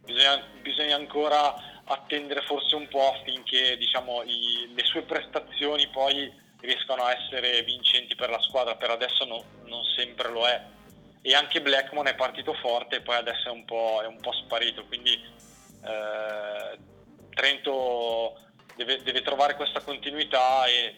bisogna, 0.00 0.42
bisogna 0.60 0.96
ancora 0.96 1.54
attendere 1.84 2.42
forse 2.42 2.74
un 2.74 2.88
po' 2.88 3.12
affinché 3.12 3.76
diciamo, 3.76 4.22
i, 4.24 4.72
le 4.74 4.84
sue 4.84 5.02
prestazioni 5.02 5.86
poi 5.88 6.32
riescono 6.60 7.04
a 7.04 7.12
essere 7.12 7.62
vincenti 7.62 8.16
per 8.16 8.30
la 8.30 8.40
squadra, 8.40 8.74
per 8.74 8.90
adesso 8.90 9.24
no, 9.24 9.44
non 9.66 9.84
sempre 9.96 10.30
lo 10.30 10.48
è. 10.48 10.60
E 11.22 11.34
anche 11.34 11.62
Blackmon 11.62 12.08
è 12.08 12.16
partito 12.16 12.54
forte 12.54 12.96
e 12.96 13.00
poi 13.02 13.16
adesso 13.16 13.48
è 13.48 13.52
un 13.52 13.64
po', 13.64 14.00
è 14.02 14.06
un 14.06 14.20
po 14.20 14.32
sparito, 14.32 14.84
quindi 14.86 15.12
eh, 15.12 16.78
Trento 17.34 18.40
deve, 18.76 19.02
deve, 19.02 19.22
trovare 19.22 19.56
questa 19.56 19.80
continuità 19.80 20.64
e 20.66 20.96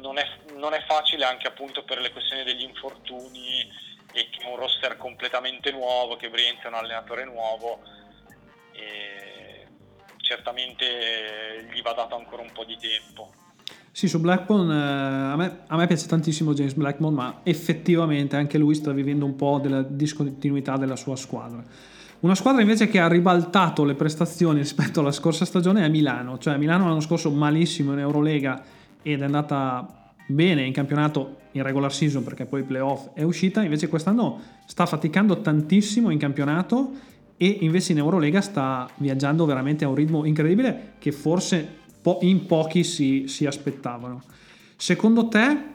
non 0.00 0.18
è, 0.18 0.24
non 0.56 0.74
è, 0.74 0.84
facile 0.86 1.24
anche 1.24 1.46
appunto 1.46 1.84
per 1.84 2.00
le 2.00 2.10
questioni 2.10 2.42
degli 2.42 2.62
infortuni 2.62 3.60
e 4.12 4.28
che 4.30 4.46
un 4.46 4.56
roster 4.56 4.96
completamente 4.96 5.70
nuovo, 5.70 6.16
che 6.16 6.28
Brienza 6.28 6.64
è 6.64 6.68
un 6.68 6.74
allenatore 6.74 7.24
nuovo 7.24 7.80
e 8.72 9.66
certamente 10.18 11.68
gli 11.72 11.82
va 11.82 11.92
dato 11.92 12.16
ancora 12.16 12.42
un 12.42 12.52
po' 12.52 12.64
di 12.64 12.76
tempo. 12.76 13.32
Sì, 13.90 14.08
su 14.08 14.20
Blackburn 14.20 14.68
eh, 14.70 15.32
a, 15.32 15.36
me, 15.36 15.60
a, 15.68 15.76
me, 15.76 15.86
piace 15.86 16.08
tantissimo 16.08 16.52
James 16.52 16.74
Blackburn, 16.74 17.14
ma 17.14 17.40
effettivamente 17.44 18.34
anche 18.34 18.58
lui 18.58 18.74
sta 18.74 18.90
vivendo 18.90 19.24
un 19.24 19.36
po' 19.36 19.60
della 19.62 19.82
discontinuità 19.82 20.76
della 20.76 20.96
sua 20.96 21.14
squadra. 21.14 21.62
Una 22.20 22.34
squadra 22.34 22.62
invece 22.62 22.88
che 22.88 22.98
ha 22.98 23.08
ribaltato 23.08 23.84
le 23.84 23.94
prestazioni 23.94 24.60
rispetto 24.60 25.00
alla 25.00 25.12
scorsa 25.12 25.44
stagione 25.44 25.84
è 25.84 25.88
Milano, 25.88 26.38
cioè 26.38 26.56
Milano 26.56 26.86
l'anno 26.86 27.00
scorso 27.00 27.30
malissimo 27.30 27.92
in 27.92 27.98
Eurolega 27.98 28.62
ed 29.02 29.20
è 29.20 29.24
andata 29.24 30.12
bene 30.26 30.64
in 30.64 30.72
campionato 30.72 31.42
in 31.52 31.62
regular 31.62 31.92
season 31.92 32.24
perché 32.24 32.46
poi 32.46 32.62
playoff 32.62 33.10
è 33.12 33.22
uscita, 33.22 33.62
invece 33.62 33.88
quest'anno 33.88 34.40
sta 34.66 34.86
faticando 34.86 35.40
tantissimo 35.40 36.10
in 36.10 36.18
campionato 36.18 36.92
e 37.36 37.58
invece 37.60 37.92
in 37.92 37.98
Eurolega 37.98 38.40
sta 38.40 38.88
viaggiando 38.96 39.44
veramente 39.44 39.84
a 39.84 39.88
un 39.88 39.94
ritmo 39.94 40.24
incredibile 40.24 40.94
che 40.98 41.12
forse 41.12 41.82
in 42.20 42.46
pochi 42.46 42.84
si, 42.84 43.24
si 43.26 43.46
aspettavano. 43.46 44.22
Secondo 44.76 45.28
te 45.28 45.73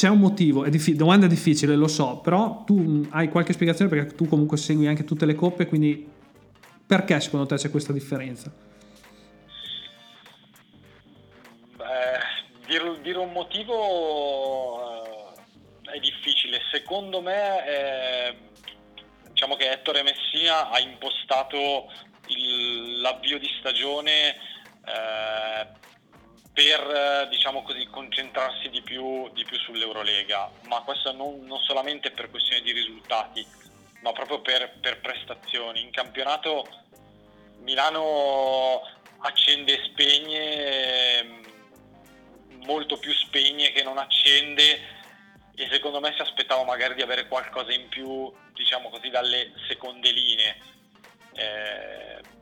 c'è 0.00 0.08
un 0.08 0.18
motivo, 0.18 0.64
è 0.64 0.70
diffi- 0.70 0.96
domanda 0.96 1.26
difficile, 1.26 1.76
lo 1.76 1.86
so, 1.86 2.20
però 2.20 2.64
tu 2.64 3.06
hai 3.10 3.28
qualche 3.28 3.52
spiegazione 3.52 3.90
perché 3.90 4.14
tu 4.14 4.26
comunque 4.26 4.56
segui 4.56 4.86
anche 4.86 5.04
tutte 5.04 5.26
le 5.26 5.34
coppe, 5.34 5.66
quindi 5.66 6.08
perché 6.86 7.20
secondo 7.20 7.44
te 7.44 7.56
c'è 7.56 7.70
questa 7.70 7.92
differenza? 7.92 8.50
Beh, 11.76 12.64
dire, 12.66 12.98
dire 13.02 13.18
un 13.18 13.30
motivo 13.30 15.34
eh, 15.84 15.96
è 15.96 15.98
difficile, 15.98 16.60
secondo 16.72 17.20
me 17.20 17.64
è, 17.64 18.34
diciamo 19.28 19.54
che 19.56 19.70
Ettore 19.70 20.02
Messina 20.02 20.70
ha 20.70 20.80
impostato 20.80 21.92
il, 22.28 23.02
l'avvio 23.02 23.38
di 23.38 23.48
stagione 23.58 24.30
eh, 24.30 25.68
per 26.60 27.28
diciamo 27.30 27.62
così, 27.62 27.86
concentrarsi 27.86 28.68
di 28.68 28.82
più, 28.82 29.30
di 29.32 29.44
più, 29.44 29.56
sull'Eurolega, 29.56 30.50
ma 30.66 30.82
questo 30.82 31.10
non, 31.12 31.46
non, 31.46 31.58
solamente 31.60 32.10
per 32.10 32.28
questione 32.28 32.60
di 32.60 32.72
risultati, 32.72 33.46
ma 34.02 34.12
proprio 34.12 34.42
per, 34.42 34.74
per 34.78 35.00
prestazioni. 35.00 35.80
In 35.80 35.90
campionato 35.90 36.68
Milano 37.60 38.82
accende 39.20 39.72
e 39.72 39.84
spegne, 39.84 41.40
molto 42.66 42.98
più 42.98 43.14
spegne 43.14 43.72
che 43.72 43.82
non 43.82 43.96
accende 43.96 44.98
e 45.54 45.68
secondo 45.70 45.98
me 45.98 46.12
si 46.14 46.20
aspettava 46.20 46.62
magari 46.64 46.94
di 46.94 47.00
avere 47.00 47.26
qualcosa 47.26 47.72
in 47.72 47.88
più, 47.88 48.30
diciamo 48.52 48.90
così, 48.90 49.08
dalle 49.08 49.52
seconde 49.66 50.10
linee. 50.12 50.56
Eh, 51.32 52.38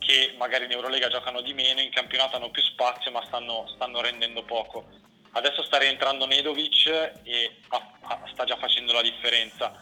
che 0.00 0.34
magari 0.36 0.64
in 0.64 0.72
Eurolega 0.72 1.08
giocano 1.08 1.40
di 1.42 1.54
meno, 1.54 1.80
in 1.80 1.90
campionato 1.90 2.36
hanno 2.36 2.50
più 2.50 2.62
spazio 2.62 3.10
ma 3.12 3.24
stanno, 3.26 3.68
stanno 3.74 4.00
rendendo 4.00 4.42
poco. 4.42 4.86
Adesso 5.32 5.62
sta 5.62 5.78
rientrando 5.78 6.26
Nedovic 6.26 6.86
e 7.22 7.56
ha, 7.68 7.92
ha, 8.00 8.22
sta 8.32 8.44
già 8.44 8.56
facendo 8.56 8.92
la 8.92 9.02
differenza, 9.02 9.72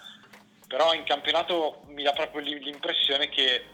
però 0.67 0.93
in 0.93 1.05
campionato 1.05 1.83
mi 1.87 2.03
dà 2.03 2.13
proprio 2.13 2.43
l'impressione 2.43 3.31
che 3.31 3.65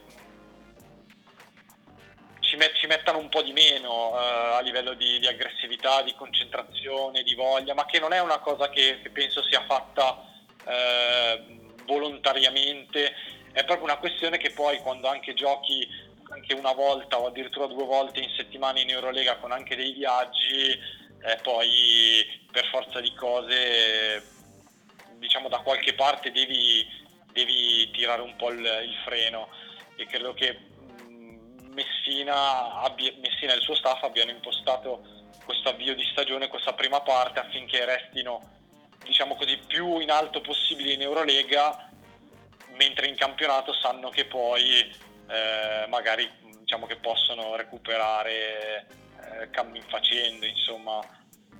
ci, 2.40 2.56
met, 2.56 2.74
ci 2.74 2.86
mettano 2.86 3.18
un 3.18 3.28
po' 3.28 3.42
di 3.42 3.52
meno 3.52 4.10
uh, 4.10 4.54
a 4.54 4.60
livello 4.60 4.94
di, 4.94 5.18
di, 5.18 5.26
aggressività, 5.26 6.02
di 6.02 6.14
concentrazione, 6.14 7.22
di 7.22 7.34
voglia, 7.34 7.74
ma 7.74 7.86
che 7.86 7.98
non 7.98 8.12
è 8.12 8.20
una 8.20 8.38
cosa 8.38 8.68
che, 8.68 9.00
che 9.02 9.10
penso 9.10 9.42
sia 9.42 9.64
fatta 9.66 10.22
uh, 10.64 11.82
volontariamente, 11.84 13.12
è 13.52 13.64
proprio 13.64 13.86
una 13.86 13.98
questione 13.98 14.36
che 14.36 14.50
poi 14.50 14.78
quando 14.78 15.08
anche 15.08 15.34
giochi 15.34 15.86
anche 16.30 16.54
una 16.54 16.72
volta 16.72 17.18
o 17.18 17.26
addirittura 17.26 17.66
due 17.66 17.84
volte 17.84 18.20
in 18.20 18.30
settimana 18.36 18.80
in 18.80 18.90
Eurolega 18.90 19.36
con 19.36 19.52
anche 19.52 19.76
dei 19.76 19.92
viaggi, 19.92 20.70
eh, 20.70 21.38
poi 21.42 22.24
per 22.50 22.66
forza 22.66 23.00
di 23.00 23.12
cose 23.14 24.22
diciamo 25.18 25.48
da 25.48 25.58
qualche 25.58 25.94
parte 25.94 26.30
devi, 26.30 26.86
devi 27.32 27.90
tirare 27.90 28.22
un 28.22 28.36
po' 28.36 28.50
il, 28.50 28.58
il, 28.58 28.94
freno. 29.04 29.48
E 29.96 30.06
credo 30.06 30.34
che 30.34 30.58
mm, 31.02 31.72
Messina, 31.72 32.80
abbia, 32.80 33.12
Messina 33.20 33.52
e 33.52 33.56
il 33.56 33.62
suo 33.62 33.74
staff 33.74 34.02
abbiano 34.02 34.30
impostato 34.30 35.02
questo 35.44 35.70
avvio 35.70 35.94
di 35.94 36.04
stagione, 36.10 36.48
questa 36.48 36.74
prima 36.74 37.00
parte 37.00 37.40
affinché 37.40 37.84
restino 37.84 38.52
diciamo 39.04 39.34
così 39.34 39.58
più 39.66 39.98
in 39.98 40.10
alto 40.10 40.40
possibile 40.40 40.92
in 40.92 41.02
Eurolega 41.02 41.90
mentre 42.76 43.06
in 43.06 43.16
campionato 43.16 43.74
sanno 43.74 44.08
che 44.08 44.24
poi 44.24 44.90
eh, 45.28 45.86
magari 45.88 46.30
diciamo 46.58 46.86
che 46.86 46.96
possono 46.96 47.56
recuperare 47.56 48.86
eh, 49.20 49.50
cammin 49.50 49.82
facendo, 49.88 50.46
insomma. 50.46 51.00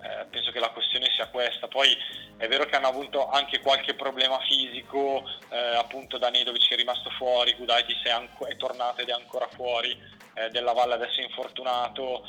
Eh, 0.02 0.26
penso 0.26 0.50
che 0.50 0.58
la 0.58 0.70
questione 0.70 1.06
sia 1.14 1.28
questa. 1.28 1.68
Poi 1.68 1.96
è 2.36 2.46
vero 2.48 2.64
che 2.66 2.76
hanno 2.76 2.88
avuto 2.88 3.28
anche 3.30 3.60
qualche 3.60 3.94
problema 3.94 4.38
fisico, 4.40 5.24
eh, 5.50 5.76
appunto 5.76 6.18
Danedovic 6.18 6.70
è 6.72 6.76
rimasto 6.76 7.10
fuori, 7.10 7.54
Gudaitis 7.54 8.02
è, 8.02 8.10
anco, 8.10 8.46
è 8.46 8.56
tornato 8.56 9.00
ed 9.00 9.08
è 9.08 9.12
ancora 9.12 9.48
fuori, 9.48 9.96
eh, 10.34 10.50
Della 10.50 10.72
Valle 10.72 10.94
adesso 10.94 11.20
è 11.20 11.24
infortunato, 11.24 12.26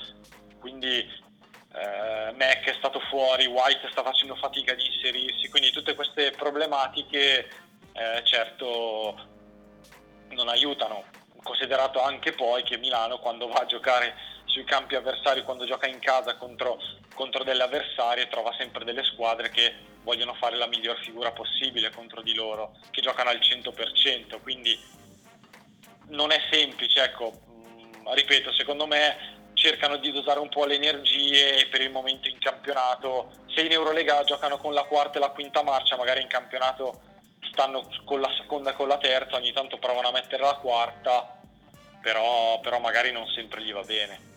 quindi 0.59 0.99
eh, 0.99 2.31
Mac 2.33 2.63
è 2.63 2.75
stato 2.77 2.99
fuori, 3.09 3.45
White 3.45 3.89
sta 3.91 4.03
facendo 4.03 4.35
fatica 4.35 4.73
di 4.73 4.85
inserirsi, 4.85 5.49
quindi 5.49 5.71
tutte 5.71 5.95
queste 5.95 6.31
problematiche 6.31 7.49
eh, 7.93 8.23
certo 8.23 9.33
non 10.29 10.47
aiutano 10.47 11.23
considerato 11.45 12.01
anche 12.01 12.33
poi 12.33 12.63
che 12.63 12.79
Milano 12.79 13.19
quando 13.19 13.47
va 13.47 13.59
a 13.59 13.65
giocare 13.67 14.15
sui 14.45 14.63
campi 14.63 14.95
avversari, 14.95 15.43
quando 15.43 15.65
gioca 15.65 15.85
in 15.85 15.99
casa 15.99 16.35
contro, 16.37 16.79
contro 17.13 17.43
delle 17.43 17.61
avversarie, 17.61 18.27
trova 18.27 18.51
sempre 18.57 18.83
delle 18.83 19.03
squadre 19.03 19.51
che 19.51 19.75
vogliono 20.01 20.33
fare 20.33 20.55
la 20.55 20.65
miglior 20.65 20.97
figura 20.97 21.31
possibile 21.31 21.91
contro 21.91 22.23
di 22.23 22.33
loro, 22.33 22.75
che 22.89 23.01
giocano 23.01 23.29
al 23.29 23.37
100%, 23.37 24.41
quindi 24.41 24.77
non 26.07 26.31
è 26.31 26.39
semplice, 26.49 27.03
ecco, 27.03 27.31
mm, 27.47 28.13
ripeto, 28.13 28.51
secondo 28.53 28.87
me 28.87 29.33
cercano 29.53 29.97
di 29.97 30.11
dosare 30.11 30.39
un 30.39 30.49
po' 30.49 30.65
le 30.65 30.75
energie 30.75 31.59
e 31.59 31.67
per 31.67 31.81
il 31.81 31.91
momento 31.91 32.27
in 32.27 32.39
campionato, 32.39 33.31
se 33.53 33.61
in 33.61 33.71
Eurolega 33.71 34.23
giocano 34.23 34.57
con 34.57 34.73
la 34.73 34.83
quarta 34.83 35.17
e 35.17 35.21
la 35.21 35.29
quinta 35.29 35.61
marcia, 35.61 35.95
magari 35.95 36.21
in 36.21 36.27
campionato 36.27 37.01
stanno 37.55 37.87
con 38.03 38.19
la 38.19 38.29
seconda 38.37 38.71
e 38.71 38.75
con 38.75 38.89
la 38.89 38.97
terza, 38.97 39.37
ogni 39.37 39.53
tanto 39.53 39.77
provano 39.77 40.09
a 40.09 40.11
mettere 40.11 40.43
la 40.43 40.59
quarta, 40.61 41.39
però, 42.01 42.59
però 42.61 42.79
magari 42.79 43.11
non 43.13 43.25
sempre 43.27 43.63
gli 43.63 43.71
va 43.71 43.81
bene. 43.81 44.33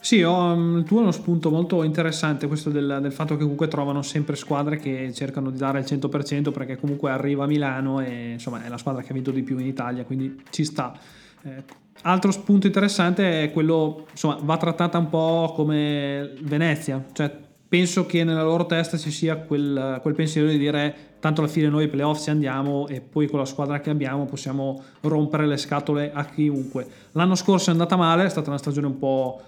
Sì, 0.00 0.22
ho, 0.22 0.56
mm, 0.56 0.78
il 0.78 0.84
tuo 0.84 1.00
uno 1.00 1.12
spunto 1.12 1.50
molto 1.50 1.82
interessante 1.82 2.46
questo 2.46 2.70
del, 2.70 2.98
del, 3.00 3.12
fatto 3.12 3.34
che 3.34 3.42
comunque 3.42 3.68
trovano 3.68 4.02
sempre 4.02 4.34
squadre 4.34 4.78
che 4.78 5.12
cercano 5.12 5.50
di 5.50 5.58
dare 5.58 5.80
il 5.80 5.84
100% 5.84 6.50
perché 6.52 6.76
comunque 6.76 7.10
arriva 7.10 7.44
a 7.44 7.46
Milano 7.46 8.00
e 8.00 8.32
insomma 8.32 8.64
è 8.64 8.68
la 8.68 8.78
squadra 8.78 9.02
che 9.02 9.10
ha 9.10 9.14
vinto 9.14 9.30
di 9.30 9.42
più 9.42 9.58
in 9.58 9.66
Italia, 9.66 10.04
quindi 10.04 10.42
ci 10.50 10.64
sta. 10.64 10.98
Eh, 11.42 11.62
altro 12.02 12.32
spunto 12.32 12.66
interessante 12.66 13.44
è 13.44 13.52
quello, 13.52 14.06
insomma, 14.10 14.38
va 14.40 14.56
trattata 14.56 14.98
un 14.98 15.10
po' 15.10 15.52
come 15.54 16.32
Venezia, 16.40 17.04
cioè 17.12 17.30
penso 17.68 18.06
che 18.06 18.24
nella 18.24 18.42
loro 18.42 18.66
testa 18.66 18.96
ci 18.96 19.10
sia 19.10 19.36
quel, 19.36 19.98
quel 20.00 20.14
pensiero 20.14 20.48
di 20.48 20.58
dire 20.58 21.09
tanto 21.20 21.42
alla 21.42 21.50
fine 21.50 21.68
noi 21.68 21.88
playoff 21.88 22.22
ci 22.22 22.30
andiamo 22.30 22.88
e 22.88 23.00
poi 23.00 23.28
con 23.28 23.38
la 23.38 23.44
squadra 23.44 23.80
che 23.80 23.90
abbiamo 23.90 24.24
possiamo 24.24 24.82
rompere 25.02 25.46
le 25.46 25.56
scatole 25.56 26.10
a 26.12 26.24
chiunque. 26.24 26.86
L'anno 27.12 27.34
scorso 27.34 27.68
è 27.68 27.72
andata 27.72 27.96
male, 27.96 28.24
è 28.24 28.28
stata 28.28 28.48
una 28.48 28.58
stagione 28.58 28.86
un 28.86 28.98
po' 28.98 29.40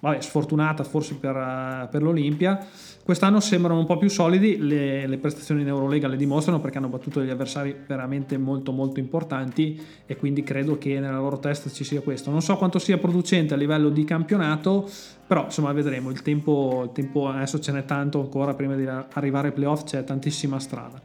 vabbè, 0.00 0.20
sfortunata 0.20 0.84
forse 0.84 1.14
per, 1.14 1.88
per, 1.90 2.02
l'Olimpia. 2.02 2.64
Quest'anno 3.02 3.38
sembrano 3.38 3.78
un 3.78 3.86
po' 3.86 3.98
più 3.98 4.08
solidi, 4.08 4.58
le, 4.58 5.06
le, 5.06 5.18
prestazioni 5.18 5.62
in 5.62 5.68
Eurolega 5.68 6.08
le 6.08 6.16
dimostrano 6.16 6.60
perché 6.60 6.78
hanno 6.78 6.88
battuto 6.88 7.20
degli 7.20 7.30
avversari 7.30 7.74
veramente 7.86 8.36
molto 8.36 8.72
molto 8.72 8.98
importanti 8.98 9.80
e 10.06 10.16
quindi 10.16 10.42
credo 10.42 10.76
che 10.76 10.98
nella 10.98 11.18
loro 11.18 11.38
testa 11.38 11.70
ci 11.70 11.84
sia 11.84 12.00
questo. 12.00 12.30
Non 12.30 12.42
so 12.42 12.56
quanto 12.56 12.78
sia 12.78 12.98
producente 12.98 13.54
a 13.54 13.56
livello 13.56 13.90
di 13.90 14.04
campionato, 14.04 14.88
però 15.26 15.44
insomma 15.44 15.72
vedremo, 15.72 16.10
il 16.10 16.22
tempo, 16.22 16.82
il 16.84 16.92
tempo 16.92 17.28
adesso 17.28 17.60
ce 17.60 17.72
n'è 17.72 17.84
tanto 17.84 18.20
ancora 18.20 18.54
prima 18.54 18.74
di 18.74 18.86
arrivare 18.86 19.48
ai 19.48 19.54
playoff, 19.54 19.84
c'è 19.84 20.02
tantissima 20.02 20.58
strada. 20.58 21.00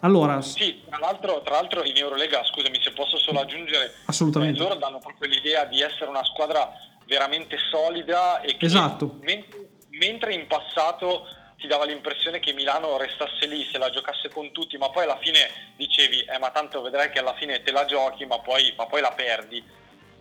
Allora, 0.00 0.40
sì, 0.42 0.82
tra 0.88 0.98
l'altro, 0.98 1.42
tra 1.42 1.54
l'altro 1.54 1.84
in 1.84 1.96
Eurolega, 1.96 2.44
scusami 2.44 2.80
se 2.82 2.92
posso 2.92 3.18
solo 3.18 3.40
aggiungere, 3.40 3.94
assolutamente. 4.06 4.58
Eh, 4.58 4.62
loro 4.62 4.74
danno 4.74 4.98
proprio 4.98 5.28
l'idea 5.28 5.64
di 5.64 5.80
essere 5.80 6.10
una 6.10 6.24
squadra 6.24 6.72
veramente 7.06 7.56
solida 7.70 8.40
e 8.40 8.56
che 8.56 8.66
esatto. 8.66 9.18
mentre, 9.22 9.68
mentre 9.90 10.34
in 10.34 10.46
passato 10.46 11.26
ti 11.58 11.66
dava 11.66 11.84
l'impressione 11.84 12.38
che 12.38 12.52
Milano 12.52 12.98
restasse 12.98 13.46
lì, 13.46 13.66
se 13.70 13.78
la 13.78 13.90
giocasse 13.90 14.28
con 14.28 14.52
tutti, 14.52 14.76
ma 14.76 14.90
poi 14.90 15.04
alla 15.04 15.18
fine 15.18 15.72
dicevi, 15.76 16.20
eh, 16.20 16.38
ma 16.38 16.50
tanto 16.50 16.82
vedrai 16.82 17.10
che 17.10 17.18
alla 17.18 17.34
fine 17.34 17.62
te 17.62 17.72
la 17.72 17.86
giochi, 17.86 18.26
ma 18.26 18.38
poi, 18.40 18.74
ma 18.76 18.86
poi 18.86 19.00
la 19.00 19.12
perdi. 19.12 19.64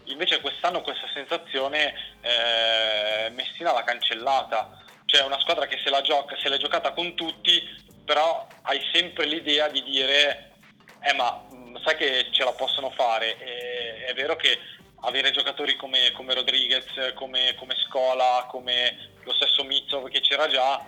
Invece 0.05 0.39
quest'anno 0.39 0.81
questa 0.81 1.07
sensazione 1.13 1.93
eh, 2.21 3.29
Messina 3.31 3.73
l'ha 3.73 3.83
cancellata, 3.83 4.81
cioè 5.05 5.23
una 5.23 5.39
squadra 5.39 5.65
che 5.65 5.79
se 5.83 5.89
la 5.89 6.01
gioca, 6.01 6.35
se 6.37 6.47
l'è 6.47 6.57
giocata 6.57 6.93
con 6.93 7.15
tutti, 7.15 7.61
però 8.05 8.47
hai 8.61 8.79
sempre 8.93 9.25
l'idea 9.25 9.67
di 9.67 9.83
dire, 9.83 10.53
eh 11.01 11.13
ma 11.13 11.43
mm, 11.53 11.75
sai 11.83 11.97
che 11.97 12.27
ce 12.31 12.43
la 12.43 12.53
possono 12.53 12.91
fare, 12.91 13.37
e, 13.37 14.05
è 14.05 14.13
vero 14.13 14.35
che 14.35 14.57
avere 15.01 15.31
giocatori 15.31 15.75
come, 15.75 16.11
come 16.13 16.33
Rodriguez, 16.33 16.85
come, 17.15 17.55
come, 17.55 17.75
Scola, 17.87 18.45
come 18.49 19.13
lo 19.23 19.33
stesso 19.33 19.63
Mizzo 19.63 20.03
che 20.03 20.21
c'era 20.21 20.47
già, 20.47 20.83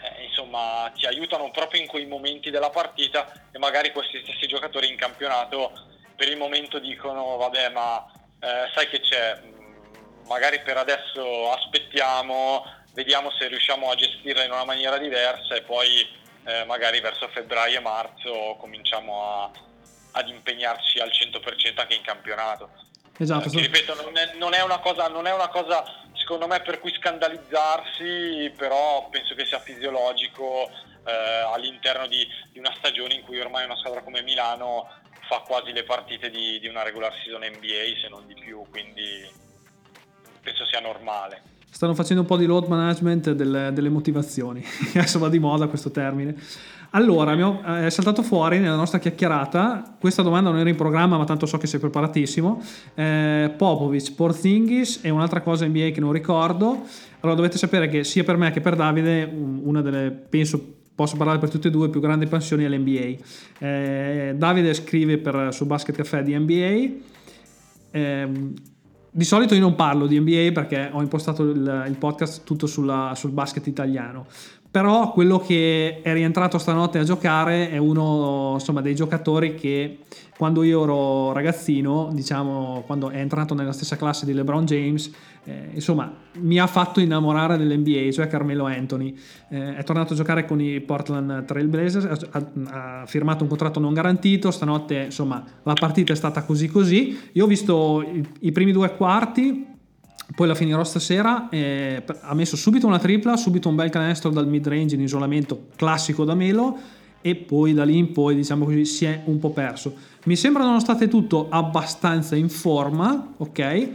eh, 0.00 0.24
insomma 0.24 0.90
ti 0.94 1.06
aiutano 1.06 1.50
proprio 1.50 1.80
in 1.80 1.86
quei 1.86 2.06
momenti 2.06 2.50
della 2.50 2.70
partita 2.70 3.48
e 3.52 3.58
magari 3.58 3.92
questi 3.92 4.22
stessi 4.22 4.46
giocatori 4.46 4.88
in 4.88 4.96
campionato 4.96 5.72
per 6.16 6.28
il 6.28 6.36
momento 6.36 6.78
dicono 6.78 7.36
vabbè 7.36 7.68
ma 7.70 8.04
eh, 8.40 8.70
sai 8.74 8.88
che 8.88 9.00
c'è, 9.00 9.38
mm, 9.42 10.26
magari 10.26 10.60
per 10.60 10.78
adesso 10.78 11.52
aspettiamo, 11.52 12.64
vediamo 12.94 13.30
se 13.32 13.48
riusciamo 13.48 13.90
a 13.90 13.94
gestirla 13.94 14.44
in 14.44 14.52
una 14.52 14.64
maniera 14.64 14.98
diversa 14.98 15.54
e 15.54 15.62
poi 15.62 16.18
eh, 16.44 16.64
magari 16.64 17.00
verso 17.00 17.28
febbraio 17.28 17.78
e 17.78 17.82
marzo 17.82 18.56
cominciamo 18.58 19.22
a, 19.22 19.50
ad 20.12 20.28
impegnarci 20.28 20.98
al 20.98 21.10
100% 21.10 21.80
anche 21.80 21.94
in 21.94 22.02
campionato. 22.02 22.70
Esatto. 23.18 23.48
Eh, 23.48 23.60
ripeto, 23.60 23.94
non 24.02 24.16
è, 24.16 24.34
non, 24.36 24.54
è 24.54 24.80
cosa, 24.80 25.08
non 25.08 25.26
è, 25.26 25.32
una 25.32 25.48
cosa, 25.48 25.84
secondo 26.14 26.46
me 26.46 26.60
per 26.60 26.80
cui 26.80 26.92
scandalizzarsi, 26.94 28.52
però 28.56 29.08
penso 29.10 29.34
che 29.34 29.44
sia 29.44 29.60
fisiologico 29.60 30.70
eh, 31.04 31.12
all'interno 31.52 32.06
di, 32.06 32.26
di, 32.50 32.58
una 32.58 32.74
stagione 32.78 33.14
in 33.14 33.22
cui 33.22 33.38
ormai 33.38 33.64
una 33.64 33.76
squadra 33.76 34.02
come 34.02 34.22
Milano 34.22 34.88
fa 35.28 35.40
quasi 35.40 35.72
le 35.72 35.84
partite 35.84 36.30
di, 36.30 36.58
di 36.58 36.66
una 36.66 36.82
regular 36.82 37.12
season 37.22 37.44
NBA, 37.44 38.00
se 38.00 38.08
non 38.08 38.26
di 38.26 38.34
più, 38.34 38.64
quindi 38.70 39.30
penso 40.42 40.64
sia 40.64 40.80
normale 40.80 41.58
stanno 41.70 41.94
facendo 41.94 42.22
un 42.22 42.28
po' 42.28 42.36
di 42.36 42.46
load 42.46 42.66
management 42.66 43.32
delle, 43.32 43.70
delle 43.72 43.88
motivazioni. 43.88 44.62
Adesso 44.94 45.18
va 45.18 45.28
di 45.28 45.38
moda 45.38 45.68
questo 45.68 45.90
termine. 45.90 46.34
Allora, 46.90 47.34
eh, 47.34 47.86
è 47.86 47.90
saltato 47.90 48.22
fuori 48.22 48.58
nella 48.58 48.74
nostra 48.74 48.98
chiacchierata, 48.98 49.96
questa 50.00 50.22
domanda 50.22 50.50
non 50.50 50.58
era 50.58 50.68
in 50.68 50.74
programma 50.74 51.16
ma 51.16 51.24
tanto 51.24 51.46
so 51.46 51.56
che 51.56 51.68
sei 51.68 51.78
preparatissimo, 51.78 52.60
eh, 52.94 53.54
Popovic, 53.56 54.14
Porzingis 54.14 55.00
e 55.02 55.10
un'altra 55.10 55.40
cosa 55.40 55.66
NBA 55.66 55.90
che 55.90 56.00
non 56.00 56.12
ricordo. 56.12 56.82
Allora 57.20 57.36
dovete 57.36 57.58
sapere 57.58 57.88
che 57.88 58.02
sia 58.02 58.24
per 58.24 58.36
me 58.36 58.50
che 58.50 58.60
per 58.60 58.74
Davide 58.74 59.30
una 59.32 59.82
delle, 59.82 60.10
penso 60.10 60.78
posso 60.92 61.16
parlare 61.16 61.38
per 61.38 61.48
tutte 61.48 61.68
e 61.68 61.70
due, 61.70 61.88
più 61.88 62.00
grandi 62.00 62.26
passioni 62.26 62.64
è 62.64 62.68
l'NBA. 62.68 63.24
Eh, 63.58 64.34
Davide 64.36 64.74
scrive 64.74 65.18
per, 65.18 65.54
su 65.54 65.66
Basket 65.66 65.94
Café 65.94 66.24
di 66.24 66.36
NBA. 66.36 66.88
Eh, 67.92 68.28
di 69.10 69.24
solito 69.24 69.54
io 69.54 69.60
non 69.60 69.74
parlo 69.74 70.06
di 70.06 70.18
NBA 70.20 70.50
perché 70.52 70.88
ho 70.92 71.00
impostato 71.00 71.42
il, 71.42 71.84
il 71.88 71.96
podcast 71.96 72.44
tutto 72.44 72.66
sulla, 72.66 73.12
sul 73.16 73.30
basket 73.30 73.66
italiano, 73.66 74.26
però 74.70 75.10
quello 75.12 75.38
che 75.38 76.00
è 76.00 76.12
rientrato 76.12 76.56
stanotte 76.58 76.98
a 76.98 77.04
giocare 77.04 77.70
è 77.70 77.76
uno 77.78 78.52
insomma, 78.54 78.80
dei 78.80 78.94
giocatori 78.94 79.54
che 79.54 79.98
quando 80.36 80.62
io 80.62 80.84
ero 80.84 81.32
ragazzino, 81.32 82.08
diciamo 82.12 82.84
quando 82.86 83.10
è 83.10 83.18
entrato 83.18 83.52
nella 83.54 83.72
stessa 83.72 83.96
classe 83.96 84.24
di 84.24 84.32
LeBron 84.32 84.64
James, 84.64 85.10
eh, 85.44 85.70
insomma 85.74 86.10
mi 86.38 86.58
ha 86.58 86.66
fatto 86.66 87.00
innamorare 87.00 87.58
dell'NBA, 87.58 88.10
cioè 88.12 88.28
Carmelo 88.28 88.64
Anthony. 88.64 89.14
Eh, 89.50 89.76
è 89.76 89.82
tornato 89.82 90.12
a 90.12 90.16
giocare 90.16 90.46
con 90.46 90.60
i 90.60 90.80
Portland 90.80 91.44
Trail 91.44 91.66
Blazers, 91.66 92.28
ha, 92.30 92.46
ha, 92.70 93.06
firmato 93.06 93.42
un 93.42 93.48
contratto 93.48 93.80
non 93.80 93.92
garantito, 93.92 94.50
stanotte 94.50 95.02
insomma 95.06 95.44
la 95.64 95.74
partita 95.74 96.12
è 96.12 96.16
stata 96.16 96.42
così 96.44 96.68
così. 96.68 97.18
Io 97.32 97.44
ho 97.44 97.48
visto 97.48 98.02
i, 98.02 98.26
i 98.40 98.52
primi 98.52 98.72
due 98.72 98.94
quarti, 98.94 99.66
poi 100.34 100.46
la 100.46 100.54
finirò 100.54 100.84
stasera, 100.84 101.48
eh, 101.48 102.02
ha 102.20 102.34
messo 102.34 102.56
subito 102.56 102.86
una 102.86 102.98
tripla, 102.98 103.36
subito 103.36 103.68
un 103.68 103.74
bel 103.74 103.90
canestro 103.90 104.30
dal 104.30 104.46
mid 104.46 104.66
range 104.66 104.94
in 104.94 105.00
isolamento 105.00 105.68
classico 105.76 106.24
da 106.24 106.34
Melo 106.34 106.76
e 107.20 107.34
poi 107.34 107.74
da 107.74 107.84
lì 107.84 107.98
in 107.98 108.12
poi 108.12 108.34
diciamo 108.34 108.64
così 108.64 108.84
si 108.84 109.04
è 109.04 109.22
un 109.24 109.38
po' 109.38 109.50
perso. 109.50 109.94
Mi 110.24 110.36
sembrano 110.36 110.78
state 110.78 111.08
tutto 111.08 111.48
abbastanza 111.50 112.36
in 112.36 112.48
forma, 112.48 113.34
ok? 113.36 113.88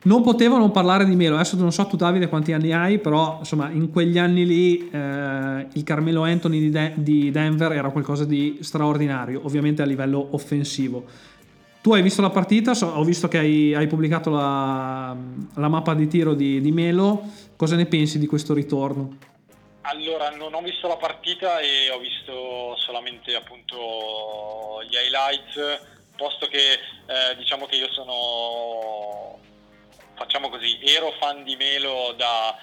Non 0.00 0.22
potevo 0.22 0.56
non 0.56 0.70
parlare 0.70 1.04
di 1.04 1.16
Melo, 1.16 1.34
adesso 1.34 1.56
non 1.56 1.72
so 1.72 1.84
tu 1.86 1.96
Davide 1.96 2.28
quanti 2.28 2.52
anni 2.52 2.72
hai, 2.72 2.98
però 2.98 3.36
insomma 3.40 3.68
in 3.70 3.90
quegli 3.90 4.16
anni 4.16 4.46
lì 4.46 4.88
eh, 4.88 5.66
il 5.72 5.82
Carmelo 5.82 6.22
Anthony 6.22 6.60
di, 6.60 6.70
De- 6.70 6.92
di 6.96 7.30
Denver 7.30 7.72
era 7.72 7.90
qualcosa 7.90 8.24
di 8.24 8.58
straordinario, 8.60 9.40
ovviamente 9.44 9.82
a 9.82 9.84
livello 9.84 10.28
offensivo 10.30 11.04
tu 11.88 11.94
hai 11.94 12.02
visto 12.02 12.20
la 12.20 12.28
partita, 12.28 12.72
ho 12.72 13.02
visto 13.02 13.28
che 13.28 13.38
hai, 13.38 13.74
hai 13.74 13.86
pubblicato 13.86 14.28
la, 14.28 15.16
la, 15.54 15.68
mappa 15.68 15.94
di 15.94 16.06
tiro 16.06 16.34
di, 16.34 16.60
di, 16.60 16.70
Melo, 16.70 17.22
cosa 17.56 17.76
ne 17.76 17.86
pensi 17.86 18.18
di 18.18 18.26
questo 18.26 18.52
ritorno? 18.52 19.16
Allora, 19.80 20.28
non 20.28 20.52
ho 20.52 20.60
visto 20.60 20.86
la 20.86 20.98
partita 20.98 21.60
e 21.60 21.88
ho 21.88 21.98
visto 21.98 22.76
solamente 22.76 23.34
appunto 23.34 24.82
gli 24.86 24.96
highlights, 24.96 25.80
posto 26.14 26.46
che 26.48 26.72
eh, 26.72 27.36
diciamo 27.38 27.64
che 27.64 27.76
io 27.76 27.90
sono, 27.92 29.38
facciamo 30.14 30.50
così, 30.50 30.78
ero 30.82 31.14
fan 31.18 31.42
di 31.42 31.56
Melo 31.56 32.12
da, 32.18 32.54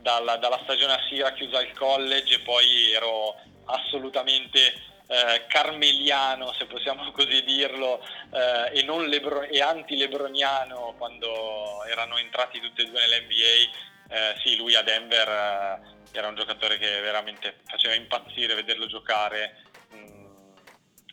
dalla, 0.00 0.38
dalla 0.38 0.58
stagione 0.64 0.94
a 0.94 1.00
Syracuse 1.08 1.56
al 1.56 1.72
college 1.74 2.34
e 2.34 2.40
poi 2.40 2.90
ero 2.90 3.36
assolutamente 3.66 4.90
eh, 5.12 5.44
carmeliano, 5.46 6.54
se 6.54 6.64
possiamo 6.64 7.10
così 7.12 7.44
dirlo, 7.44 8.02
eh, 8.32 8.78
e, 8.78 8.82
non 8.82 9.06
lebro- 9.06 9.42
e 9.42 9.60
anti-lebroniano 9.60 10.94
quando 10.96 11.84
erano 11.84 12.16
entrati 12.16 12.60
tutti 12.60 12.82
e 12.82 12.86
due 12.86 13.00
nell'NBA. 13.06 13.90
Eh, 14.08 14.40
sì, 14.42 14.56
lui 14.56 14.74
a 14.74 14.82
Denver 14.82 15.28
eh, 15.28 16.18
era 16.18 16.28
un 16.28 16.34
giocatore 16.34 16.78
che 16.78 17.00
veramente 17.00 17.60
faceva 17.66 17.94
impazzire 17.94 18.54
vederlo 18.54 18.86
giocare 18.86 19.62
mm, 19.94 20.26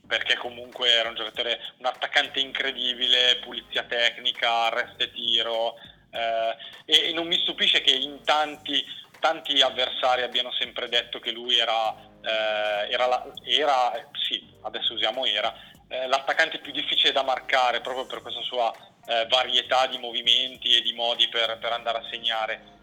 perché 0.07 0.35
comunque 0.37 0.89
era 0.89 1.09
un 1.09 1.15
giocatore, 1.15 1.59
un 1.77 1.85
attaccante 1.85 2.39
incredibile, 2.39 3.39
pulizia 3.41 3.83
tecnica, 3.83 4.65
arresto 4.65 5.03
e 5.03 5.11
tiro 5.11 5.75
eh, 6.11 6.55
e, 6.85 7.09
e, 7.09 7.13
non 7.13 7.27
mi 7.27 7.37
stupisce 7.39 7.81
che 7.81 7.91
in 7.91 8.23
tanti, 8.23 8.83
tanti 9.19 9.61
avversari 9.61 10.23
abbiano 10.23 10.51
sempre 10.53 10.89
detto 10.89 11.19
che 11.19 11.31
lui 11.31 11.57
era 11.57 12.09
eh, 12.22 12.91
era, 12.91 13.05
la, 13.05 13.26
era, 13.43 13.91
sì, 14.28 14.57
adesso 14.61 14.93
usiamo 14.93 15.26
era, 15.26 15.53
eh, 15.88 16.07
l'attaccante 16.07 16.59
più 16.59 16.72
difficile 16.72 17.11
da 17.11 17.24
marcare 17.24 17.82
proprio 17.82 18.05
per 18.05 18.22
questa 18.22 18.41
sua 18.41 18.72
eh, 19.05 19.26
varietà 19.28 19.88
di 19.88 19.97
movimenti 19.97 20.76
e 20.76 20.82
di 20.82 20.93
modi 20.93 21.28
per, 21.30 21.57
per, 21.57 21.72
andare 21.72 21.99
a 21.99 22.07
segnare. 22.09 22.78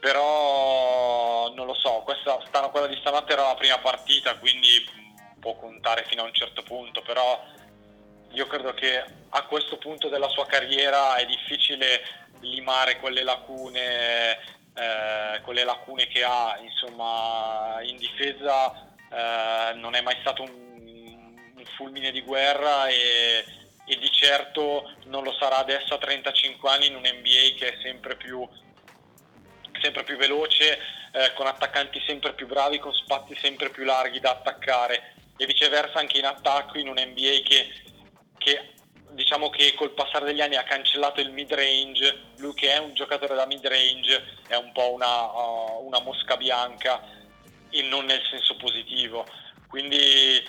Però 0.00 1.52
non 1.54 1.66
lo 1.66 1.74
so, 1.74 2.02
questa, 2.04 2.36
quella 2.68 2.88
di 2.88 2.96
stanotte 2.96 3.32
era 3.32 3.46
la 3.46 3.54
prima 3.54 3.78
partita, 3.78 4.36
quindi 4.36 4.68
può 5.38 5.54
contare 5.54 6.04
fino 6.08 6.22
a 6.22 6.26
un 6.26 6.34
certo 6.34 6.62
punto, 6.62 7.02
però 7.02 7.40
io 8.30 8.46
credo 8.46 8.74
che 8.74 9.04
a 9.28 9.42
questo 9.44 9.76
punto 9.78 10.08
della 10.08 10.28
sua 10.28 10.46
carriera 10.46 11.14
è 11.16 11.26
difficile 11.26 12.02
limare 12.40 12.98
quelle 12.98 13.22
lacune 13.22 14.38
eh, 14.74 15.40
con 15.42 15.54
le 15.54 15.64
lacune 15.64 16.06
che 16.06 16.24
ha, 16.24 16.58
insomma, 16.60 17.78
in 17.82 17.96
difesa 17.96 18.92
eh, 19.10 19.74
non 19.74 19.94
è 19.94 20.00
mai 20.00 20.16
stato 20.20 20.42
un, 20.42 20.50
un 21.54 21.64
fulmine 21.76 22.10
di 22.10 22.22
guerra 22.22 22.86
e, 22.88 23.44
e, 23.84 23.96
di 23.98 24.10
certo 24.10 24.94
non 25.04 25.24
lo 25.24 25.32
sarà 25.34 25.58
adesso 25.58 25.94
a 25.94 25.98
35 25.98 26.70
anni 26.70 26.86
in 26.86 26.94
un 26.94 27.02
NBA 27.02 27.58
che 27.58 27.74
è 27.74 27.82
sempre 27.82 28.16
più, 28.16 28.48
sempre 29.80 30.04
più 30.04 30.16
veloce, 30.16 30.78
eh, 31.12 31.32
con 31.34 31.46
attaccanti 31.46 32.02
sempre 32.06 32.32
più 32.32 32.46
bravi, 32.46 32.78
con 32.78 32.94
spazi 32.94 33.36
sempre 33.36 33.70
più 33.70 33.84
larghi 33.84 34.20
da 34.20 34.30
attaccare. 34.30 35.14
E 35.36 35.46
viceversa 35.46 35.98
anche 35.98 36.18
in 36.18 36.26
attacco 36.26 36.78
in 36.78 36.88
un 36.88 36.98
NBA 36.98 37.42
che, 37.42 37.72
che 38.38 38.72
diciamo 39.14 39.50
che 39.50 39.74
col 39.74 39.92
passare 39.92 40.24
degli 40.24 40.40
anni 40.40 40.56
ha 40.56 40.64
cancellato 40.64 41.20
il 41.20 41.30
mid 41.30 41.52
range, 41.52 42.32
lui 42.36 42.54
che 42.54 42.72
è 42.72 42.78
un 42.78 42.94
giocatore 42.94 43.34
da 43.34 43.46
mid 43.46 43.66
range 43.66 44.40
è 44.48 44.56
un 44.56 44.72
po' 44.72 44.92
una, 44.92 45.30
uh, 45.30 45.86
una 45.86 46.00
mosca 46.00 46.36
bianca 46.36 47.02
e 47.70 47.82
non 47.82 48.04
nel 48.04 48.22
senso 48.30 48.56
positivo. 48.56 49.26
Quindi 49.68 50.42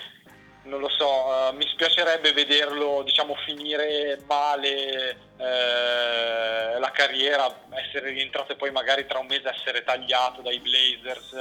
non 0.64 0.80
lo 0.80 0.88
so, 0.88 1.08
uh, 1.08 1.54
mi 1.54 1.66
spiacerebbe 1.68 2.32
vederlo 2.32 3.02
diciamo, 3.02 3.34
finire 3.44 4.22
male 4.26 5.18
eh, 5.36 6.78
la 6.78 6.90
carriera, 6.92 7.46
essere 7.70 8.10
rientrato 8.10 8.52
e 8.52 8.56
poi 8.56 8.70
magari 8.70 9.06
tra 9.06 9.18
un 9.18 9.26
mese 9.26 9.48
essere 9.48 9.82
tagliato 9.82 10.42
dai 10.42 10.60
Blazers. 10.60 11.32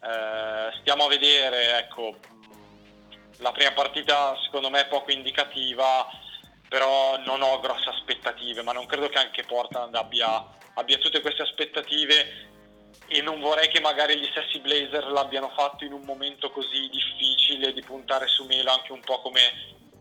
Eh, 0.00 0.78
stiamo 0.80 1.04
a 1.04 1.08
vedere, 1.08 1.78
ecco, 1.78 2.16
la 3.38 3.52
prima 3.52 3.72
partita 3.72 4.36
secondo 4.44 4.70
me 4.70 4.82
è 4.82 4.86
poco 4.86 5.10
indicativa 5.10 6.06
però 6.68 7.18
non 7.24 7.42
ho 7.42 7.58
grosse 7.60 7.88
aspettative, 7.88 8.62
ma 8.62 8.72
non 8.72 8.86
credo 8.86 9.08
che 9.08 9.18
anche 9.18 9.44
Portland 9.44 9.94
abbia, 9.94 10.44
abbia 10.74 10.98
tutte 10.98 11.20
queste 11.20 11.42
aspettative 11.42 12.46
e 13.06 13.22
non 13.22 13.40
vorrei 13.40 13.68
che 13.68 13.80
magari 13.80 14.18
gli 14.18 14.28
stessi 14.30 14.60
Blazer 14.60 15.06
l'abbiano 15.06 15.50
fatto 15.56 15.84
in 15.84 15.92
un 15.92 16.02
momento 16.02 16.50
così 16.50 16.88
difficile 16.90 17.72
di 17.72 17.82
puntare 17.82 18.26
su 18.26 18.44
Melo 18.44 18.70
anche 18.70 18.92
un 18.92 19.00
po' 19.00 19.20
come, 19.22 19.40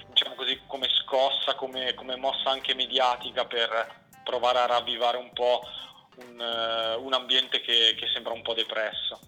diciamo 0.10 0.36
così, 0.36 0.60
come 0.68 0.88
scossa, 1.04 1.56
come, 1.56 1.94
come, 1.94 2.18
mossa 2.18 2.50
anche 2.50 2.76
mediatica 2.76 3.46
per 3.46 4.06
provare 4.26 4.60
a 4.60 4.66
ravvivare 4.66 5.18
un 5.18 5.32
po' 5.32 5.62
un, 6.18 6.38
uh, 6.38 7.02
un 7.02 7.14
ambiente 7.14 7.62
che, 7.62 7.96
che 7.98 8.08
sembra 8.14 8.34
un 8.34 8.42
po' 8.42 8.54
depresso. 8.54 9.20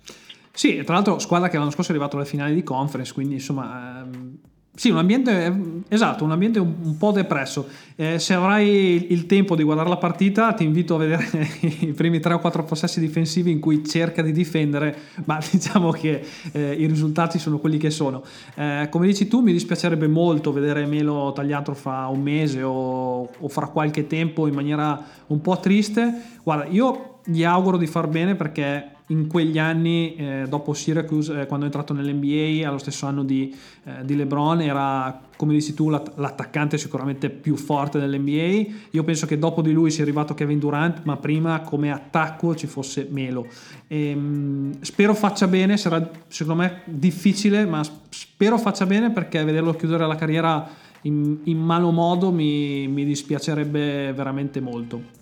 Sì, 0.52 0.84
tra 0.84 0.96
l'altro 0.96 1.20
squadra 1.20 1.48
che 1.48 1.58
l'anno 1.58 1.72
scorso 1.72 1.92
è 1.92 1.94
arrivato 1.94 2.18
alle 2.18 2.26
finali 2.26 2.54
di 2.54 2.64
conference, 2.64 3.14
quindi 3.14 3.36
insomma... 3.36 4.02
Ehm, 4.02 4.42
sì, 4.80 4.92
un 4.92 4.98
ambiente, 4.98 5.84
esatto, 5.90 6.24
un 6.24 6.32
ambiente 6.32 6.58
un, 6.58 6.74
un 6.84 6.98
po' 6.98 7.12
depresso. 7.12 7.68
Eh, 7.98 8.18
se 8.18 8.34
avrai 8.34 9.12
il 9.12 9.26
tempo 9.26 9.58
di 9.58 9.64
guardare 9.64 9.90
la 9.90 9.98
partita, 9.98 10.54
ti 10.54 10.64
invito 10.64 10.96
a 10.96 11.00
vedere 11.00 11.28
i 11.82 11.92
primi 11.92 12.22
3 12.22 12.36
o 12.36 12.40
4 12.40 12.64
possessi 12.64 13.02
difensivi 13.02 13.52
in 13.52 13.60
cui 13.60 13.86
cerca 13.86 14.22
di 14.22 14.32
difendere, 14.32 14.98
ma 15.26 15.38
diciamo 15.52 15.92
che 15.92 16.24
eh, 16.54 16.72
i 16.72 16.86
risultati 16.86 17.40
sono 17.40 17.60
quelli 17.60 17.78
che 17.78 17.90
sono. 17.90 18.24
Eh, 18.56 18.88
come 18.90 19.06
dici 19.06 19.28
tu, 19.28 19.42
mi 19.42 19.52
dispiacerebbe 19.52 20.08
molto 20.08 20.54
vedere 20.54 20.86
Melo 20.86 21.34
tagliato 21.34 21.74
fra 21.74 22.08
un 22.08 22.22
mese 22.22 22.64
o, 22.64 23.30
o 23.38 23.48
fra 23.50 23.68
qualche 23.68 24.08
tempo 24.08 24.48
in 24.48 24.54
maniera 24.54 24.98
un 25.28 25.42
po' 25.42 25.60
triste. 25.60 26.22
Guarda, 26.42 26.68
io 26.68 27.20
gli 27.26 27.44
auguro 27.44 27.76
di 27.76 27.86
far 27.86 28.08
bene 28.08 28.36
perché 28.36 28.92
in 29.10 29.28
quegli 29.28 29.57
anni, 29.57 30.16
eh, 30.16 30.45
dopo 30.47 30.74
Syracuse, 30.74 31.41
eh, 31.41 31.45
quando 31.47 31.66
è 31.66 31.70
entrato 31.70 31.93
nell'NBA, 31.93 32.68
allo 32.68 32.78
stesso 32.78 33.07
anno 33.07 33.24
di, 33.24 33.55
eh, 33.84 34.05
di 34.05 34.16
LeBron, 34.16 34.62
era, 34.62 35.20
come 35.36 35.53
dici 35.53 35.74
tu, 35.74 35.89
l'att- 35.89 36.14
l'attaccante 36.18 36.78
sicuramente 36.78 37.30
più 37.30 37.55
forte 37.55 37.99
dell'NBA. 37.99 38.72
Io 38.91 39.03
penso 39.03 39.26
che 39.26 39.39
dopo 39.39 39.62
di 39.62 39.72
lui 39.72 39.89
sia 39.89 40.03
arrivato 40.03 40.36
Kevin 40.36 40.60
Durant, 40.60 41.01
ma 41.03 41.18
prima 41.18 41.62
come 41.62 41.91
attacco 41.91 42.55
ci 42.55 42.68
fosse 42.68 43.07
Melo. 43.10 43.47
E, 43.88 44.10
ehm, 44.10 44.20
mh, 44.20 44.82
spero 44.82 45.16
faccia 45.16 45.47
bene, 45.47 45.76
sarà 45.78 46.07
secondo 46.28 46.62
me 46.62 46.82
difficile, 46.86 47.66
ma 47.66 47.82
spero 48.10 48.60
faccia 48.60 48.86
bene 48.86 49.12
perché 49.12 49.43
vederlo 49.43 49.74
chiudere 49.74 50.05
la 50.05 50.16
carriera 50.16 50.70
in, 51.03 51.39
in 51.45 51.57
malo 51.57 51.89
modo 51.89 52.32
mi, 52.32 52.88
mi 52.88 53.05
dispiacerebbe 53.05 54.14
veramente 54.14 54.60
molto. 54.60 55.18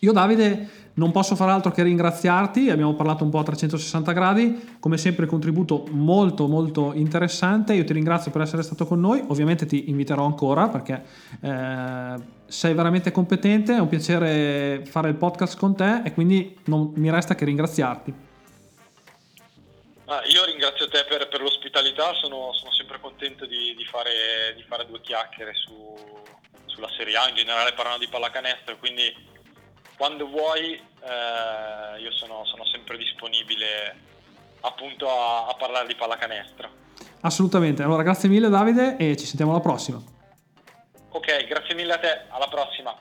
Io 0.00 0.10
Davide 0.10 0.68
non 0.94 1.10
posso 1.10 1.36
far 1.36 1.48
altro 1.48 1.70
che 1.70 1.82
ringraziarti, 1.82 2.68
abbiamo 2.70 2.94
parlato 2.94 3.24
un 3.24 3.30
po' 3.30 3.38
a 3.38 3.44
360 3.44 4.12
gradi, 4.12 4.76
come 4.78 4.98
sempre 4.98 5.26
contributo 5.26 5.86
molto 5.90 6.46
molto 6.46 6.92
interessante, 6.94 7.74
io 7.74 7.84
ti 7.84 7.92
ringrazio 7.92 8.30
per 8.30 8.42
essere 8.42 8.62
stato 8.62 8.86
con 8.86 9.00
noi, 9.00 9.24
ovviamente 9.28 9.64
ti 9.66 9.88
inviterò 9.88 10.24
ancora 10.24 10.68
perché 10.68 11.02
eh, 11.40 12.14
sei 12.46 12.74
veramente 12.74 13.10
competente, 13.10 13.74
è 13.74 13.80
un 13.80 13.88
piacere 13.88 14.82
fare 14.84 15.08
il 15.08 15.14
podcast 15.14 15.56
con 15.56 15.74
te 15.74 16.02
e 16.04 16.12
quindi 16.12 16.58
non 16.64 16.92
mi 16.96 17.10
resta 17.10 17.34
che 17.34 17.44
ringraziarti. 17.44 18.30
Ah, 20.06 20.22
io 20.26 20.44
ringrazio 20.44 20.88
te 20.88 21.04
per, 21.08 21.26
per 21.28 21.40
l'ospitalità, 21.40 22.12
sono, 22.14 22.52
sono, 22.52 22.70
sempre 22.72 23.00
contento 23.00 23.46
di, 23.46 23.74
di, 23.74 23.84
fare, 23.86 24.52
di, 24.54 24.62
fare, 24.64 24.84
due 24.84 25.00
chiacchiere 25.00 25.54
su, 25.54 25.96
sulla 26.66 26.90
Serie 26.94 27.16
A, 27.16 27.28
in 27.30 27.36
generale 27.36 27.72
parlando 27.72 28.04
di 28.04 28.10
pallacanestro, 28.10 28.76
quindi 28.76 29.30
quando 29.96 30.28
vuoi 30.28 30.72
eh, 30.74 32.00
io 32.00 32.10
sono, 32.12 32.44
sono, 32.44 32.64
sempre 32.66 32.96
disponibile 32.96 33.96
appunto 34.60 35.08
a, 35.10 35.46
a 35.46 35.54
parlare 35.54 35.86
di 35.86 35.94
pallacanestro. 35.94 36.80
Assolutamente, 37.22 37.82
allora 37.82 38.02
grazie 38.02 38.28
mille 38.28 38.48
Davide 38.48 38.96
e 38.96 39.16
ci 39.16 39.26
sentiamo 39.26 39.52
alla 39.52 39.60
prossima. 39.60 40.00
Ok, 41.10 41.46
grazie 41.46 41.74
mille 41.74 41.92
a 41.92 41.98
te, 41.98 42.22
alla 42.28 42.48
prossima. 42.48 42.96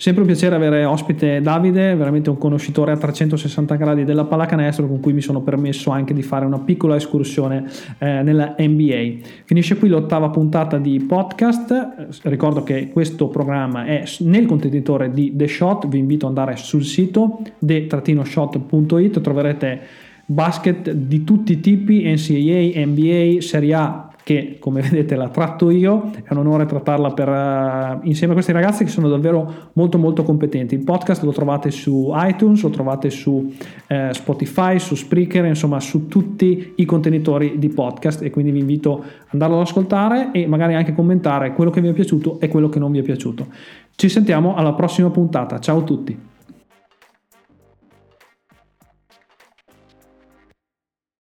Sempre 0.00 0.22
un 0.22 0.28
piacere 0.28 0.54
avere 0.54 0.86
ospite 0.86 1.42
Davide, 1.42 1.94
veramente 1.94 2.30
un 2.30 2.38
conoscitore 2.38 2.90
a 2.90 2.96
360 2.96 3.74
gradi 3.74 4.04
della 4.04 4.24
pallacanestro 4.24 4.86
con 4.88 4.98
cui 4.98 5.12
mi 5.12 5.20
sono 5.20 5.42
permesso 5.42 5.90
anche 5.90 6.14
di 6.14 6.22
fare 6.22 6.46
una 6.46 6.58
piccola 6.58 6.96
escursione 6.96 7.66
eh, 7.98 8.22
nella 8.22 8.54
NBA. 8.56 9.26
Finisce 9.44 9.76
qui 9.76 9.90
l'ottava 9.90 10.30
puntata 10.30 10.78
di 10.78 10.98
podcast, 11.00 12.22
ricordo 12.22 12.62
che 12.62 12.88
questo 12.88 13.28
programma 13.28 13.84
è 13.84 14.04
nel 14.20 14.46
contenitore 14.46 15.12
di 15.12 15.34
The 15.36 15.46
Shot, 15.46 15.86
vi 15.86 15.98
invito 15.98 16.26
ad 16.26 16.38
andare 16.38 16.56
sul 16.56 16.82
sito 16.82 17.42
the-shot.it, 17.58 19.20
troverete 19.20 19.80
basket 20.24 20.92
di 20.92 21.24
tutti 21.24 21.52
i 21.52 21.60
tipi, 21.60 22.04
NCAA, 22.04 22.86
NBA, 22.86 23.42
Serie 23.42 23.74
A, 23.74 24.09
che 24.22 24.56
come 24.58 24.80
vedete 24.88 25.16
la 25.16 25.28
tratto 25.28 25.70
io, 25.70 26.10
è 26.22 26.32
un 26.32 26.38
onore 26.38 26.66
trattarla 26.66 27.10
per, 27.12 27.28
uh, 27.28 28.06
insieme 28.06 28.32
a 28.32 28.34
questi 28.34 28.52
ragazzi 28.52 28.84
che 28.84 28.90
sono 28.90 29.08
davvero 29.08 29.70
molto 29.74 29.98
molto 29.98 30.22
competenti. 30.22 30.74
Il 30.74 30.84
podcast 30.84 31.22
lo 31.22 31.32
trovate 31.32 31.70
su 31.70 32.12
iTunes, 32.14 32.62
lo 32.62 32.70
trovate 32.70 33.10
su 33.10 33.32
uh, 33.32 34.12
Spotify, 34.12 34.78
su 34.78 34.94
Spreaker, 34.94 35.44
insomma 35.44 35.80
su 35.80 36.06
tutti 36.06 36.74
i 36.76 36.84
contenitori 36.84 37.58
di 37.58 37.68
podcast 37.68 38.22
e 38.22 38.30
quindi 38.30 38.50
vi 38.50 38.60
invito 38.60 38.98
ad 38.98 39.28
andarlo 39.30 39.56
ad 39.56 39.62
ascoltare 39.62 40.30
e 40.32 40.46
magari 40.46 40.74
anche 40.74 40.94
commentare 40.94 41.52
quello 41.52 41.70
che 41.70 41.80
vi 41.80 41.88
è 41.88 41.92
piaciuto 41.92 42.40
e 42.40 42.48
quello 42.48 42.68
che 42.68 42.78
non 42.78 42.90
vi 42.90 42.98
è 42.98 43.02
piaciuto. 43.02 43.46
Ci 43.94 44.08
sentiamo 44.08 44.54
alla 44.54 44.72
prossima 44.72 45.10
puntata, 45.10 45.58
ciao 45.58 45.78
a 45.78 45.82
tutti! 45.82 46.29